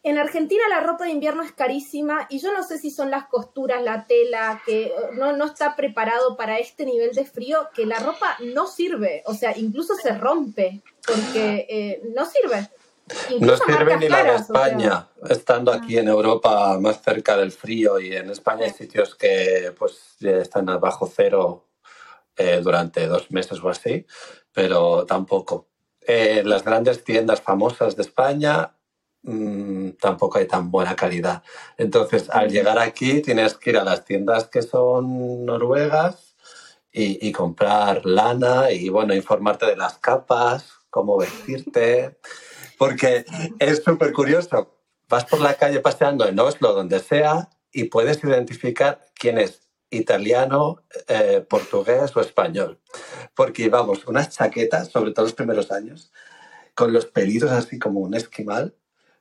en 0.07 0.17
Argentina 0.17 0.63
la 0.69 0.79
ropa 0.79 1.03
de 1.03 1.11
invierno 1.11 1.43
es 1.43 1.51
carísima 1.51 2.27
y 2.29 2.39
yo 2.39 2.53
no 2.53 2.63
sé 2.63 2.77
si 2.77 2.91
son 2.91 3.11
las 3.11 3.27
costuras, 3.27 3.83
la 3.83 4.05
tela, 4.07 4.61
que 4.65 4.85
eh, 4.85 4.93
no, 5.15 5.35
no 5.35 5.45
está 5.45 5.75
preparado 5.75 6.37
para 6.37 6.59
este 6.59 6.85
nivel 6.85 7.13
de 7.13 7.25
frío, 7.25 7.67
que 7.75 7.85
la 7.85 7.99
ropa 7.99 8.37
no 8.53 8.67
sirve, 8.67 9.21
o 9.25 9.33
sea, 9.33 9.57
incluso 9.57 9.95
se 9.95 10.17
rompe, 10.17 10.81
porque 11.05 11.65
eh, 11.69 12.01
no 12.15 12.25
sirve. 12.25 12.69
no 13.41 13.57
sirve 13.57 13.97
ni 13.97 14.07
la 14.07 14.23
de 14.23 14.35
España, 14.35 15.09
estando 15.29 15.73
aquí 15.73 15.97
en 15.97 16.07
Europa 16.07 16.79
más 16.79 17.01
cerca 17.01 17.35
del 17.35 17.51
frío 17.51 17.99
y 17.99 18.15
en 18.15 18.29
España 18.29 18.63
hay 18.63 18.71
sitios 18.71 19.13
que 19.13 19.73
pues 19.77 20.15
están 20.21 20.67
bajo 20.79 21.11
cero 21.13 21.67
eh, 22.37 22.61
durante 22.63 23.07
dos 23.07 23.29
meses 23.31 23.59
o 23.61 23.67
así, 23.67 24.05
pero 24.53 25.05
tampoco. 25.05 25.67
las 26.07 26.63
grandes 26.63 27.03
tiendas 27.03 27.41
famosas 27.41 27.97
de 27.97 28.03
España 28.03 28.76
Mm, 29.23 29.91
tampoco 29.99 30.37
hay 30.37 30.47
tan 30.47 30.71
buena 30.71 30.95
calidad. 30.95 31.43
Entonces, 31.77 32.29
al 32.29 32.49
llegar 32.49 32.79
aquí 32.79 33.21
tienes 33.21 33.55
que 33.55 33.71
ir 33.71 33.77
a 33.77 33.83
las 33.83 34.05
tiendas 34.05 34.47
que 34.47 34.61
son 34.61 35.45
noruegas 35.45 36.35
y, 36.91 37.31
comprar 37.31 38.05
lana 38.05 38.71
y, 38.71 38.89
bueno, 38.89 39.13
informarte 39.13 39.67
de 39.67 39.75
las 39.75 39.99
capas, 39.99 40.71
cómo 40.89 41.17
vestirte, 41.17 42.17
porque 42.77 43.25
es 43.59 43.83
súper 43.83 44.13
curioso. 44.13 44.73
Vas 45.07 45.25
por 45.25 45.41
la 45.41 45.53
calle 45.53 45.79
paseando 45.79 46.27
en 46.27 46.39
Oslo, 46.39 46.73
donde 46.73 46.99
sea, 46.99 47.49
y 47.71 47.85
puedes 47.85 48.23
identificar 48.23 48.99
quién 49.13 49.37
es 49.37 49.69
italiano, 49.91 50.83
eh, 51.07 51.45
portugués 51.47 52.15
o 52.15 52.21
español. 52.21 52.79
Porque, 53.35 53.69
vamos, 53.69 54.07
unas 54.07 54.29
chaquetas, 54.29 54.89
sobre 54.89 55.11
todo 55.11 55.25
los 55.25 55.35
primeros 55.35 55.71
años, 55.71 56.11
con 56.73 56.93
los 56.93 57.05
pelitos 57.05 57.51
así 57.51 57.77
como 57.77 57.99
un 57.99 58.15
esquimal, 58.15 58.73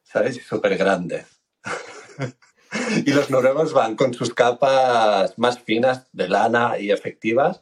¿sabes? 0.06 0.36
Y 0.36 0.40
súper 0.40 0.76
grandes. 0.76 1.26
y 3.04 3.12
los 3.12 3.30
noruegos 3.30 3.72
van 3.72 3.96
con 3.96 4.14
sus 4.14 4.32
capas 4.32 5.38
más 5.38 5.58
finas 5.58 6.06
de 6.12 6.28
lana 6.28 6.78
y 6.78 6.90
efectivas 6.90 7.60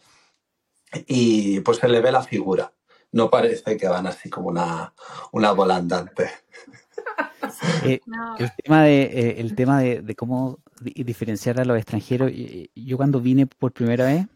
y 1.06 1.60
pues 1.60 1.78
se 1.78 1.88
le 1.88 2.00
ve 2.00 2.12
la 2.12 2.22
figura. 2.22 2.72
No 3.12 3.30
parece 3.30 3.76
que 3.76 3.88
van 3.88 4.06
así 4.06 4.28
como 4.28 4.48
una, 4.48 4.92
una 5.32 5.52
volandante. 5.52 6.30
Eh, 7.84 8.00
el 8.38 8.50
tema, 8.62 8.82
de, 8.82 9.02
eh, 9.02 9.34
el 9.38 9.54
tema 9.54 9.80
de, 9.80 10.14
cómo 10.16 10.58
diferenciar 10.80 11.60
a 11.60 11.64
los 11.64 11.76
extranjeros, 11.76 12.32
yo 12.74 12.96
cuando 12.96 13.20
vine 13.20 13.46
por 13.46 13.72
primera 13.72 14.06
vez, 14.06 14.26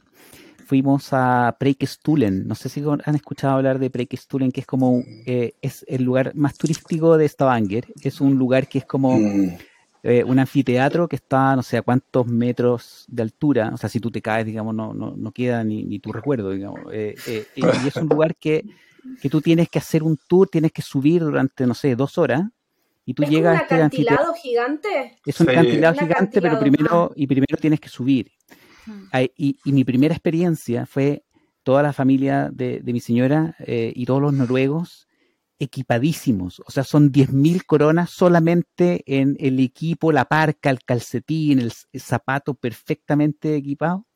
fuimos 0.69 1.09
a 1.13 1.57
Preikestulen. 1.59 2.47
No 2.47 2.55
sé 2.55 2.69
si 2.69 2.85
han 2.85 3.15
escuchado 3.15 3.55
hablar 3.55 3.79
de 3.79 3.89
Preikestulen, 3.89 4.53
que 4.53 4.61
es 4.61 4.67
como 4.67 5.03
eh, 5.25 5.55
es 5.63 5.83
el 5.89 6.03
lugar 6.03 6.33
más 6.35 6.59
turístico 6.59 7.17
de 7.17 7.27
Stavanger. 7.27 7.87
Es 8.03 8.21
un 8.21 8.37
lugar 8.37 8.69
que 8.69 8.79
es 8.81 8.85
como 8.85 9.19
mm. 9.19 9.57
eh, 10.03 10.25
un 10.25 10.39
anfiteatro 10.39 11.09
que 11.09 11.17
está, 11.17 11.57
no 11.57 11.63
sé 11.63 11.79
a 11.79 11.83
cuántos 11.83 12.27
metros 12.27 13.07
de 13.09 13.23
altura. 13.23 13.71
O 13.73 13.79
sea, 13.79 13.89
si 13.89 13.99
tú 13.99 14.11
te 14.11 14.21
caes, 14.21 14.45
digamos, 14.45 14.75
no, 14.75 14.93
no, 14.93 15.17
no 15.17 15.33
queda 15.33 15.65
ni, 15.65 15.85
ni, 15.85 16.01
tu 16.01 16.13
recuerdo, 16.13 16.51
digamos. 16.51 16.81
Eh, 16.93 17.15
y 17.57 17.65
es 17.65 17.97
un 17.97 18.09
lugar 18.09 18.37
que, 18.37 18.63
que 19.23 19.31
tú 19.31 19.41
tienes 19.41 19.71
que 19.71 19.79
hacer 19.79 20.03
un 20.03 20.19
tour, 20.29 20.49
tienes 20.49 20.73
que 20.73 20.83
subir 20.83 21.23
durante, 21.23 21.67
no 21.67 21.73
sé, 21.73 21.97
dos 21.97 22.19
horas 22.19 22.43
y 23.07 23.15
tú 23.15 23.23
¿Es 23.23 23.31
llegas 23.31 23.55
un 23.55 23.63
este 23.63 23.75
acantilado 23.75 24.35
gigante? 24.35 25.17
Es 25.25 25.41
un 25.41 25.49
acantilado 25.49 25.99
gigante, 25.99 26.43
pero 26.43 26.61
primero, 26.61 27.11
y 27.17 27.27
primero 27.27 27.57
tienes 27.59 27.81
que 27.81 27.89
subir. 27.89 28.31
Y, 29.37 29.57
mi 29.65 29.85
primera 29.85 30.15
experiencia 30.15 30.87
fue 30.87 31.25
toda 31.63 31.83
la 31.83 31.93
familia 31.93 32.51
de, 32.53 32.81
mi 32.85 33.01
señora 33.01 33.57
eh, 33.61 33.93
y 33.95 34.07
todos 34.07 34.23
los 34.23 34.33
noruegos 34.33 35.09
equipadísimos. 35.59 36.63
O 36.67 36.71
sea, 36.71 36.85
son 36.85 37.11
10.000 37.11 37.65
coronas 37.67 38.11
solamente 38.11 39.03
en 39.07 39.37
el 39.41 39.59
equipo, 39.61 40.13
la 40.13 40.25
parca, 40.25 40.71
el 40.71 40.85
calcetín, 40.85 41.59
el, 41.59 41.73
zapato 42.01 42.55
perfectamente 42.55 43.57
equipado. 43.57 44.07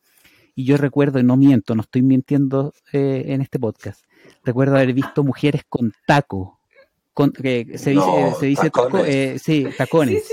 Y 0.55 0.65
yo 0.65 0.77
recuerdo, 0.77 1.19
y 1.19 1.25
no 1.25 1.37
miento, 1.37 1.75
no 1.75 1.83
estoy 1.83 2.03
mintiendo 2.03 2.75
eh, 2.93 3.25
en 3.29 3.41
este 3.41 3.59
podcast, 3.59 4.05
recuerdo 4.45 4.77
haber 4.77 4.93
visto 4.93 5.25
mujeres 5.25 5.63
con 5.67 5.93
taco, 6.07 6.61
con, 7.15 7.31
que 7.31 7.77
se 7.77 7.91
dice, 7.91 8.35
se 8.39 8.47
dice 8.47 8.71
tacones. 8.71 9.07
Eh, 9.07 9.39
sí, 9.39 9.67
tacones. 9.77 10.25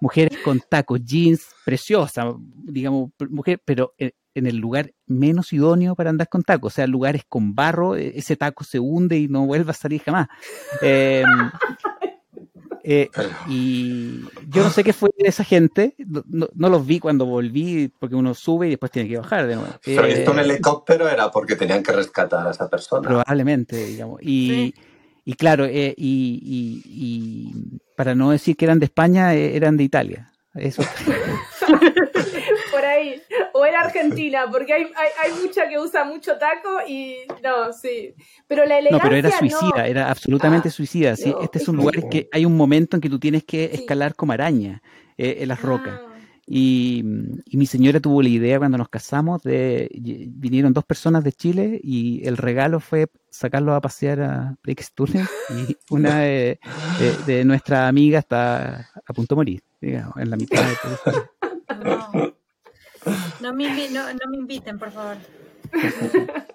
Mujeres 0.00 0.38
con 0.44 0.60
tacos, 0.60 1.00
jeans, 1.04 1.46
preciosa, 1.64 2.34
digamos, 2.38 3.10
mujer, 3.28 3.60
pero 3.64 3.94
en, 3.98 4.46
el 4.46 4.56
lugar 4.56 4.92
menos 5.06 5.52
idóneo 5.52 5.94
para 5.94 6.10
andar 6.10 6.28
con 6.28 6.42
tacos, 6.42 6.72
o 6.72 6.76
sea, 6.76 6.86
lugares 6.86 7.22
con 7.28 7.54
barro, 7.54 7.96
e, 7.96 8.18
ese 8.18 8.36
taco 8.36 8.64
se 8.64 8.78
hunde 8.78 9.18
y 9.18 9.28
no 9.28 9.46
vuelve 9.46 9.70
a 9.70 9.74
salir 9.74 10.00
jamás. 10.00 10.28
Em, 10.80 11.26
eh, 12.84 13.08
y 13.48 14.20
yo 14.48 14.62
no 14.62 14.70
sé 14.70 14.84
qué 14.84 14.92
fue 14.92 15.10
de 15.18 15.28
esa 15.28 15.44
gente, 15.44 15.94
no, 15.98 16.68
los 16.68 16.86
vi 16.86 17.00
cuando 17.00 17.26
volví, 17.26 17.88
porque 17.98 18.14
uno 18.14 18.34
sube 18.34 18.68
y 18.68 18.70
después 18.70 18.92
tiene 18.92 19.08
que 19.08 19.18
bajar 19.18 19.46
de 19.46 19.56
nuevo. 19.56 19.72
Pero 19.84 20.04
esto 20.04 20.30
un 20.30 20.38
eh, 20.38 20.42
helicóptero 20.42 21.08
era 21.08 21.30
porque 21.30 21.56
tenían 21.56 21.82
que 21.82 21.92
rescatar 21.92 22.46
a 22.46 22.50
esa 22.52 22.68
persona. 22.68 23.08
Probablemente, 23.08 23.84
digamos. 23.84 24.20
Y, 24.22 24.74
y 25.24 25.34
claro, 25.34 25.66
eh, 25.66 25.94
y, 25.96 26.82
y, 26.84 27.78
para 27.96 28.14
no 28.14 28.30
decir 28.30 28.56
que 28.56 28.64
eran 28.64 28.80
de 28.80 28.86
España, 28.86 29.34
eh, 29.34 29.56
eran 29.56 29.76
de 29.76 29.84
Italia. 29.84 30.32
Eso. 30.54 30.82
Por 32.72 32.84
ahí. 32.84 33.22
O 33.52 33.64
era 33.64 33.80
Argentina, 33.80 34.46
porque 34.50 34.72
hay, 34.72 34.82
hay, 34.82 35.08
hay, 35.22 35.42
mucha 35.42 35.68
que 35.68 35.78
usa 35.78 36.04
mucho 36.04 36.36
taco 36.38 36.80
y 36.88 37.18
no, 37.42 37.72
sí. 37.72 38.14
Pero 38.46 38.64
la 38.64 38.78
elegancia. 38.78 38.98
No, 38.98 39.02
pero 39.02 39.16
era 39.16 39.38
suicida, 39.38 39.86
era 39.86 40.10
absolutamente 40.10 40.68
ah, 40.68 40.72
suicida. 40.72 41.16
¿sí? 41.16 41.34
este 41.42 41.58
es 41.58 41.68
un 41.68 41.76
lugar 41.76 42.08
que 42.08 42.28
hay 42.32 42.44
un 42.44 42.56
momento 42.56 42.96
en 42.96 43.00
que 43.00 43.10
tú 43.10 43.18
tienes 43.18 43.44
que 43.44 43.66
escalar 43.66 44.14
como 44.14 44.32
araña 44.32 44.82
eh, 45.16 45.38
en 45.40 45.48
las 45.48 45.60
rocas. 45.62 46.00
Y, 46.46 47.02
mi 47.52 47.66
señora 47.66 48.00
tuvo 48.00 48.20
la 48.20 48.28
idea 48.28 48.58
cuando 48.58 48.78
nos 48.78 48.88
casamos 48.88 49.42
de 49.42 49.88
vinieron 50.34 50.72
dos 50.72 50.84
personas 50.84 51.22
de 51.22 51.32
Chile 51.32 51.80
y 51.82 52.26
el 52.26 52.36
regalo 52.36 52.80
fue 52.80 53.06
sacarlos 53.30 53.76
a 53.76 53.80
pasear 53.80 54.20
a 54.20 54.56
Breakstone 54.62 55.24
y 55.50 55.76
una 55.90 56.20
de, 56.20 56.58
de, 57.26 57.44
nuestra 57.44 57.86
amiga 57.86 58.18
está 58.18 58.90
a 59.06 59.12
punto 59.14 59.34
de 59.34 59.36
morir, 59.36 59.62
digamos, 59.80 60.16
en 60.16 60.30
la 60.30 60.36
mitad 60.36 60.62
de 60.62 60.76
no. 61.84 62.34
No, 63.40 63.52
me, 63.52 63.90
no, 63.90 64.04
me 64.30 64.36
inviten, 64.36 64.78
por 64.78 64.92
favor. 64.92 65.16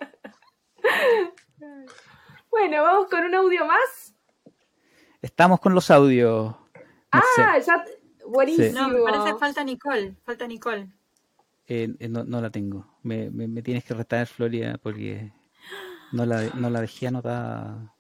bueno, 2.50 2.82
vamos 2.82 3.08
con 3.10 3.26
un 3.26 3.36
audio 3.36 3.66
más. 3.66 4.16
Estamos 5.22 5.60
con 5.60 5.74
los 5.74 5.92
audios. 5.92 6.56
Ah, 7.12 7.60
ya 7.60 7.84
Buenísimo. 8.28 8.88
No, 8.88 9.04
parece 9.04 9.38
falta 9.38 9.64
Nicole. 9.64 10.16
Falta 10.24 10.48
Nicole. 10.48 10.88
Eh, 11.68 11.94
eh, 12.00 12.08
no, 12.08 12.24
no, 12.24 12.42
la 12.42 12.50
tengo. 12.50 12.86
Me, 13.04 13.30
me, 13.30 13.62
tienes 13.62 13.84
que 13.84 13.94
retar, 13.94 14.26
Floria, 14.28 14.80
porque 14.82 15.32
no 16.12 16.26
la, 16.26 16.44
no 16.56 16.70
la 16.70 16.82
dejé 16.82 17.08
anotada 17.08 17.94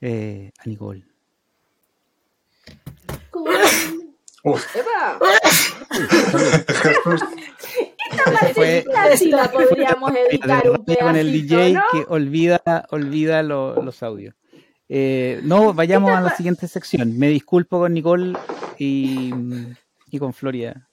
eh, 0.00 0.52
a 0.58 0.68
Nicole. 0.68 1.04
¡Eva! 4.74 5.18
Esta 8.08 8.48
fue, 8.54 8.84
sí 9.16 9.30
la 9.30 9.50
podríamos 9.50 10.12
editar 10.12 10.70
un 10.70 10.84
Con 10.84 11.16
el 11.16 11.32
DJ 11.32 11.74
que 11.90 12.04
olvida, 12.08 12.86
olvida 12.90 13.42
los 13.42 14.02
audios. 14.02 14.34
Eh, 14.88 15.40
no, 15.42 15.74
vayamos 15.74 16.10
a 16.12 16.20
la 16.20 16.36
siguiente 16.36 16.68
sección. 16.68 17.18
Me 17.18 17.28
disculpo 17.28 17.78
con 17.80 17.92
Nicole 17.94 18.38
y, 18.78 19.30
con 20.18 20.32
Floria. 20.32 20.88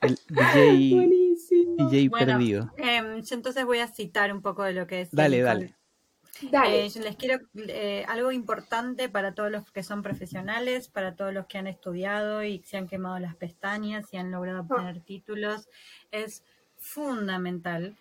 El 0.00 0.18
DJ, 0.28 2.10
perdido. 2.10 2.72
Em, 2.76 3.22
yo 3.22 3.34
entonces 3.34 3.64
voy 3.64 3.78
a 3.78 3.88
citar 3.88 4.32
un 4.32 4.42
poco 4.42 4.62
de 4.62 4.72
lo 4.72 4.86
que 4.86 5.02
es. 5.02 5.10
Dale, 5.10 5.40
dale. 5.40 5.74
Eh, 6.52 6.90
les 7.02 7.16
quiero 7.16 7.38
eh, 7.54 8.04
algo 8.08 8.30
importante 8.30 9.08
para 9.08 9.32
todos 9.34 9.50
los 9.50 9.70
que 9.72 9.82
son 9.82 10.02
profesionales, 10.02 10.88
para 10.88 11.16
todos 11.16 11.32
los 11.32 11.46
que 11.46 11.56
han 11.56 11.66
estudiado 11.66 12.44
y 12.44 12.62
se 12.64 12.76
han 12.76 12.88
quemado 12.88 13.18
las 13.18 13.34
pestañas 13.36 14.12
y 14.12 14.18
han 14.18 14.30
logrado 14.30 14.60
obtener 14.60 15.00
títulos. 15.00 15.66
Es 16.10 16.44
fundamental 16.76 17.96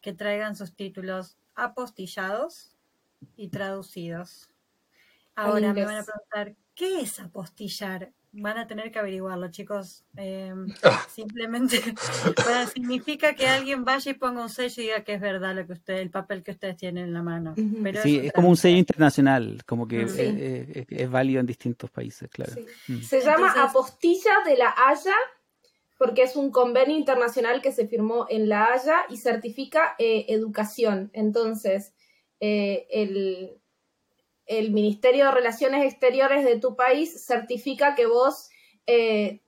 que 0.00 0.12
traigan 0.12 0.54
sus 0.54 0.72
títulos 0.74 1.36
apostillados 1.56 2.76
y 3.36 3.48
traducidos. 3.48 4.48
Ahora 5.34 5.72
me 5.72 5.84
van 5.84 5.98
a 5.98 6.04
preguntar, 6.04 6.56
¿qué 6.74 7.00
es 7.00 7.18
apostillar? 7.20 8.12
Van 8.32 8.58
a 8.58 8.66
tener 8.66 8.92
que 8.92 8.98
averiguarlo, 8.98 9.50
chicos. 9.50 10.04
Em, 10.16 10.66
simplemente 11.08 11.80
significa 12.74 13.34
que 13.34 13.46
alguien 13.48 13.84
vaya 13.84 14.10
y 14.10 14.14
ponga 14.14 14.42
un 14.42 14.48
sello 14.48 14.82
y 14.82 14.86
diga 14.86 15.02
que 15.02 15.14
es 15.14 15.20
verdad 15.20 15.54
lo 15.54 15.66
que 15.66 15.72
usted, 15.72 15.94
el 15.94 16.10
papel 16.10 16.42
que 16.42 16.52
ustedes 16.52 16.76
tienen 16.76 17.04
en 17.04 17.14
la 17.14 17.22
mano. 17.22 17.54
sí, 18.02 18.20
es 18.24 18.32
como 18.32 18.50
un 18.50 18.56
sello 18.56 18.76
internacional, 18.76 19.62
como 19.66 19.88
que 19.88 20.02
es, 20.88 21.10
válido 21.10 21.40
en 21.40 21.46
distintos 21.46 21.90
países, 21.90 22.28
claro. 22.30 22.52
Mm. 22.86 23.00
Se 23.00 23.20
llama 23.20 23.52
apostilla 23.62 24.32
de 24.44 24.56
la 24.56 24.74
Haya 24.76 25.14
porque 26.00 26.22
es 26.22 26.34
un 26.34 26.50
convenio 26.50 26.96
internacional 26.96 27.60
que 27.60 27.72
se 27.72 27.86
firmó 27.86 28.24
en 28.30 28.48
La 28.48 28.72
Haya 28.72 29.04
y 29.10 29.18
certifica 29.18 29.96
eh, 29.98 30.24
educación. 30.28 31.10
Entonces, 31.12 31.92
eh, 32.40 32.86
el, 32.90 33.60
el, 34.46 34.72
Ministerio 34.72 35.26
de 35.26 35.30
Relaciones 35.30 35.84
Exteriores 35.84 36.44
de 36.44 36.58
tu 36.58 36.74
país 36.74 37.24
certifica 37.24 37.94
que 37.94 38.06
vos 38.06 38.48
eh, 38.86 39.40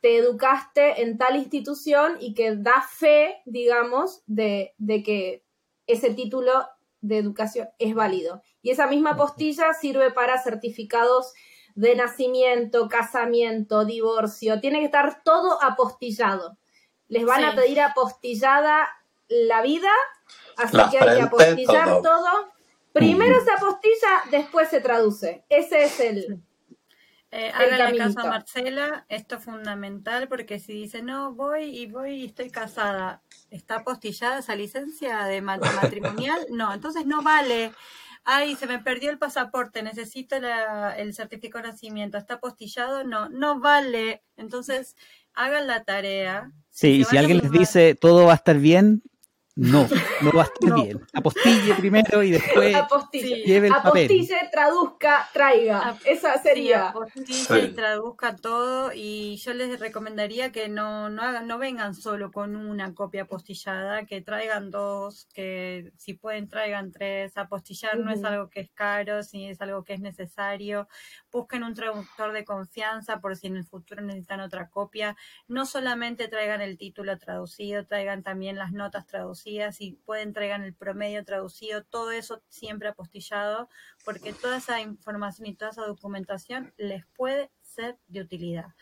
te 0.00 0.16
educaste 0.16 1.02
en 1.02 1.18
tal 1.18 1.36
institución 1.36 2.16
y 2.20 2.34
que 2.34 2.56
da 2.56 2.82
fe, 2.82 3.42
digamos, 3.44 4.22
de, 4.26 4.74
de 4.78 5.02
que 5.02 5.44
ese 5.86 6.14
título 6.14 6.66
de 7.00 7.18
educación 7.18 7.68
es 7.78 7.94
válido. 7.94 8.42
Y 8.62 8.70
esa 8.70 8.86
misma 8.86 9.16
postilla 9.16 9.72
sirve 9.72 10.10
para 10.10 10.42
certificados 10.42 11.32
de 11.74 11.94
nacimiento, 11.94 12.88
casamiento, 12.88 13.84
divorcio. 13.84 14.60
Tiene 14.60 14.80
que 14.80 14.86
estar 14.86 15.22
todo 15.22 15.62
apostillado. 15.62 16.58
Les 17.08 17.24
van 17.24 17.44
a 17.44 17.54
pedir 17.54 17.80
apostillada 17.80 18.88
la 19.28 19.62
vida 19.62 19.90
Así 20.56 20.76
que 20.90 20.98
hay 20.98 21.16
que 21.16 21.22
apostillar 21.22 22.02
todo. 22.02 22.52
Primero 22.92 23.42
se 23.44 23.52
apostilla, 23.52 24.22
después 24.30 24.68
se 24.68 24.80
traduce. 24.80 25.44
Ese 25.48 25.84
es 25.84 26.00
el. 26.00 26.42
Eh, 27.30 27.52
háganle 27.54 27.98
caso 27.98 28.20
a 28.20 28.24
Marcela, 28.24 29.04
esto 29.10 29.36
es 29.36 29.44
fundamental 29.44 30.28
porque 30.28 30.58
si 30.58 30.72
dice 30.72 31.02
no, 31.02 31.34
voy 31.34 31.64
y 31.64 31.86
voy 31.86 32.22
y 32.22 32.24
estoy 32.24 32.50
casada, 32.50 33.20
¿está 33.50 33.76
apostillada 33.76 34.38
esa 34.38 34.56
licencia 34.56 35.24
de 35.24 35.42
matrimonial? 35.42 36.46
No, 36.50 36.72
entonces 36.72 37.04
no 37.04 37.22
vale. 37.22 37.72
Ay, 38.24 38.56
se 38.56 38.66
me 38.66 38.78
perdió 38.78 39.10
el 39.10 39.18
pasaporte, 39.18 39.82
necesito 39.82 40.36
el 40.36 41.14
certificado 41.14 41.64
de 41.64 41.70
nacimiento, 41.70 42.18
¿está 42.18 42.34
apostillado? 42.34 43.04
No, 43.04 43.28
no 43.28 43.60
vale. 43.60 44.22
Entonces, 44.36 44.96
hagan 45.34 45.66
la 45.66 45.84
tarea. 45.84 46.50
Sí, 46.70 47.00
y 47.00 47.04
si 47.04 47.16
alguien 47.16 47.38
les 47.38 47.50
dice 47.50 47.94
todo 47.94 48.26
va 48.26 48.32
a 48.32 48.36
estar 48.36 48.56
bien, 48.56 49.02
No, 49.58 49.88
no 50.22 50.30
va 50.32 50.42
a 50.42 50.44
estar 50.44 50.72
bien. 50.84 51.04
Apostille 51.12 51.74
primero 51.74 52.22
y 52.22 52.30
después 52.30 52.76
apostille. 52.76 53.42
lleve 53.42 53.66
el 53.66 53.72
apostille, 53.72 54.48
traduzca, 54.52 55.28
traiga. 55.32 55.98
Esa 56.04 56.40
sería. 56.40 56.90
apostille, 56.90 57.74
traduzca 57.74 58.36
todo 58.36 58.92
y 58.94 59.36
yo 59.38 59.54
les 59.54 59.80
recomendaría 59.80 60.52
que 60.52 60.68
no, 60.68 61.10
no, 61.10 61.22
hagan, 61.22 61.48
no 61.48 61.58
vengan 61.58 61.96
solo 61.96 62.30
con 62.30 62.54
una 62.54 62.94
copia 62.94 63.22
apostillada, 63.22 64.06
que 64.06 64.20
traigan 64.20 64.70
dos, 64.70 65.26
que 65.34 65.90
si 65.96 66.14
pueden 66.14 66.48
traigan 66.48 66.92
tres. 66.92 67.36
Apostillar 67.36 67.98
no 67.98 68.12
es 68.12 68.22
algo 68.22 68.50
que 68.50 68.60
es 68.60 68.70
caro, 68.70 69.24
si 69.24 69.46
es 69.46 69.60
algo 69.60 69.82
que 69.82 69.94
es 69.94 70.00
necesario. 70.00 70.86
Busquen 71.32 71.64
un 71.64 71.74
traductor 71.74 72.30
de 72.30 72.44
confianza 72.44 73.18
por 73.18 73.34
si 73.34 73.48
en 73.48 73.56
el 73.56 73.64
futuro 73.64 74.02
necesitan 74.02 74.38
otra 74.38 74.68
copia. 74.68 75.16
No 75.48 75.66
solamente 75.66 76.28
traigan 76.28 76.60
el 76.60 76.78
título 76.78 77.18
traducido, 77.18 77.84
traigan 77.84 78.22
también 78.22 78.54
las 78.54 78.70
notas 78.70 79.04
traducidas 79.04 79.47
si 79.72 79.92
pueden 80.04 80.32
traigan 80.32 80.62
el 80.62 80.74
promedio 80.74 81.24
traducido, 81.24 81.84
todo 81.84 82.10
eso 82.12 82.42
siempre 82.48 82.88
apostillado, 82.88 83.68
porque 84.04 84.32
toda 84.32 84.58
esa 84.58 84.80
información 84.80 85.46
y 85.46 85.54
toda 85.54 85.70
esa 85.70 85.86
documentación 85.86 86.72
les 86.76 87.06
puede 87.06 87.50
ser 87.62 87.98
de 88.08 88.20
utilidad 88.20 88.74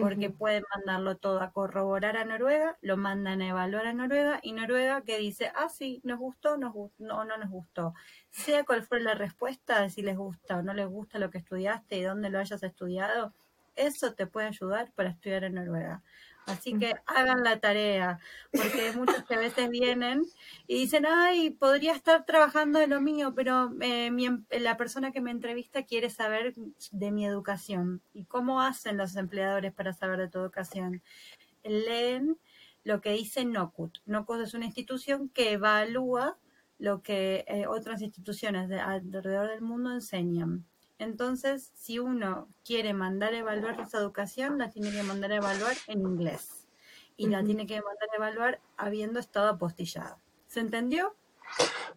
porque 0.00 0.30
pueden 0.30 0.62
mandarlo 0.74 1.16
todo 1.16 1.40
a 1.40 1.52
corroborar 1.52 2.16
a 2.16 2.24
Noruega, 2.24 2.78
lo 2.80 2.96
mandan 2.96 3.40
a 3.40 3.48
evaluar 3.48 3.86
a 3.86 3.92
Noruega 3.92 4.40
y 4.42 4.52
Noruega 4.52 5.02
que 5.02 5.18
dice, 5.18 5.50
ah, 5.54 5.68
sí, 5.68 6.00
nos 6.04 6.18
gustó, 6.18 6.56
nos 6.56 6.72
gustó, 6.72 7.04
no, 7.04 7.24
no 7.24 7.36
nos 7.38 7.50
gustó. 7.50 7.94
Sea 8.30 8.64
cual 8.64 8.82
fuera 8.82 9.04
la 9.04 9.14
respuesta 9.14 9.80
de 9.80 9.90
si 9.90 10.02
les 10.02 10.16
gusta 10.16 10.58
o 10.58 10.62
no 10.62 10.74
les 10.74 10.86
gusta 10.86 11.18
lo 11.18 11.30
que 11.30 11.38
estudiaste 11.38 11.96
y 11.96 12.02
dónde 12.02 12.30
lo 12.30 12.38
hayas 12.38 12.62
estudiado, 12.62 13.34
eso 13.76 14.14
te 14.14 14.26
puede 14.26 14.48
ayudar 14.48 14.92
para 14.92 15.10
estudiar 15.10 15.44
en 15.44 15.54
Noruega. 15.54 16.02
Así 16.46 16.78
que 16.78 16.94
hagan 17.06 17.42
la 17.42 17.58
tarea, 17.58 18.20
porque 18.52 18.92
muchos 18.94 19.24
que 19.24 19.34
a 19.34 19.38
veces 19.38 19.68
vienen 19.68 20.22
y 20.68 20.78
dicen, 20.78 21.04
ay, 21.04 21.50
podría 21.50 21.92
estar 21.92 22.24
trabajando 22.24 22.80
en 22.80 22.90
lo 22.90 23.00
mío, 23.00 23.34
pero 23.34 23.72
eh, 23.80 24.06
em, 24.06 24.44
la 24.50 24.76
persona 24.76 25.10
que 25.10 25.20
me 25.20 25.32
entrevista 25.32 25.82
quiere 25.82 26.08
saber 26.08 26.54
de 26.92 27.10
mi 27.10 27.26
educación. 27.26 28.00
¿Y 28.14 28.26
cómo 28.26 28.60
hacen 28.62 28.96
los 28.96 29.16
empleadores 29.16 29.72
para 29.72 29.92
saber 29.92 30.20
de 30.20 30.28
tu 30.28 30.38
educación? 30.38 31.02
Leen 31.64 32.38
lo 32.84 33.00
que 33.00 33.10
dice 33.10 33.44
NOCUT. 33.44 33.98
NOCUT 34.06 34.42
es 34.42 34.54
una 34.54 34.66
institución 34.66 35.28
que 35.28 35.52
evalúa 35.52 36.38
lo 36.78 37.02
que 37.02 37.44
eh, 37.48 37.66
otras 37.66 38.02
instituciones 38.02 38.68
de, 38.68 38.78
alrededor 38.78 39.48
del 39.48 39.62
mundo 39.62 39.92
enseñan. 39.92 40.64
Entonces, 40.98 41.72
si 41.74 41.98
uno 41.98 42.48
quiere 42.64 42.94
mandar 42.94 43.34
a 43.34 43.38
evaluar 43.38 43.80
esa 43.80 43.98
educación, 43.98 44.58
la 44.58 44.70
tiene 44.70 44.90
que 44.90 45.02
mandar 45.02 45.32
a 45.32 45.36
evaluar 45.36 45.76
en 45.86 46.00
inglés. 46.00 46.66
Y 47.16 47.28
la 47.28 47.42
tiene 47.42 47.66
que 47.66 47.80
mandar 47.80 48.08
a 48.12 48.16
evaluar 48.16 48.60
habiendo 48.76 49.18
estado 49.18 49.48
apostillada. 49.48 50.18
¿Se 50.46 50.60
entendió? 50.60 51.14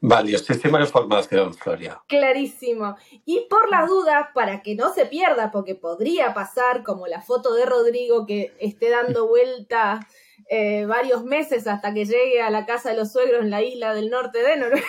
Valiosísima 0.01 0.79
información, 0.79 1.53
Floria. 1.53 2.01
Clarísimo. 2.07 2.95
Y 3.25 3.47
por 3.49 3.69
la 3.69 3.85
duda, 3.85 4.31
para 4.33 4.61
que 4.61 4.75
no 4.75 4.93
se 4.93 5.05
pierda, 5.05 5.51
porque 5.51 5.75
podría 5.75 6.33
pasar 6.33 6.83
como 6.83 7.07
la 7.07 7.21
foto 7.21 7.53
de 7.53 7.65
Rodrigo 7.65 8.25
que 8.25 8.53
esté 8.59 8.89
dando 8.89 9.27
vuelta 9.27 10.07
eh, 10.49 10.85
varios 10.85 11.23
meses 11.25 11.67
hasta 11.67 11.93
que 11.93 12.05
llegue 12.05 12.41
a 12.41 12.49
la 12.49 12.65
casa 12.65 12.91
de 12.91 12.97
los 12.97 13.11
suegros 13.11 13.41
en 13.41 13.49
la 13.49 13.61
isla 13.61 13.93
del 13.93 14.09
norte 14.09 14.41
de 14.41 14.57
Noruega. 14.57 14.87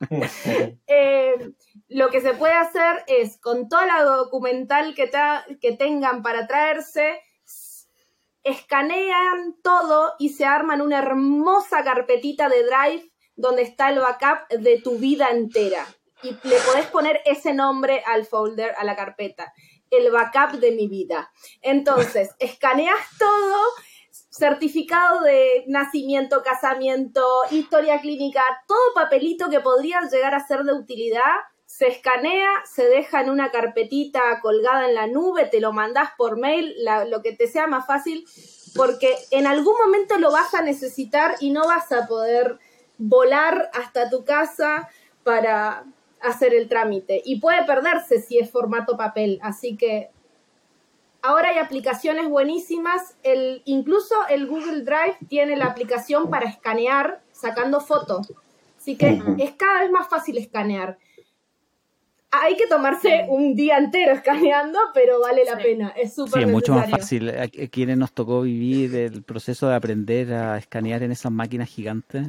Eh, 0.86 1.52
lo 1.88 2.10
que 2.10 2.20
se 2.20 2.34
puede 2.34 2.54
hacer 2.54 3.04
es, 3.06 3.38
con 3.38 3.68
toda 3.68 3.86
la 3.86 4.02
documental 4.02 4.94
que, 4.94 5.10
que 5.60 5.72
tengan 5.72 6.22
para 6.22 6.46
traerse, 6.46 7.20
escanean 8.42 9.56
todo 9.62 10.14
y 10.18 10.30
se 10.30 10.44
arman 10.44 10.80
una 10.80 10.98
hermosa 10.98 11.84
carpetita 11.84 12.48
de 12.48 12.64
Drive 12.64 13.12
donde 13.36 13.62
está 13.62 13.90
el 13.90 14.00
backup 14.00 14.48
de 14.48 14.80
tu 14.80 14.98
vida 14.98 15.30
entera. 15.30 15.86
Y 16.22 16.32
le 16.46 16.56
podés 16.66 16.86
poner 16.86 17.20
ese 17.24 17.54
nombre 17.54 18.02
al 18.06 18.26
folder, 18.26 18.74
a 18.76 18.84
la 18.84 18.96
carpeta. 18.96 19.52
El 19.90 20.10
backup 20.10 20.60
de 20.60 20.72
mi 20.72 20.86
vida. 20.86 21.32
Entonces, 21.62 22.30
escaneas 22.38 22.98
todo 23.18 23.62
certificado 24.30 25.22
de 25.22 25.64
nacimiento, 25.66 26.42
casamiento, 26.42 27.26
historia 27.50 28.00
clínica, 28.00 28.42
todo 28.66 28.94
papelito 28.94 29.50
que 29.50 29.60
podría 29.60 30.00
llegar 30.02 30.34
a 30.34 30.46
ser 30.46 30.62
de 30.62 30.72
utilidad, 30.72 31.34
se 31.66 31.88
escanea, 31.88 32.48
se 32.64 32.84
deja 32.84 33.20
en 33.20 33.30
una 33.30 33.50
carpetita 33.50 34.40
colgada 34.40 34.88
en 34.88 34.94
la 34.94 35.06
nube, 35.08 35.46
te 35.46 35.60
lo 35.60 35.72
mandás 35.72 36.10
por 36.16 36.38
mail, 36.38 36.74
lo 37.08 37.22
que 37.22 37.32
te 37.32 37.48
sea 37.48 37.66
más 37.66 37.86
fácil, 37.86 38.24
porque 38.76 39.16
en 39.30 39.46
algún 39.46 39.74
momento 39.84 40.16
lo 40.18 40.30
vas 40.30 40.54
a 40.54 40.62
necesitar 40.62 41.34
y 41.40 41.50
no 41.50 41.66
vas 41.66 41.90
a 41.92 42.06
poder 42.06 42.58
volar 42.98 43.70
hasta 43.74 44.10
tu 44.10 44.24
casa 44.24 44.88
para 45.24 45.84
hacer 46.20 46.54
el 46.54 46.68
trámite. 46.68 47.22
Y 47.24 47.40
puede 47.40 47.64
perderse 47.64 48.20
si 48.20 48.38
es 48.38 48.50
formato 48.50 48.96
papel, 48.96 49.38
así 49.42 49.76
que 49.76 50.10
Ahora 51.22 51.50
hay 51.50 51.58
aplicaciones 51.58 52.28
buenísimas. 52.28 53.16
El, 53.22 53.62
incluso 53.64 54.14
el 54.28 54.46
Google 54.46 54.82
Drive 54.82 55.16
tiene 55.28 55.56
la 55.56 55.66
aplicación 55.66 56.30
para 56.30 56.48
escanear 56.48 57.22
sacando 57.32 57.80
fotos. 57.80 58.32
Así 58.78 58.96
que 58.96 59.20
es 59.38 59.52
cada 59.52 59.82
vez 59.82 59.90
más 59.90 60.08
fácil 60.08 60.38
escanear. 60.38 60.98
Hay 62.30 62.56
que 62.56 62.66
tomarse 62.68 63.26
un 63.28 63.56
día 63.56 63.76
entero 63.76 64.12
escaneando, 64.12 64.78
pero 64.94 65.20
vale 65.20 65.44
la 65.44 65.58
pena. 65.58 65.88
Es 65.96 66.14
súper 66.14 66.42
Sí, 66.42 66.48
es 66.48 66.52
mucho 66.52 66.74
más 66.74 66.88
fácil. 66.88 67.28
A 67.30 67.48
quienes 67.48 67.98
nos 67.98 68.12
tocó 68.12 68.42
vivir 68.42 68.94
el 68.94 69.22
proceso 69.22 69.68
de 69.68 69.74
aprender 69.74 70.32
a 70.32 70.56
escanear 70.56 71.02
en 71.02 71.10
esas 71.10 71.32
máquinas 71.32 71.68
gigantes. 71.68 72.28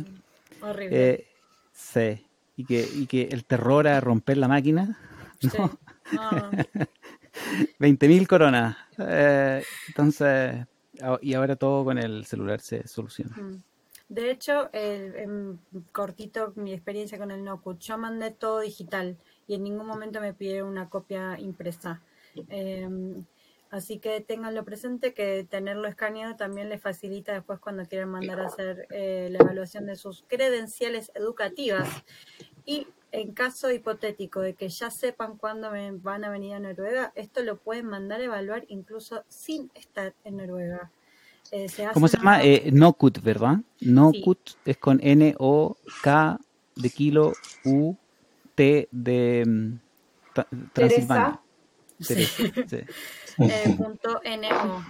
Horrible. 0.62 1.10
Eh, 1.10 1.28
sí. 1.72 2.26
Y 2.58 2.66
que, 2.66 2.86
y 2.94 3.06
que 3.06 3.30
el 3.32 3.46
terror 3.46 3.88
a 3.88 4.02
romper 4.02 4.38
la 4.38 4.48
máquina. 4.48 4.98
¿no? 5.58 5.72
20.000 7.80 8.28
coronas. 8.28 8.78
Eh, 8.98 9.64
entonces, 9.88 10.66
y 11.22 11.34
ahora 11.34 11.56
todo 11.56 11.86
con 11.86 11.98
el 11.98 12.26
celular 12.26 12.60
se 12.60 12.88
soluciona. 12.88 13.36
Mm. 13.36 13.64
De 14.12 14.30
hecho, 14.30 14.70
en 14.74 15.58
cortito 15.94 16.52
mi 16.58 16.74
experiencia 16.74 17.18
con 17.18 17.32
el 17.32 17.46
NoCut, 17.46 17.80
yo 17.80 17.98
mandé 17.98 18.32
todo 18.32 18.60
digital 18.60 19.18
y 19.48 19.56
en 19.56 19.64
ningún 19.64 19.88
momento 19.88 20.20
me 20.20 20.34
pidieron 20.34 20.68
una 20.68 20.90
copia 20.90 21.40
impresa. 21.40 22.02
Em, 22.50 23.24
así 23.70 24.00
que 24.00 24.20
tenganlo 24.20 24.66
presente 24.66 25.14
que 25.14 25.48
tenerlo 25.50 25.88
escaneado 25.88 26.36
también 26.36 26.68
les 26.68 26.82
facilita 26.82 27.32
después 27.32 27.60
cuando 27.60 27.86
quieran 27.86 28.10
mandar 28.10 28.42
a 28.42 28.48
hacer 28.48 28.86
eh, 28.90 29.30
la 29.32 29.40
evaluación 29.40 29.86
de 29.86 29.96
sus 29.96 30.26
credenciales 30.28 31.14
educativas. 31.16 31.88
Y 32.66 32.88
en 33.12 33.34
caso 33.34 33.72
hipotético 33.72 34.40
de 34.40 34.54
que 34.54 34.70
ya 34.70 34.90
sepan 34.90 35.38
cuándo 35.38 35.70
van 36.02 36.24
a 36.24 36.30
venir 36.30 36.54
a 36.54 36.60
Noruega, 36.60 37.12
esto 37.16 37.44
lo 37.44 37.58
pueden 37.58 37.88
mandar 37.88 38.22
a 38.22 38.26
evaluar 38.26 38.66
incluso 38.70 39.24
sin 39.28 39.70
estar 39.76 40.14
en 40.24 40.38
Noruega. 40.38 40.92
Eh, 41.52 41.68
¿Cómo 41.94 42.08
se 42.08 42.18
llama? 42.18 42.44
Eh, 42.44 42.70
NOCUT, 42.72 43.22
¿verdad? 43.22 43.58
NOCUT 43.82 44.52
es 44.66 44.78
con 44.78 45.00
N-O-K 45.02 46.40
de 46.76 46.90
kilo 46.90 47.34
U-T 47.66 48.88
de 48.92 49.74
mm, 52.02 52.06
Transilvania. 52.06 52.88
Eh, 53.38 53.76
punto 53.78 54.22
.no. 54.24 54.86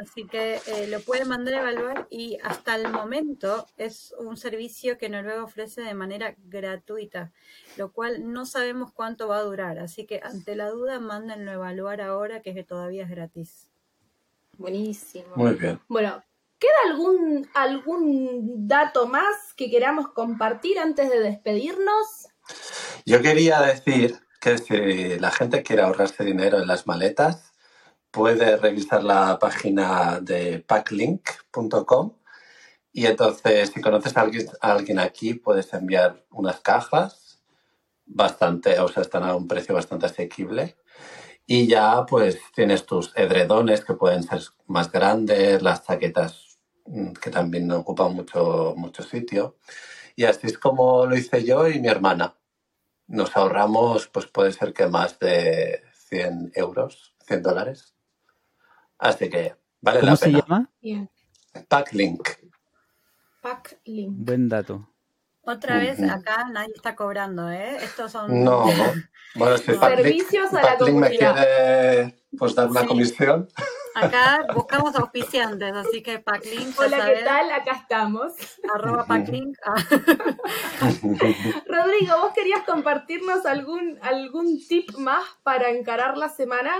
Así 0.00 0.24
que 0.26 0.60
eh, 0.66 0.86
lo 0.88 1.00
pueden 1.00 1.28
mandar 1.28 1.54
a 1.54 1.60
evaluar 1.60 2.06
y 2.10 2.38
hasta 2.42 2.76
el 2.76 2.88
momento 2.88 3.66
es 3.76 4.14
un 4.18 4.36
servicio 4.36 4.98
que 4.98 5.08
Noruega 5.08 5.42
ofrece 5.42 5.82
de 5.82 5.94
manera 5.94 6.34
gratuita, 6.38 7.32
lo 7.76 7.92
cual 7.92 8.32
no 8.32 8.46
sabemos 8.46 8.92
cuánto 8.92 9.28
va 9.28 9.38
a 9.38 9.42
durar. 9.42 9.78
Así 9.78 10.06
que 10.06 10.20
ante 10.22 10.56
la 10.56 10.70
duda, 10.70 11.00
mándenlo 11.00 11.50
a 11.50 11.54
evaluar 11.54 12.00
ahora 12.00 12.42
que 12.42 12.62
todavía 12.64 13.04
es 13.04 13.10
gratis. 13.10 13.68
Buenísimo. 14.56 15.36
Muy 15.36 15.54
bien. 15.54 15.80
Bueno, 15.88 16.22
¿queda 16.58 16.72
algún, 16.90 17.48
algún 17.54 18.68
dato 18.68 19.06
más 19.06 19.54
que 19.56 19.70
queramos 19.70 20.08
compartir 20.12 20.78
antes 20.78 21.08
de 21.08 21.20
despedirnos? 21.20 22.28
Yo 23.06 23.22
quería 23.22 23.60
decir 23.62 24.18
que 24.40 24.58
si 24.58 25.18
la 25.18 25.30
gente 25.30 25.62
quiere 25.62 25.82
ahorrarse 25.82 26.24
dinero 26.24 26.58
en 26.58 26.66
las 26.66 26.86
maletas, 26.86 27.52
puede 28.10 28.56
revisar 28.56 29.04
la 29.04 29.38
página 29.38 30.20
de 30.20 30.60
packlink.com 30.60 32.14
y 32.92 33.06
entonces 33.06 33.70
si 33.70 33.80
conoces 33.80 34.16
a 34.16 34.22
alguien, 34.60 34.98
aquí 34.98 35.34
puedes 35.34 35.72
enviar 35.74 36.24
unas 36.30 36.60
cajas 36.60 37.40
bastante, 38.06 38.80
o 38.80 38.88
sea, 38.88 39.02
están 39.02 39.22
a 39.24 39.36
un 39.36 39.46
precio 39.46 39.74
bastante 39.74 40.06
asequible. 40.06 40.76
Y 41.46 41.66
ya 41.68 42.06
pues 42.06 42.38
tienes 42.54 42.86
tus 42.86 43.12
edredones 43.16 43.84
que 43.84 43.94
pueden 43.94 44.22
ser 44.22 44.40
más 44.66 44.90
grandes, 44.92 45.62
las 45.62 45.84
chaquetas 45.86 46.58
mm, 46.86 47.12
que 47.14 47.30
también 47.30 47.70
ocupan 47.72 48.14
mucho, 48.14 48.74
mucho 48.76 49.02
sitio. 49.02 49.58
Y 50.16 50.24
así 50.24 50.48
es 50.48 50.58
como 50.58 51.06
lo 51.06 51.16
hice 51.16 51.44
yo 51.44 51.68
y 51.68 51.80
mi 51.80 51.88
hermana 51.88 52.36
nos 53.10 53.36
ahorramos, 53.36 54.06
pues 54.06 54.26
puede 54.26 54.52
ser 54.52 54.72
que 54.72 54.86
más 54.86 55.18
de 55.18 55.82
100 56.08 56.52
euros, 56.54 57.14
100 57.26 57.42
dólares. 57.42 57.94
Así 58.98 59.28
que 59.28 59.56
vale 59.80 60.02
la 60.02 60.16
pena. 60.16 60.40
¿Cómo 60.46 60.68
se 60.78 60.88
llama? 60.88 61.06
Packlink. 61.68 62.28
Packlink. 63.42 64.14
Buen 64.16 64.48
dato. 64.48 64.88
Otra 65.42 65.78
vez 65.78 66.00
acá 66.02 66.48
nadie 66.52 66.72
está 66.74 66.94
cobrando, 66.94 67.50
¿eh? 67.50 67.78
Estos 67.82 68.12
son... 68.12 68.44
No, 68.44 68.66
bueno, 69.34 69.58
si 69.58 69.74
Servicios 69.74 70.54
a 70.54 70.62
la 70.62 70.78
comunidad. 70.78 71.10
me 71.10 71.16
quiere 71.16 72.24
pues, 72.38 72.54
dar 72.54 72.70
una 72.70 72.86
comisión. 72.86 73.48
Acá 73.94 74.46
buscamos 74.54 74.94
auspiciantes, 74.96 75.72
así 75.72 76.02
que 76.02 76.18
Packlink. 76.18 76.78
Hola, 76.78 77.12
¿qué 77.12 77.24
tal? 77.24 77.50
Acá 77.50 77.72
estamos. 77.72 78.32
Arroba 78.74 79.06
Packlink. 79.06 79.56
Ah. 79.64 79.74
Rodrigo, 81.66 82.14
¿vos 82.22 82.32
querías 82.34 82.62
compartirnos 82.64 83.46
algún, 83.46 83.98
algún 84.02 84.58
tip 84.66 84.96
más 84.98 85.24
para 85.42 85.70
encarar 85.70 86.16
la 86.16 86.28
semana? 86.28 86.72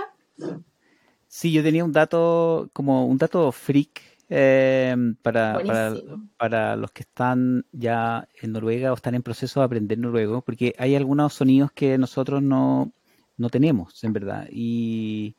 Sí, 1.27 1.51
yo 1.51 1.63
tenía 1.63 1.83
un 1.83 1.91
dato, 1.91 2.69
como 2.73 3.05
un 3.05 3.17
dato 3.17 3.51
freak 3.51 4.01
eh, 4.29 4.95
para, 5.21 5.59
para, 5.65 5.93
para, 6.37 6.75
los 6.77 6.91
que 6.91 7.03
están 7.03 7.65
ya 7.73 8.27
en 8.41 8.53
Noruega 8.53 8.91
o 8.91 8.95
están 8.95 9.15
en 9.15 9.23
proceso 9.23 9.59
de 9.59 9.65
aprender 9.65 9.97
noruego, 9.97 10.41
porque 10.41 10.73
hay 10.77 10.95
algunos 10.95 11.33
sonidos 11.33 11.73
que 11.73 11.97
nosotros 11.97 12.41
no, 12.41 12.93
no 13.35 13.49
tenemos, 13.49 14.01
en 14.05 14.13
verdad, 14.13 14.47
y, 14.49 15.35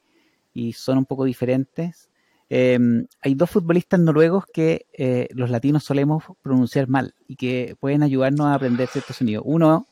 y 0.55 0.73
son 0.73 0.99
un 0.99 1.07
poco 1.07 1.25
diferentes. 1.25 2.09
Eh, 2.51 2.79
hay 3.21 3.35
dos 3.35 3.51
futbolistas 3.51 3.99
noruegos 4.01 4.45
que 4.53 4.87
eh, 4.93 5.29
los 5.33 5.51
latinos 5.51 5.85
solemos 5.85 6.25
pronunciar 6.43 6.89
mal 6.89 7.15
y 7.27 7.37
que 7.37 7.77
pueden 7.81 8.03
ayudarnos 8.03 8.47
a 8.47 8.55
aprender 8.55 8.89
ciertos 8.89 9.17
sonidos. 9.17 9.45
Uno 9.47 9.87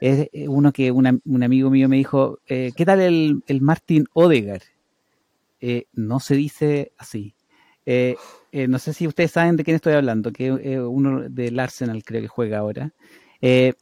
es 0.00 0.28
uno 0.48 0.72
que 0.72 0.90
un 0.90 1.42
amigo 1.42 1.70
mío 1.70 1.88
me 1.88 1.96
dijo, 1.96 2.40
¿qué 2.46 2.84
tal 2.84 3.00
el, 3.00 3.42
el 3.46 3.60
Martin 3.62 4.06
Odegaard? 4.12 4.62
no 5.94 6.20
se 6.20 6.34
dice 6.34 6.92
así. 6.98 7.34
Eh, 7.86 8.16
eh, 8.52 8.66
no 8.68 8.78
sé 8.78 8.92
si 8.92 9.06
ustedes 9.06 9.32
saben 9.32 9.56
de 9.56 9.64
quién 9.64 9.74
estoy 9.76 9.94
hablando, 9.94 10.32
que 10.32 10.46
es 10.46 10.78
uno 10.78 11.28
del 11.28 11.58
Arsenal 11.58 12.02
creo 12.04 12.22
que 12.22 12.28
juega 12.28 12.58
ahora. 12.58 12.92
Eh, 13.40 13.74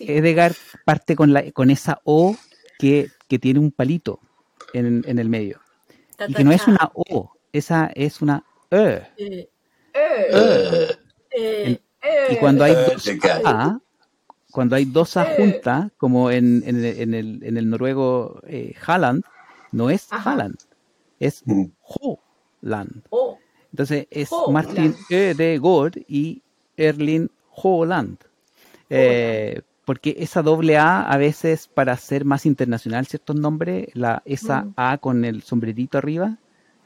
Edgar 0.00 0.54
parte 0.84 1.16
con, 1.16 1.32
la, 1.32 1.50
con 1.52 1.70
esa 1.70 2.00
O 2.04 2.36
que, 2.78 3.10
tiene 3.40 3.58
un 3.58 3.72
palito 3.72 4.20
en, 4.74 5.02
el 5.06 5.28
medio. 5.28 5.60
Y 6.26 6.34
que 6.34 6.44
no 6.44 6.52
es 6.52 6.66
una 6.66 6.90
O, 6.94 7.30
esa 7.52 7.90
es 7.94 8.20
una 8.20 8.44
E. 8.70 9.02
y 12.30 12.36
cuando 12.36 12.64
hay 12.64 12.74
dos 12.74 13.08
A, 13.44 13.78
cuando 14.50 14.76
hay 14.76 14.84
dos 14.84 15.16
A 15.16 15.24
juntas, 15.36 15.90
como 15.96 16.30
en, 16.30 16.62
en, 16.66 17.14
el, 17.14 17.42
en 17.42 17.56
el 17.56 17.70
noruego 17.70 18.40
Halland, 18.86 19.24
no 19.72 19.90
es 19.90 20.08
Halland, 20.10 20.56
es 21.20 21.44
Holland. 21.82 23.02
Oh. 23.10 23.38
Entonces 23.72 24.06
es 24.10 24.30
Martin 24.50 24.96
E. 25.10 25.34
de 25.34 25.58
Gord 25.58 25.98
y 26.08 26.42
Erling 26.76 27.30
Holland. 27.50 28.18
Eh, 28.90 29.60
porque 29.88 30.16
esa 30.18 30.42
doble 30.42 30.76
A 30.76 31.00
a 31.00 31.16
veces 31.16 31.66
para 31.66 31.96
ser 31.96 32.26
más 32.26 32.44
internacional 32.44 33.06
ciertos 33.06 33.36
nombres, 33.36 33.88
la, 33.94 34.20
esa 34.26 34.64
mm. 34.64 34.74
A 34.76 34.98
con 34.98 35.24
el 35.24 35.42
sombrerito 35.42 35.96
arriba, 35.96 36.36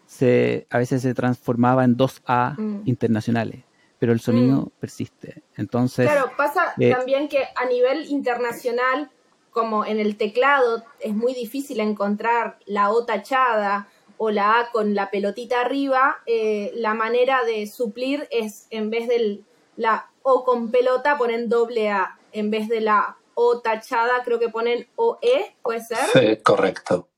se, 0.06 0.68
a 0.70 0.78
veces 0.78 1.02
se 1.02 1.12
transformaba 1.12 1.82
en 1.82 1.96
dos 1.96 2.22
A 2.26 2.54
mm. 2.56 2.82
internacionales, 2.84 3.64
pero 3.98 4.12
el 4.12 4.20
sonido 4.20 4.60
mm. 4.60 4.70
persiste. 4.78 5.42
Entonces, 5.56 6.08
claro, 6.08 6.30
pasa 6.36 6.74
eh, 6.78 6.94
también 6.94 7.28
que 7.28 7.42
a 7.56 7.66
nivel 7.66 8.08
internacional, 8.08 9.10
como 9.50 9.84
en 9.84 9.98
el 9.98 10.16
teclado, 10.16 10.84
es 11.00 11.12
muy 11.12 11.34
difícil 11.34 11.80
encontrar 11.80 12.60
la 12.66 12.92
O 12.92 13.04
tachada 13.04 13.88
o 14.16 14.30
la 14.30 14.60
A 14.60 14.70
con 14.70 14.94
la 14.94 15.10
pelotita 15.10 15.62
arriba, 15.62 16.18
eh, 16.26 16.70
la 16.76 16.94
manera 16.94 17.42
de 17.42 17.66
suplir 17.66 18.28
es 18.30 18.68
en 18.70 18.90
vez 18.90 19.08
de 19.08 19.40
la 19.74 20.08
O 20.22 20.44
con 20.44 20.70
pelota 20.70 21.18
ponen 21.18 21.48
doble 21.48 21.90
A, 21.90 22.20
en 22.32 22.50
vez 22.50 22.68
de 22.68 22.80
la 22.80 23.16
O 23.34 23.60
tachada 23.60 24.22
creo 24.24 24.38
que 24.38 24.48
ponen 24.48 24.86
OE, 24.96 25.56
¿puede 25.62 25.80
ser? 25.80 25.98
Sí, 26.12 26.42
correcto. 26.42 27.08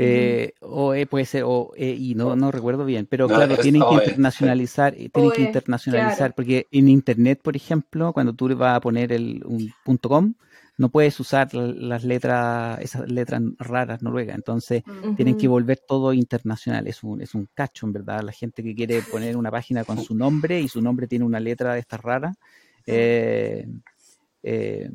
Eh, 0.00 0.52
OE 0.60 1.06
puede 1.06 1.24
ser 1.24 1.42
o 1.44 1.72
EI, 1.76 2.14
no, 2.14 2.36
no 2.36 2.52
recuerdo 2.52 2.84
bien, 2.84 3.06
pero 3.06 3.26
claro, 3.26 3.56
tienen 3.56 3.82
que 3.82 3.94
internacionalizar, 3.94 4.94
eh, 4.94 5.08
tienen 5.12 5.32
que 5.32 5.42
internacionalizar, 5.42 6.34
porque 6.36 6.68
en 6.70 6.88
internet, 6.88 7.40
por 7.42 7.56
ejemplo, 7.56 8.12
cuando 8.12 8.32
tú 8.32 8.54
vas 8.56 8.76
a 8.76 8.80
poner 8.80 9.12
el, 9.12 9.42
un 9.44 9.72
punto 9.84 10.08
.com, 10.08 10.34
no 10.76 10.88
puedes 10.90 11.18
usar 11.18 11.52
las 11.52 12.04
letras, 12.04 12.78
esas 12.80 13.10
letras 13.10 13.42
raras 13.58 14.00
noruegas, 14.00 14.36
entonces 14.36 14.84
tienen 15.16 15.36
que 15.36 15.48
volver 15.48 15.80
todo 15.80 16.12
internacional, 16.12 16.86
es 16.86 17.02
un, 17.02 17.20
es 17.20 17.34
un 17.34 17.48
cacho 17.52 17.84
en 17.84 17.92
verdad, 17.92 18.22
la 18.22 18.30
gente 18.30 18.62
que 18.62 18.76
quiere 18.76 19.02
poner 19.02 19.36
una 19.36 19.50
página 19.50 19.82
con 19.82 19.98
su 19.98 20.14
nombre 20.14 20.60
y 20.60 20.68
su 20.68 20.80
nombre 20.80 21.08
tiene 21.08 21.24
una 21.24 21.40
letra 21.40 21.74
de 21.74 21.80
estas 21.80 22.00
raras. 22.00 22.36
Eh, 22.86 23.66
eh, 24.42 24.90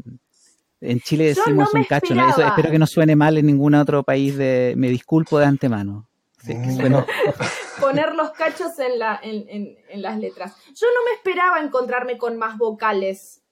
en 0.81 0.99
Chile 0.99 1.25
decimos 1.25 1.73
un 1.73 1.83
cacho, 1.85 2.13
espero 2.13 2.71
que 2.71 2.79
no 2.79 2.87
suene 2.87 3.15
mal 3.15 3.37
en 3.37 3.45
ningún 3.45 3.75
otro 3.75 4.03
país, 4.03 4.37
de, 4.37 4.73
me 4.77 4.89
disculpo 4.89 5.39
de 5.39 5.45
antemano. 5.45 6.07
Poner 7.79 8.15
los 8.15 8.31
cachos 8.31 8.77
en, 8.79 8.99
la, 8.99 9.19
en, 9.23 9.77
en 9.87 10.01
las 10.01 10.17
letras. 10.17 10.55
Yo 10.75 10.87
no 10.87 11.05
me 11.05 11.15
esperaba 11.15 11.61
encontrarme 11.61 12.17
con 12.17 12.37
más 12.37 12.57
vocales 12.57 13.43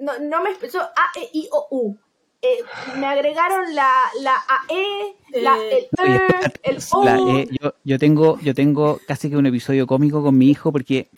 no, 0.00 0.18
no 0.18 0.42
me 0.42 0.50
yo 0.72 0.80
A, 0.80 1.18
E, 1.18 1.28
I, 1.32 1.48
O, 1.52 1.66
U. 1.70 1.96
Eh, 2.42 2.58
me 2.98 3.06
agregaron 3.06 3.74
la, 3.74 3.90
la 4.20 4.34
AE, 4.48 5.40
la, 5.40 5.56
eh, 5.58 5.88
el 5.98 6.12
E, 6.12 6.20
el 6.62 6.78
O. 6.92 7.38
E, 7.38 7.48
yo, 7.60 7.74
yo, 7.82 7.98
tengo, 7.98 8.38
yo 8.40 8.54
tengo 8.54 9.00
casi 9.06 9.30
que 9.30 9.36
un 9.36 9.46
episodio 9.46 9.86
cómico 9.86 10.22
con 10.22 10.36
mi 10.36 10.50
hijo 10.50 10.70
porque 10.70 11.08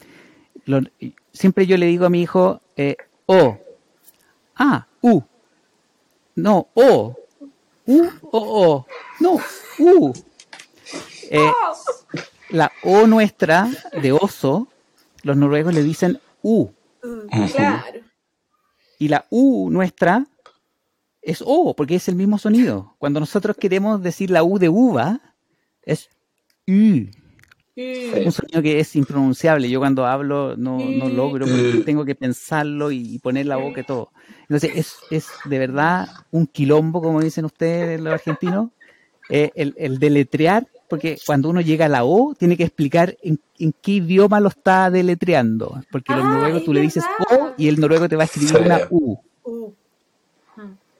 siempre 1.32 1.66
yo 1.66 1.76
le 1.76 1.86
digo 1.86 2.06
a 2.06 2.10
mi 2.10 2.22
hijo 2.22 2.60
eh, 2.76 2.96
O, 3.26 3.58
A, 4.58 4.86
U. 5.00 5.22
No, 6.34 6.68
O. 6.74 7.16
U, 7.86 8.08
O, 8.22 8.28
O. 8.32 8.86
No, 9.20 9.40
U. 9.78 10.12
Eh, 11.30 11.52
la 12.50 12.72
O 12.82 13.06
nuestra 13.06 13.68
de 14.02 14.12
oso, 14.12 14.68
los 15.22 15.36
noruegos 15.36 15.74
le 15.74 15.82
dicen 15.82 16.20
U. 16.42 16.70
Claro. 17.54 18.00
Y 18.98 19.08
la 19.08 19.26
U 19.30 19.70
nuestra 19.70 20.26
es 21.22 21.42
O, 21.44 21.74
porque 21.74 21.96
es 21.96 22.08
el 22.08 22.16
mismo 22.16 22.38
sonido. 22.38 22.94
Cuando 22.98 23.20
nosotros 23.20 23.56
queremos 23.56 24.02
decir 24.02 24.30
la 24.30 24.42
U 24.42 24.58
de 24.58 24.68
uva, 24.68 25.20
es 25.82 26.08
U. 26.66 27.06
Un 27.78 28.32
sonido 28.32 28.60
que 28.60 28.80
es 28.80 28.96
impronunciable. 28.96 29.70
Yo 29.70 29.78
cuando 29.78 30.04
hablo 30.04 30.56
no, 30.56 30.78
no 30.78 31.08
logro, 31.08 31.46
tengo 31.84 32.04
que 32.04 32.14
pensarlo 32.14 32.90
y 32.90 33.18
poner 33.20 33.46
la 33.46 33.56
boca 33.56 33.80
y 33.82 33.84
todo. 33.84 34.10
Entonces 34.42 34.72
es, 34.74 34.96
es 35.10 35.28
de 35.44 35.58
verdad 35.58 36.08
un 36.30 36.46
quilombo, 36.46 37.00
como 37.00 37.20
dicen 37.20 37.44
ustedes 37.44 38.00
los 38.00 38.12
argentinos, 38.12 38.70
eh, 39.30 39.50
el, 39.54 39.74
el, 39.76 39.98
deletrear, 39.98 40.66
porque 40.88 41.18
cuando 41.24 41.50
uno 41.50 41.60
llega 41.60 41.86
a 41.86 41.88
la 41.88 42.04
O, 42.04 42.34
tiene 42.34 42.56
que 42.56 42.64
explicar 42.64 43.16
en, 43.22 43.38
en 43.58 43.74
qué 43.80 43.92
idioma 43.92 44.40
lo 44.40 44.48
está 44.48 44.90
deletreando. 44.90 45.82
Porque 45.92 46.14
los 46.14 46.24
ah, 46.24 46.32
noruegos 46.32 46.64
tú 46.64 46.72
le 46.72 46.80
dices 46.80 47.04
O 47.30 47.52
y 47.56 47.68
el 47.68 47.78
noruego 47.78 48.08
te 48.08 48.16
va 48.16 48.22
a 48.22 48.26
escribir 48.26 48.56
una 48.56 48.80
U. 48.90 49.18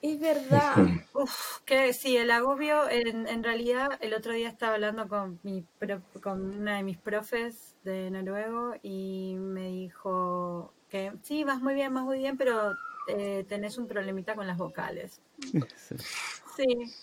Es 0.03 0.20
verdad. 0.20 0.76
Uf, 1.14 1.61
que 1.64 1.92
sí, 1.92 2.16
el 2.16 2.30
agobio, 2.30 2.88
en, 2.88 3.26
en, 3.26 3.42
realidad, 3.42 3.88
el 4.01 4.14
otro 4.14 4.32
día 4.32 4.49
estaba 4.49 4.74
hablando 4.74 5.09
con, 5.09 5.40
mi, 5.42 5.64
con 6.22 6.61
una 6.61 6.76
de 6.76 6.82
mis 6.82 6.99
profes 6.99 7.76
de 7.84 8.11
noruego 8.11 8.74
y 8.82 9.36
me 9.38 9.68
dijo 9.68 10.72
que 10.88 11.12
sí, 11.22 11.44
vas 11.44 11.61
muy 11.61 11.74
bien, 11.74 11.92
vas 11.94 12.05
muy 12.05 12.18
bien, 12.18 12.36
pero 12.36 12.74
eh, 13.09 13.44
tenés 13.49 13.78
un 13.78 13.88
problemita 13.88 14.34
con 14.34 14.46
las 14.46 14.59
vocales. 14.59 15.20
Sí, 15.40 15.61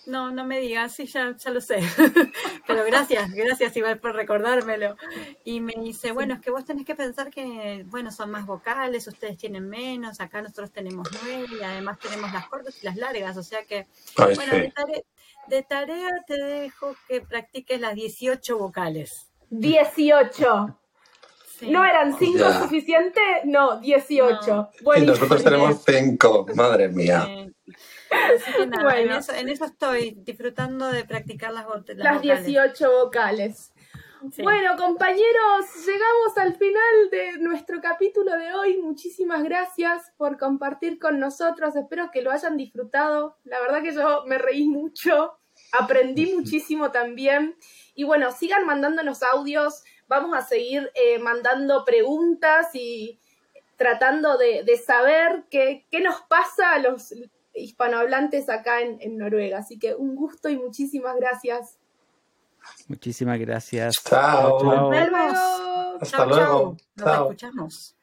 no, 0.06 0.32
no 0.32 0.46
me 0.46 0.60
digas, 0.60 0.94
sí, 0.94 1.06
ya, 1.06 1.36
ya 1.38 1.52
lo 1.52 1.62
sé. 1.62 1.80
Pero 2.68 2.84
gracias, 2.86 3.32
gracias 3.32 3.76
Iván 3.78 4.00
por 4.00 4.14
recordármelo. 4.14 4.96
Y 5.44 5.60
me 5.60 5.74
dice, 5.82 6.12
bueno, 6.12 6.34
es 6.36 6.42
que 6.42 6.52
vos 6.52 6.66
tenés 6.66 6.86
que 6.86 6.96
pensar 6.96 7.30
que, 7.30 7.84
bueno, 7.88 8.12
son 8.12 8.32
más 8.32 8.46
vocales, 8.46 9.08
ustedes 9.08 9.38
tienen 9.38 9.70
menos, 9.70 10.20
acá 10.20 10.42
nosotros 10.42 10.72
tenemos 10.72 11.08
nueve 11.24 11.46
y 11.60 11.64
además 11.64 12.00
tenemos 12.00 12.32
las 12.34 12.48
cortas 12.48 12.76
y 12.82 12.86
las 12.86 12.96
largas, 12.96 13.38
o 13.38 13.44
sea 13.44 13.64
que, 13.64 13.88
bueno, 14.16 14.54
de, 15.48 15.64
tarea, 15.64 16.10
te 16.26 16.42
dejo 16.42 16.96
que 17.08 17.22
practiques 17.22 17.80
las 17.80 17.96
18 17.96 18.58
vocales. 18.58 19.28
18. 19.50 20.80
¿No 21.62 21.86
eran 21.86 22.18
5 22.18 22.54
suficientes? 22.62 23.24
No, 23.46 23.80
18. 23.80 24.70
Y 24.98 25.02
nosotros 25.02 25.44
tenemos 25.44 25.84
5, 25.86 26.48
madre 26.56 26.90
mía 26.90 27.46
bueno. 28.82 29.20
en, 29.36 29.50
eso, 29.50 29.66
estoy, 29.66 30.18
disfrutando 30.20 30.92
de 30.92 31.06
practicar 31.06 31.54
las, 31.54 31.66
las, 31.96 31.98
las 31.98 32.22
18 32.22 32.92
vocales. 32.92 33.72
Bueno, 34.40 34.76
compañeros, 34.76 35.66
llegamos 35.86 36.38
al 36.38 36.56
final 36.56 37.10
de 37.12 37.38
nuestro 37.40 37.80
capítulo 37.80 38.36
de 38.36 38.54
hoy. 38.54 38.78
Muchísimas 38.78 39.44
gracias 39.44 40.12
por 40.18 40.38
compartir 40.38 40.98
con 40.98 41.20
nosotros. 41.20 41.76
Espero 41.76 42.10
que 42.12 42.22
lo 42.22 42.32
hayan 42.32 42.58
disfrutado. 42.58 43.38
La 43.44 43.60
verdad 43.60 43.84
que 43.84 43.94
yo 43.94 44.24
me 44.26 44.40
reí 44.40 44.68
mucho, 44.68 45.38
aprendí 45.72 46.34
muchísimo 46.34 46.92
también. 46.92 47.56
Y 47.94 48.04
bueno, 48.04 48.32
sigan 48.32 48.66
mandándonos 48.66 49.22
audios 49.22 49.84
vamos 50.08 50.36
a 50.36 50.42
seguir 50.42 50.92
eh, 50.94 51.20
mandando 51.20 51.84
preguntas 51.86 52.68
y 52.74 53.20
tratando 53.76 54.38
de, 54.38 54.66
saber 54.78 55.46
qué, 55.50 55.86
qué, 55.92 56.00
nos 56.00 56.22
pasa 56.22 56.72
a 56.72 56.80
los 56.80 57.14
hispanohablantes 57.56 58.50
acá 58.50 58.82
en, 58.82 59.18
Noruega. 59.18 59.60
Así 59.60 59.80
que 59.80 59.96
un 59.96 60.16
gusto 60.16 60.50
y 60.50 60.58
muchísimas 60.58 61.16
gracias. 61.16 61.78
Muchísimas 62.88 63.40
gracias. 63.40 63.96
Chao. 64.04 64.58
Hasta 64.92 65.06
luego. 65.10 65.98
Hasta 66.02 66.26
luego. 66.26 66.78
Nos 66.96 67.08
escuchamos. 67.08 67.96